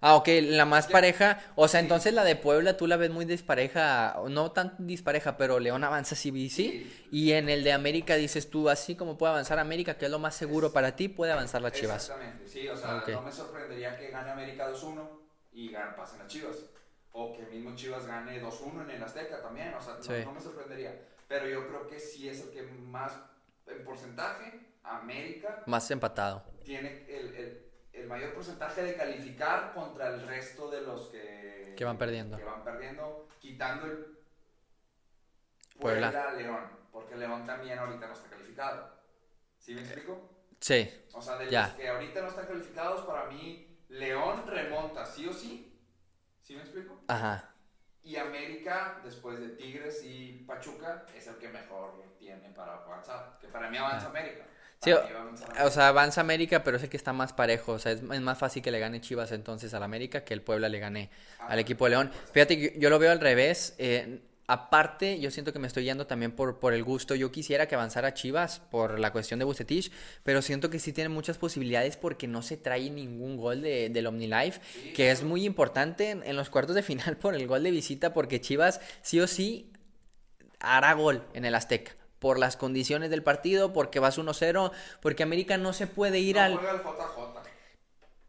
Ah, 0.01 0.15
ok, 0.15 0.27
la 0.43 0.65
más 0.65 0.87
pareja. 0.87 1.39
O 1.55 1.67
sea, 1.67 1.79
entonces 1.79 2.13
la 2.13 2.23
de 2.23 2.35
Puebla 2.35 2.77
tú 2.77 2.87
la 2.87 2.97
ves 2.97 3.09
muy 3.09 3.25
dispareja. 3.25 4.15
No 4.29 4.51
tan 4.51 4.75
dispareja, 4.79 5.37
pero 5.37 5.59
León 5.59 5.83
avanza 5.83 6.15
sí, 6.15 6.49
sí. 6.49 6.83
Y 7.11 7.31
en 7.31 7.49
el 7.49 7.63
de 7.63 7.71
América 7.71 8.15
dices 8.15 8.49
tú, 8.49 8.69
así 8.69 8.95
como 8.95 9.17
puede 9.17 9.31
avanzar 9.31 9.59
América, 9.59 9.97
que 9.97 10.05
es 10.05 10.11
lo 10.11 10.19
más 10.19 10.35
seguro 10.35 10.71
para 10.73 10.95
ti, 10.95 11.07
puede 11.07 11.31
avanzar 11.31 11.61
las 11.61 11.73
Chivas. 11.73 12.03
Exactamente, 12.03 12.47
sí. 12.47 12.67
O 12.67 12.75
sea, 12.75 12.93
no 12.93 13.21
me 13.23 13.31
sorprendería 13.31 13.97
que 13.97 14.09
gane 14.09 14.31
América 14.31 14.69
2-1 14.69 15.09
y 15.53 15.69
pasen 15.95 16.19
las 16.19 16.27
Chivas. 16.27 16.65
O 17.11 17.33
que 17.33 17.43
mismo 17.43 17.75
Chivas 17.75 18.05
gane 18.05 18.39
2-1 18.41 18.83
en 18.83 18.89
el 18.91 19.03
Azteca 19.03 19.41
también. 19.41 19.73
O 19.73 19.81
sea, 19.81 20.23
no, 20.25 20.33
me 20.33 20.41
sorprendería. 20.41 21.01
Pero 21.27 21.47
yo 21.49 21.67
creo 21.67 21.87
que 21.87 21.99
sí 21.99 22.27
es 22.29 22.41
el 22.41 22.49
que 22.51 22.61
más, 22.63 23.13
en 23.67 23.83
porcentaje, 23.83 24.67
América. 24.83 25.63
Más 25.65 25.89
empatado. 25.89 26.43
Tiene 26.63 27.05
el 27.07 27.35
el 27.35 27.64
mayor 28.03 28.33
porcentaje 28.33 28.83
de 28.83 28.95
calificar 28.95 29.73
contra 29.73 30.07
el 30.09 30.27
resto 30.27 30.69
de 30.69 30.81
los 30.81 31.07
que, 31.07 31.73
que 31.77 31.85
van 31.85 31.97
perdiendo. 31.97 32.37
Que 32.37 32.43
van 32.43 32.63
perdiendo, 32.63 33.27
quitando 33.39 33.85
el 33.85 34.17
Puebla, 35.79 36.11
Puebla 36.11 36.31
León, 36.33 36.69
porque 36.91 37.15
León 37.15 37.45
también 37.45 37.79
ahorita 37.79 38.07
no 38.07 38.13
está 38.13 38.29
calificado. 38.29 38.95
¿Sí 39.57 39.73
me 39.73 39.81
explico? 39.81 40.29
Sí. 40.59 41.05
O 41.13 41.21
sea, 41.21 41.37
de 41.37 41.51
los 41.51 41.69
que 41.71 41.87
ahorita 41.87 42.21
no 42.21 42.27
están 42.27 42.47
calificados, 42.47 43.05
para 43.05 43.25
mí 43.25 43.79
León 43.89 44.45
remonta 44.47 45.05
sí 45.05 45.27
o 45.27 45.33
sí. 45.33 45.79
¿Sí 46.41 46.55
me 46.55 46.61
explico? 46.61 47.01
Ajá. 47.07 47.51
Y 48.03 48.17
América, 48.17 49.01
después 49.03 49.39
de 49.39 49.49
Tigres 49.49 50.03
y 50.03 50.43
Pachuca, 50.45 51.05
es 51.15 51.25
el 51.25 51.37
que 51.37 51.49
mejor 51.49 52.15
tiene 52.19 52.49
para 52.51 52.75
avanzar. 52.75 53.39
Que 53.41 53.47
para 53.47 53.69
mí 53.69 53.77
avanza 53.77 54.09
América. 54.09 54.45
Sí, 54.85 54.91
o, 55.63 55.69
sea, 55.71 55.87
avanza 55.87 56.21
América, 56.21 56.63
pero 56.63 56.77
es 56.77 56.83
el 56.83 56.89
que 56.89 56.97
está 56.97 57.11
más 57.11 57.33
parejo. 57.33 57.73
O 57.73 57.79
sea, 57.79 57.91
es, 57.91 58.01
más 58.03 58.37
fácil 58.37 58.61
que 58.61 58.71
le 58.71 58.79
gane 58.79 59.01
Chivas 59.01 59.31
entonces 59.31 59.73
al 59.73 59.83
América 59.83 60.23
que 60.23 60.33
el 60.33 60.41
Puebla 60.41 60.69
le 60.69 60.79
gane 60.79 61.09
ah, 61.39 61.47
al 61.49 61.59
equipo 61.59 61.85
de 61.85 61.91
León. 61.91 62.11
Fíjate, 62.31 62.75
yo, 62.77 62.89
lo 62.89 62.99
veo 62.99 63.11
al 63.11 63.19
revés. 63.19 63.73
Eh, 63.79 64.19
aparte, 64.47 65.19
yo 65.19 65.31
siento 65.31 65.51
que 65.53 65.59
me 65.59 65.65
estoy 65.65 65.85
yendo 65.85 66.05
también 66.05 66.31
por, 66.31 66.59
por 66.59 66.73
el 66.73 66.83
gusto. 66.83 67.15
Yo 67.15 67.31
quisiera 67.31 67.67
que 67.67 67.73
avanzara 67.73 68.13
Chivas 68.13 68.59
por 68.59 68.99
la 68.99 69.11
cuestión 69.11 69.39
de 69.39 69.45
Bucetich, 69.45 69.91
pero 70.23 70.43
siento 70.43 70.69
que 70.69 70.77
sí 70.77 70.93
tiene 70.93 71.09
muchas 71.09 71.39
posibilidades 71.39 71.97
porque 71.97 72.27
no 72.27 72.43
se 72.43 72.55
trae 72.55 72.91
ningún 72.91 73.37
gol 73.37 73.63
de, 73.63 73.89
del 73.89 74.05
OmniLife, 74.05 74.61
que 74.93 75.09
es 75.09 75.23
muy 75.23 75.45
importante 75.45 76.11
en, 76.11 76.23
en 76.23 76.35
los 76.35 76.51
cuartos 76.51 76.75
de 76.75 76.83
final 76.83 77.17
por 77.21 77.33
el 77.33 77.47
gol 77.47 77.63
de 77.63 77.71
visita, 77.71 78.13
porque 78.13 78.39
Chivas 78.39 78.81
sí 79.01 79.19
o 79.19 79.25
sí 79.25 79.71
hará 80.59 80.93
gol 80.93 81.23
en 81.33 81.45
el 81.45 81.55
Azteca 81.55 81.93
por 82.25 82.39
las 82.39 82.57
condiciones 82.57 83.11
del 83.11 83.21
partido, 83.21 83.71
porque 83.71 83.99
vas 83.99 84.17
1-0, 84.17 84.71
porque 84.99 85.21
América 85.21 85.59
no 85.59 85.73
se 85.73 85.85
puede 85.85 86.17
ir 86.17 86.39
al... 86.39 86.59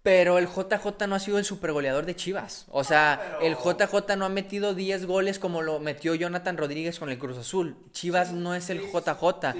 Pero 0.03 0.37
el 0.37 0.49
JJ 0.49 1.07
no 1.09 1.15
ha 1.15 1.19
sido 1.19 1.39
el 1.39 1.47
supergoleador 1.47 2.05
de 2.05 2.15
Chivas. 2.15 2.67
O 2.69 2.85
sea, 2.85 3.39
el 3.41 3.57
JJ 3.57 4.17
no 4.19 4.27
ha 4.27 4.29
metido 4.29 4.75
10 4.75 5.07
goles 5.07 5.39
como 5.39 5.63
lo 5.63 5.81
metió 5.81 6.15
Jonathan 6.15 6.59
Rodríguez 6.59 6.99
con 6.99 7.09
el 7.09 7.19
Cruz 7.19 7.39
Azul. 7.39 7.79
Chivas 7.93 8.33
no 8.33 8.55
es 8.55 8.69
el 8.69 8.83
JJ. 8.83 9.55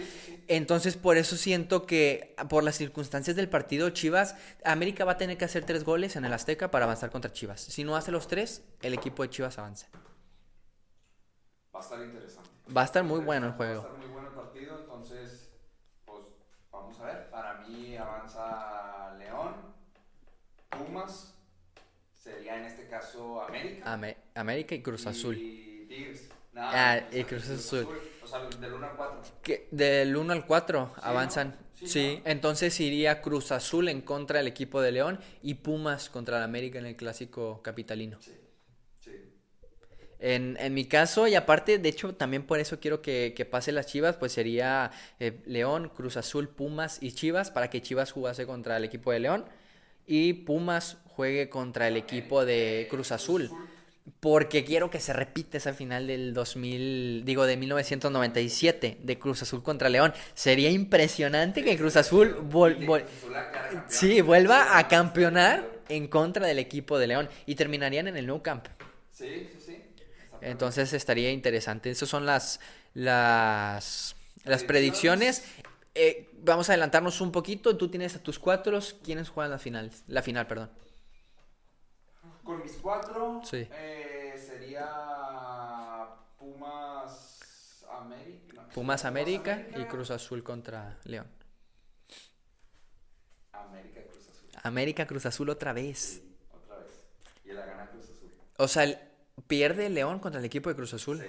Entonces, 0.49 0.99
por 0.99 1.17
eso 1.17 1.37
siento 1.37 1.87
que, 1.87 2.37
por 2.51 2.63
las 2.63 2.77
circunstancias 2.77 3.37
del 3.37 3.49
partido, 3.49 3.89
Chivas, 3.89 4.35
América 4.67 5.07
va 5.07 5.13
a 5.13 5.17
tener 5.17 5.39
que 5.39 5.47
hacer 5.47 5.65
3 5.65 5.83
goles 5.83 6.15
en 6.17 6.27
el 6.27 6.33
Azteca 6.35 6.71
para 6.71 6.85
avanzar 6.85 7.09
contra 7.09 7.33
Chivas. 7.33 7.63
Si 7.63 7.85
no 7.85 7.97
hace 7.97 8.13
los 8.13 8.29
3, 8.29 8.63
el 8.83 8.93
equipo 8.93 9.23
de 9.23 9.31
Chivas 9.31 9.57
avanza. 9.59 9.87
Va 11.75 11.81
a 11.81 11.83
estar 11.83 12.05
interesante. 12.05 12.51
Va 12.77 12.83
a 12.83 12.85
estar 12.85 13.05
muy 13.05 13.21
bueno 13.21 13.47
el 13.47 13.53
juego. 13.53 13.96
León, 19.19 19.55
Pumas, 20.71 21.35
sería 22.15 22.57
en 22.57 22.65
este 22.65 22.87
caso 22.87 23.43
América. 23.43 24.01
América 24.35 24.75
y 24.75 24.83
Cruz 24.83 25.07
Azul. 25.07 25.37
Y 25.37 25.87
Tigres. 25.89 26.29
ah, 26.57 27.01
y 27.13 27.25
Cruz, 27.25 27.49
Azul. 27.49 27.89
O 28.23 28.27
sea, 28.27 28.41
del 28.41 28.73
1 28.75 28.87
al 28.87 28.97
4. 28.97 29.23
Del 29.71 30.17
1 30.17 30.33
al 30.33 30.47
4 30.47 30.93
avanzan. 31.03 31.57
Sí, 31.85 32.23
entonces 32.25 32.81
iría 32.81 33.21
Cruz 33.21 33.53
Azul 33.53 33.89
en 33.89 34.01
contra 34.01 34.39
del 34.39 34.47
equipo 34.47 34.81
de 34.81 34.93
León 34.93 35.21
y 35.43 35.55
Pumas 35.55 36.09
contra 36.09 36.39
el 36.39 36.43
América 36.43 36.79
en 36.79 36.87
el 36.87 36.97
clásico 36.97 37.61
capitalino. 37.63 38.19
Sí. 38.21 38.33
En, 40.19 40.57
en, 40.61 40.73
mi 40.73 40.87
caso, 40.87 41.29
y 41.29 41.35
aparte, 41.35 41.79
de 41.79 41.89
hecho, 41.89 42.15
también 42.15 42.45
por 42.45 42.59
eso 42.59 42.81
quiero 42.81 43.03
que, 43.03 43.35
que 43.37 43.45
pase 43.45 43.71
las 43.73 43.87
Chivas, 43.87 44.17
pues 44.17 44.33
sería 44.33 44.91
eh, 45.21 45.41
León, 45.47 45.91
Cruz 45.95 46.17
Azul, 46.17 46.49
Pumas 46.49 46.99
y 47.03 47.13
Chivas, 47.13 47.51
para 47.51 47.69
que 47.69 47.83
Chivas 47.83 48.13
jugase 48.13 48.47
contra 48.47 48.79
el 48.79 48.85
equipo 48.85 49.13
de 49.13 49.21
León 49.21 49.45
y 50.07 50.33
Pumas 50.33 50.99
juegue 51.05 51.49
contra 51.49 51.89
el 51.89 51.97
equipo 51.97 52.45
de 52.45 52.87
Cruz 52.91 53.13
Azul. 53.13 53.51
Porque 54.21 54.65
quiero 54.65 54.89
que 54.89 55.01
se 55.01 55.13
repita 55.13 55.59
esa 55.59 55.75
final 55.75 56.07
del 56.07 56.33
2000, 56.33 57.25
digo, 57.25 57.45
de 57.45 57.57
1997, 57.57 58.99
de 59.03 59.19
Cruz 59.19 59.43
Azul 59.43 59.65
contra 59.65 59.89
León. 59.89 60.13
Sería 60.35 60.71
impresionante 60.71 61.65
que 61.65 61.77
Cruz 61.77 61.97
Azul 61.97 62.37
sí, 63.89 64.21
vuelva 64.21 64.79
a 64.79 64.87
campeonar 64.87 65.69
en 65.89 66.07
contra 66.07 66.47
del 66.47 66.61
equipo 66.61 67.01
de 67.01 67.09
León 67.09 67.29
y 67.47 67.57
terminarían 67.57 68.07
en 68.07 68.17
el 68.17 68.29
Nou 68.29 68.43
Camp. 68.43 68.67
Sí, 69.11 69.49
sí, 69.51 69.59
sí. 69.66 69.66
Entonces 70.41 70.93
estaría 70.93 71.31
interesante. 71.31 71.91
Esas 71.91 72.09
son 72.09 72.27
las, 72.27 72.61
las, 72.95 74.17
las 74.45 74.65
predicciones. 74.65 75.45
Eh, 75.95 76.31
vamos 76.43 76.69
a 76.69 76.73
adelantarnos 76.73 77.21
un 77.21 77.33
poquito. 77.33 77.77
Tú 77.77 77.89
tienes 77.89 78.15
a 78.17 78.23
tus 78.23 78.39
cuatro. 78.39 78.79
¿Quiénes 79.03 79.29
juegan 79.29 79.51
la 79.51 79.59
final? 79.59 79.91
La 80.09 80.23
final, 80.23 80.47
perdón. 80.47 80.71
Con 82.45 82.63
mis 82.63 82.73
cuatro 82.75 83.41
sí. 83.45 83.69
eh, 83.73 84.35
sería 84.47 84.87
Pumas 86.39 87.85
América. 87.91 88.69
Pumas 88.73 89.05
América 89.05 89.67
y 89.77 89.85
Cruz 89.87 90.11
Azul 90.11 90.45
contra 90.45 90.99
León. 91.05 91.27
América 94.63 95.07
Cruz 95.07 95.27
Azul 95.27 95.49
otra 95.51 95.73
vez. 95.73 95.99
Sí, 95.99 96.37
otra 96.53 96.79
vez. 96.79 97.05
Y 97.45 97.53
la 97.53 97.67
gana 97.67 97.87
Cruz 97.91 98.05
Azul. 98.05 98.33
O 98.59 98.69
sea, 98.69 99.06
pierde 99.47 99.87
el 99.87 99.95
León 99.95 100.19
contra 100.19 100.39
el 100.41 100.45
equipo 100.47 100.69
de 100.69 100.77
Cruz 100.77 100.95
Azul. 100.95 101.19
Sí, 101.21 101.27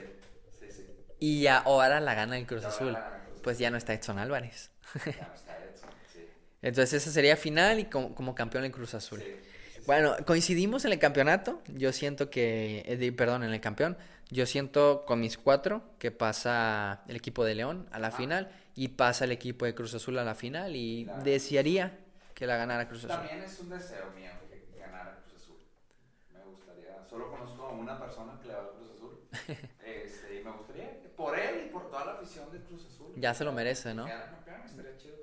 sí, 0.60 0.72
sí. 0.72 0.86
Y 1.20 1.42
ya 1.42 1.58
ahora 1.60 2.00
la 2.00 2.14
gana 2.14 2.38
el 2.38 2.46
Cruz 2.46 2.66
Azul. 2.66 2.94
gana. 2.94 3.14
Pues 3.44 3.58
ya 3.60 3.70
no 3.70 3.78
está 3.78 3.94
Edson 3.94 4.20
Álvarez. 4.20 4.72
Ya 5.06 5.28
no 5.28 5.34
está 5.36 5.58
Edson, 5.64 5.90
sí. 6.14 6.28
Entonces 6.62 7.02
esa 7.02 7.12
sería 7.12 7.38
final 7.38 7.80
y 7.80 7.86
como, 7.86 8.14
como 8.16 8.36
campeón 8.36 8.64
el 8.66 8.72
Cruz 8.72 8.94
Azul. 8.94 9.24
Bueno, 9.86 10.16
coincidimos 10.26 10.84
en 10.84 10.92
el 10.92 11.00
campeonato. 11.00 11.62
Yo 11.68 11.94
siento 11.94 12.30
que, 12.30 12.84
eh, 12.86 13.12
perdón, 13.14 13.44
en 13.44 13.54
el 13.54 13.62
campeón. 13.62 13.98
Yo 14.30 14.46
siento 14.46 15.06
con 15.06 15.22
mis 15.22 15.38
cuatro 15.38 15.84
que 16.00 16.12
pasa 16.12 17.04
el 17.08 17.16
equipo 17.16 17.46
de 17.46 17.56
León 17.56 17.88
a 17.94 18.00
la 18.00 18.12
final 18.12 18.52
y 18.76 18.90
pasa 18.90 19.24
el 19.24 19.32
equipo 19.32 19.64
de 19.64 19.74
Cruz 19.74 19.94
Azul 19.94 20.18
a 20.20 20.26
la 20.26 20.36
final 20.36 20.76
y 20.76 21.06
Claro. 21.06 21.24
desearía 21.24 21.98
que 22.34 22.46
la 22.46 22.58
ganara 22.58 22.90
Cruz 22.90 23.06
Azul. 23.06 23.16
También 23.16 23.42
es 23.44 23.58
un 23.60 23.70
deseo 23.70 24.12
mío 24.12 24.32
que 24.50 24.78
ganara 24.78 25.22
Cruz 25.24 25.42
Azul. 25.42 25.56
Me 26.34 26.44
gustaría, 26.44 27.08
solo 27.10 27.32
conozco 27.32 27.68
a 27.70 27.72
una 27.88 28.00
persona 28.00 28.38
que 28.42 28.48
le 28.48 28.54
va 28.54 28.64
a 28.64 28.70
Cruz 28.70 28.90
Azul. 28.96 29.18
Este, 29.86 30.40
y 30.40 30.44
me 30.44 30.52
gustaría 30.52 31.02
que 31.02 31.08
por 31.08 31.40
él 31.40 31.66
y 31.66 31.70
por 31.70 31.90
toda 31.90 32.06
la 32.06 32.12
afición 32.14 32.52
de 32.52 32.60
Cruz 32.60 32.86
Azul. 32.86 33.14
Ya 33.16 33.34
se 33.34 33.46
lo 33.46 33.54
merece, 33.54 33.94
¿no? 33.94 34.06
Campeón, 34.06 34.62
estaría 34.66 34.98
chido. 34.98 35.16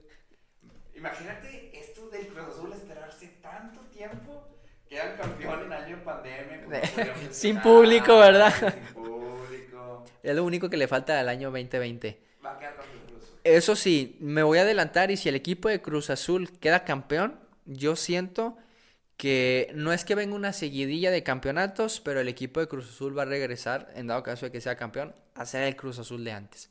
Imagínate 0.94 1.78
esto 1.78 2.08
del 2.08 2.26
Cruz 2.28 2.48
Azul 2.48 2.72
esperarse 2.72 3.26
tanto 3.42 3.80
tiempo. 3.92 4.48
Quedan 4.88 5.16
campeón 5.16 5.64
en 5.64 5.72
año 5.72 5.96
de 5.96 6.02
pandemia. 6.02 6.82
Sin 7.30 7.60
público, 7.60 8.18
¿verdad? 8.18 8.52
Sin 8.58 8.94
público. 8.94 10.04
Es 10.22 10.34
lo 10.34 10.44
único 10.44 10.70
que 10.70 10.78
le 10.78 10.88
falta 10.88 11.20
al 11.20 11.28
año 11.28 11.50
2020. 11.50 12.18
Va 12.44 12.52
a 12.52 12.58
quedar 12.58 12.76
campeón 12.76 13.02
Cruz 13.06 13.24
Azul. 13.24 13.38
Eso 13.44 13.76
sí, 13.76 14.16
me 14.20 14.42
voy 14.42 14.58
a 14.58 14.62
adelantar 14.62 15.10
y 15.10 15.18
si 15.18 15.28
el 15.28 15.34
equipo 15.34 15.68
de 15.68 15.82
Cruz 15.82 16.08
Azul 16.08 16.58
queda 16.58 16.84
campeón, 16.84 17.38
yo 17.66 17.94
siento 17.94 18.56
que 19.16 19.70
no 19.74 19.92
es 19.92 20.04
que 20.04 20.14
venga 20.14 20.34
una 20.34 20.52
seguidilla 20.52 21.10
de 21.10 21.22
campeonatos, 21.22 22.00
pero 22.00 22.20
el 22.20 22.28
equipo 22.28 22.60
de 22.60 22.68
Cruz 22.68 22.88
Azul 22.88 23.16
va 23.16 23.22
a 23.22 23.26
regresar, 23.26 23.92
en 23.94 24.06
dado 24.06 24.22
caso 24.22 24.46
de 24.46 24.52
que 24.52 24.60
sea 24.60 24.76
campeón, 24.76 25.14
a 25.34 25.46
ser 25.46 25.62
el 25.62 25.76
Cruz 25.76 25.98
Azul 25.98 26.24
de 26.24 26.32
antes. 26.32 26.70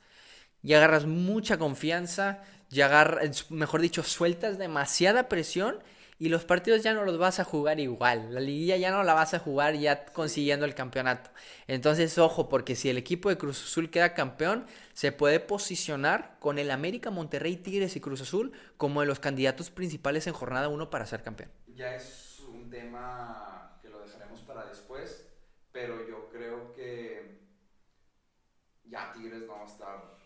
Ya 0.61 0.77
agarras 0.77 1.05
mucha 1.05 1.57
confianza, 1.57 2.43
ya 2.69 2.85
agarras, 2.85 3.51
mejor 3.51 3.81
dicho, 3.81 4.03
sueltas 4.03 4.57
demasiada 4.57 5.29
presión 5.29 5.79
y 6.19 6.29
los 6.29 6.45
partidos 6.45 6.83
ya 6.83 6.93
no 6.93 7.03
los 7.03 7.17
vas 7.17 7.39
a 7.39 7.43
jugar 7.43 7.79
igual. 7.79 8.33
La 8.33 8.39
liguilla 8.39 8.77
ya 8.77 8.91
no 8.91 9.03
la 9.03 9.13
vas 9.13 9.33
a 9.33 9.39
jugar 9.39 9.75
ya 9.75 10.05
consiguiendo 10.05 10.65
el 10.65 10.73
campeonato. 10.73 11.31
Entonces, 11.67 12.17
ojo, 12.17 12.47
porque 12.47 12.75
si 12.75 12.89
el 12.89 12.97
equipo 12.97 13.29
de 13.29 13.37
Cruz 13.37 13.63
Azul 13.63 13.89
queda 13.89 14.13
campeón, 14.13 14.65
se 14.93 15.11
puede 15.11 15.39
posicionar 15.41 16.37
con 16.39 16.59
el 16.59 16.71
América, 16.71 17.09
Monterrey, 17.09 17.57
Tigres 17.57 17.95
y 17.95 17.99
Cruz 17.99 18.21
Azul 18.21 18.53
como 18.77 19.01
de 19.01 19.07
los 19.07 19.19
candidatos 19.19 19.69
principales 19.69 20.27
en 20.27 20.33
jornada 20.33 20.69
1 20.69 20.89
para 20.89 21.05
ser 21.05 21.23
campeón. 21.23 21.49
Ya 21.75 21.95
es 21.95 22.32
tema 22.73 23.77
que 23.83 23.89
lo 23.89 23.99
dejaremos 23.99 24.39
para 24.41 24.65
después, 24.65 25.27
pero 25.71 26.07
yo 26.07 26.27
creo 26.29 26.73
que 26.73 27.39
ya 28.85 29.11
Tigres 29.13 29.43
no 29.43 29.53
va 29.53 29.61
a 29.61 29.65
estar 29.65 30.17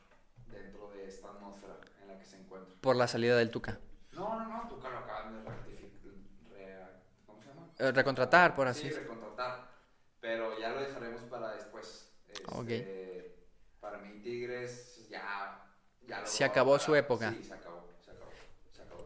dentro 0.50 0.90
de 0.92 1.08
esta 1.08 1.28
atmósfera 1.28 1.76
en 2.02 2.08
la 2.08 2.18
que 2.18 2.24
se 2.24 2.38
encuentra. 2.38 2.74
Por 2.80 2.96
la 2.96 3.08
salida 3.10 3.36
del 3.36 3.52
Tuca. 3.52 3.78
No, 4.14 4.40
no, 4.40 4.64
no, 4.64 4.82
que 4.82 4.90
lo 4.90 4.98
acaban 4.98 5.44
de 5.44 5.50
rectificar. 5.50 7.02
¿Cómo 7.26 7.42
se 7.42 7.50
llama? 7.50 7.68
Eh, 7.80 7.92
recontratar, 7.92 8.56
por 8.56 8.68
así 8.68 8.90
Sí, 8.90 8.96
recontratar. 8.96 9.68
Pero 10.22 10.58
ya 10.58 10.70
lo 10.70 10.80
dejaremos 10.80 11.24
para 11.24 11.52
después. 11.52 12.14
Este, 12.30 12.46
Ok. 12.48 13.82
Para 13.82 13.98
mí, 13.98 14.22
Tigres 14.22 15.08
ya. 15.10 15.66
ya 16.08 16.22
lo 16.22 16.26
Se 16.28 16.46
acabó 16.46 16.80
su 16.80 16.96
época. 16.96 17.32
Sí, 17.32 17.44
se 17.44 17.54
acabó. 17.54 17.67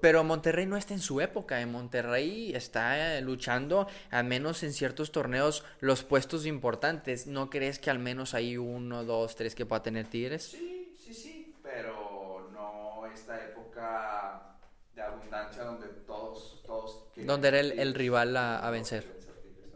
Pero 0.02 0.24
Monterrey 0.24 0.66
no 0.66 0.78
está 0.78 0.94
en 0.96 1.00
su 1.00 1.22
época. 1.22 1.62
En 1.62 1.72
Monterrey 1.72 2.54
está 2.56 3.18
eh, 3.18 3.22
luchando, 3.22 3.88
al 4.10 4.26
menos 4.26 4.64
en 4.64 4.74
ciertos 4.74 5.12
torneos, 5.12 5.64
los 5.80 6.04
puestos 6.04 6.46
importantes. 6.48 7.28
¿No 7.28 7.50
crees 7.50 7.78
que 7.80 7.92
al 7.92 8.00
menos 8.00 8.34
hay 8.34 8.58
uno, 8.58 9.04
dos, 9.06 9.36
tres 9.36 9.54
que 9.56 9.66
pueda 9.66 9.84
tener 9.84 10.08
Tigres? 10.08 10.44
Sí, 10.44 10.96
sí, 11.00 11.14
sí, 11.14 11.56
pero 11.62 12.50
no 12.52 13.06
esta 13.14 13.40
época 13.46 14.58
de 14.96 15.02
abundancia 15.04 15.64
donde 15.64 15.88
todos, 15.88 16.64
todos 16.66 17.06
Donde 17.16 17.48
era 17.50 17.60
el- 17.60 17.94
rival 17.94 18.36
a- 18.38 18.70
vencer. 18.72 19.04
ser 19.04 19.34
Tigres. 19.36 19.70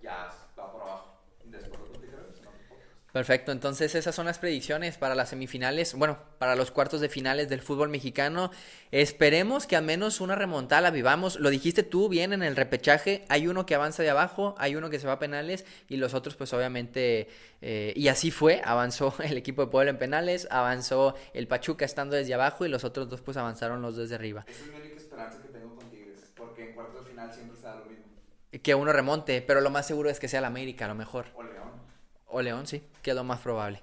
Ya 0.00 0.30
va 0.58 0.72
por 0.72 0.82
abajo. 0.82 1.20
Después 1.44 1.72
de 1.82 1.88
los 1.88 2.00
Tigres, 2.00 2.20
no 2.44 2.50
te 2.50 2.58
importa. 2.62 2.84
Perfecto, 3.18 3.50
entonces 3.50 3.96
esas 3.96 4.14
son 4.14 4.26
las 4.26 4.38
predicciones 4.38 4.96
para 4.96 5.16
las 5.16 5.30
semifinales, 5.30 5.94
bueno, 5.94 6.18
para 6.38 6.54
los 6.54 6.70
cuartos 6.70 7.00
de 7.00 7.08
finales 7.08 7.48
del 7.48 7.60
fútbol 7.60 7.88
mexicano. 7.88 8.52
Esperemos 8.92 9.66
que 9.66 9.74
al 9.74 9.82
menos 9.82 10.20
una 10.20 10.36
remontada 10.36 10.82
la 10.82 10.92
vivamos. 10.92 11.34
Lo 11.40 11.50
dijiste 11.50 11.82
tú 11.82 12.08
bien 12.08 12.32
en 12.32 12.44
el 12.44 12.54
repechaje, 12.54 13.24
hay 13.28 13.48
uno 13.48 13.66
que 13.66 13.74
avanza 13.74 14.04
de 14.04 14.10
abajo, 14.10 14.54
hay 14.56 14.76
uno 14.76 14.88
que 14.88 15.00
se 15.00 15.08
va 15.08 15.14
a 15.14 15.18
penales 15.18 15.66
y 15.88 15.96
los 15.96 16.14
otros 16.14 16.36
pues 16.36 16.52
obviamente, 16.52 17.26
eh, 17.60 17.92
y 17.96 18.06
así 18.06 18.30
fue, 18.30 18.62
avanzó 18.64 19.12
el 19.24 19.36
equipo 19.36 19.64
de 19.64 19.72
Puebla 19.72 19.90
en 19.90 19.98
penales, 19.98 20.46
avanzó 20.52 21.16
el 21.34 21.48
Pachuca 21.48 21.84
estando 21.84 22.14
desde 22.14 22.34
abajo 22.34 22.66
y 22.66 22.68
los 22.68 22.84
otros 22.84 23.08
dos 23.08 23.20
pues 23.20 23.36
avanzaron 23.36 23.82
los 23.82 23.96
desde 23.96 24.14
arriba. 24.14 24.44
Esa 24.46 24.60
es 24.60 24.70
mi 24.70 24.78
única 24.78 24.96
esperanza 24.96 25.42
que 25.42 25.48
tengo 25.48 25.74
con 25.74 25.90
Tigres, 25.90 26.20
porque 26.36 26.68
en 26.68 26.72
cuartos 26.72 27.04
de 27.04 27.10
final 27.10 27.34
siempre 27.34 27.56
se 27.56 27.66
da 27.66 27.80
lo 27.80 27.86
mismo. 27.86 28.04
Que 28.62 28.76
uno 28.76 28.92
remonte, 28.92 29.42
pero 29.42 29.60
lo 29.60 29.70
más 29.70 29.88
seguro 29.88 30.08
es 30.08 30.20
que 30.20 30.28
sea 30.28 30.40
la 30.40 30.46
América, 30.46 30.84
a 30.84 30.88
lo 30.88 30.94
mejor. 30.94 31.26
O 32.28 32.42
León, 32.42 32.66
sí, 32.66 32.82
que 33.02 33.10
es 33.10 33.16
lo 33.16 33.24
más 33.24 33.40
probable. 33.40 33.82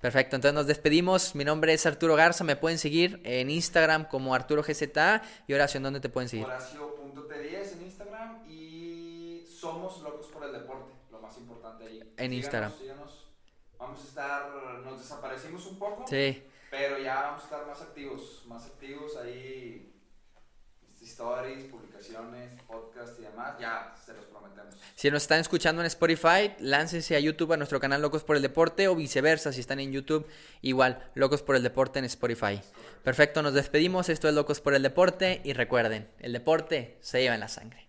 Perfecto, 0.00 0.36
entonces 0.36 0.54
nos 0.54 0.66
despedimos. 0.66 1.34
Mi 1.34 1.44
nombre 1.44 1.74
es 1.74 1.84
Arturo 1.84 2.16
Garza, 2.16 2.42
me 2.42 2.56
pueden 2.56 2.78
seguir 2.78 3.20
en 3.24 3.50
Instagram 3.50 4.08
como 4.08 4.34
Arturo 4.34 4.62
GZA 4.62 5.22
y 5.46 5.52
Horacio, 5.52 5.76
¿en 5.76 5.82
dónde 5.84 6.00
te 6.00 6.08
pueden 6.08 6.28
seguir? 6.28 6.46
Horacio.t10 6.46 7.72
en 7.74 7.82
Instagram 7.82 8.50
y 8.50 9.44
somos 9.46 10.00
locos 10.00 10.28
por 10.28 10.44
el 10.44 10.52
deporte, 10.52 10.92
lo 11.10 11.20
más 11.20 11.36
importante 11.36 11.84
ahí. 11.84 12.14
En 12.16 12.32
Instagram. 12.32 12.72
síganos. 12.78 13.26
Vamos 13.78 14.00
a 14.00 14.04
estar, 14.04 14.50
nos 14.84 14.98
desaparecimos 14.98 15.66
un 15.66 15.78
poco, 15.78 16.06
Sí, 16.08 16.42
pero 16.70 16.98
ya 16.98 17.22
vamos 17.22 17.42
a 17.42 17.44
estar 17.44 17.66
más 17.66 17.80
activos, 17.82 18.44
más 18.46 18.66
activos 18.66 19.16
ahí. 19.16 19.99
Stories, 21.10 21.64
publicaciones, 21.64 22.52
podcast 22.66 23.18
y 23.18 23.22
demás, 23.22 23.58
ya 23.60 23.94
se 24.04 24.14
los 24.14 24.24
prometemos. 24.26 24.74
si 24.94 25.10
nos 25.10 25.22
están 25.22 25.40
escuchando 25.40 25.82
en 25.82 25.86
Spotify, 25.86 26.52
láncense 26.60 27.16
a 27.16 27.20
YouTube 27.20 27.52
a 27.52 27.56
nuestro 27.56 27.80
canal 27.80 28.00
Locos 28.00 28.22
por 28.22 28.36
el 28.36 28.42
Deporte 28.42 28.88
o 28.88 28.94
viceversa, 28.94 29.52
si 29.52 29.60
están 29.60 29.80
en 29.80 29.92
YouTube, 29.92 30.26
igual, 30.62 31.10
Locos 31.14 31.42
por 31.42 31.56
el 31.56 31.62
Deporte 31.62 31.98
en 31.98 32.04
Spotify. 32.04 32.60
Perfecto, 33.02 33.42
nos 33.42 33.54
despedimos, 33.54 34.08
esto 34.08 34.28
es 34.28 34.34
Locos 34.34 34.60
por 34.60 34.74
el 34.74 34.82
Deporte 34.82 35.40
y 35.44 35.52
recuerden, 35.52 36.08
el 36.20 36.32
deporte 36.32 36.98
se 37.00 37.20
lleva 37.20 37.34
en 37.34 37.40
la 37.40 37.48
sangre. 37.48 37.88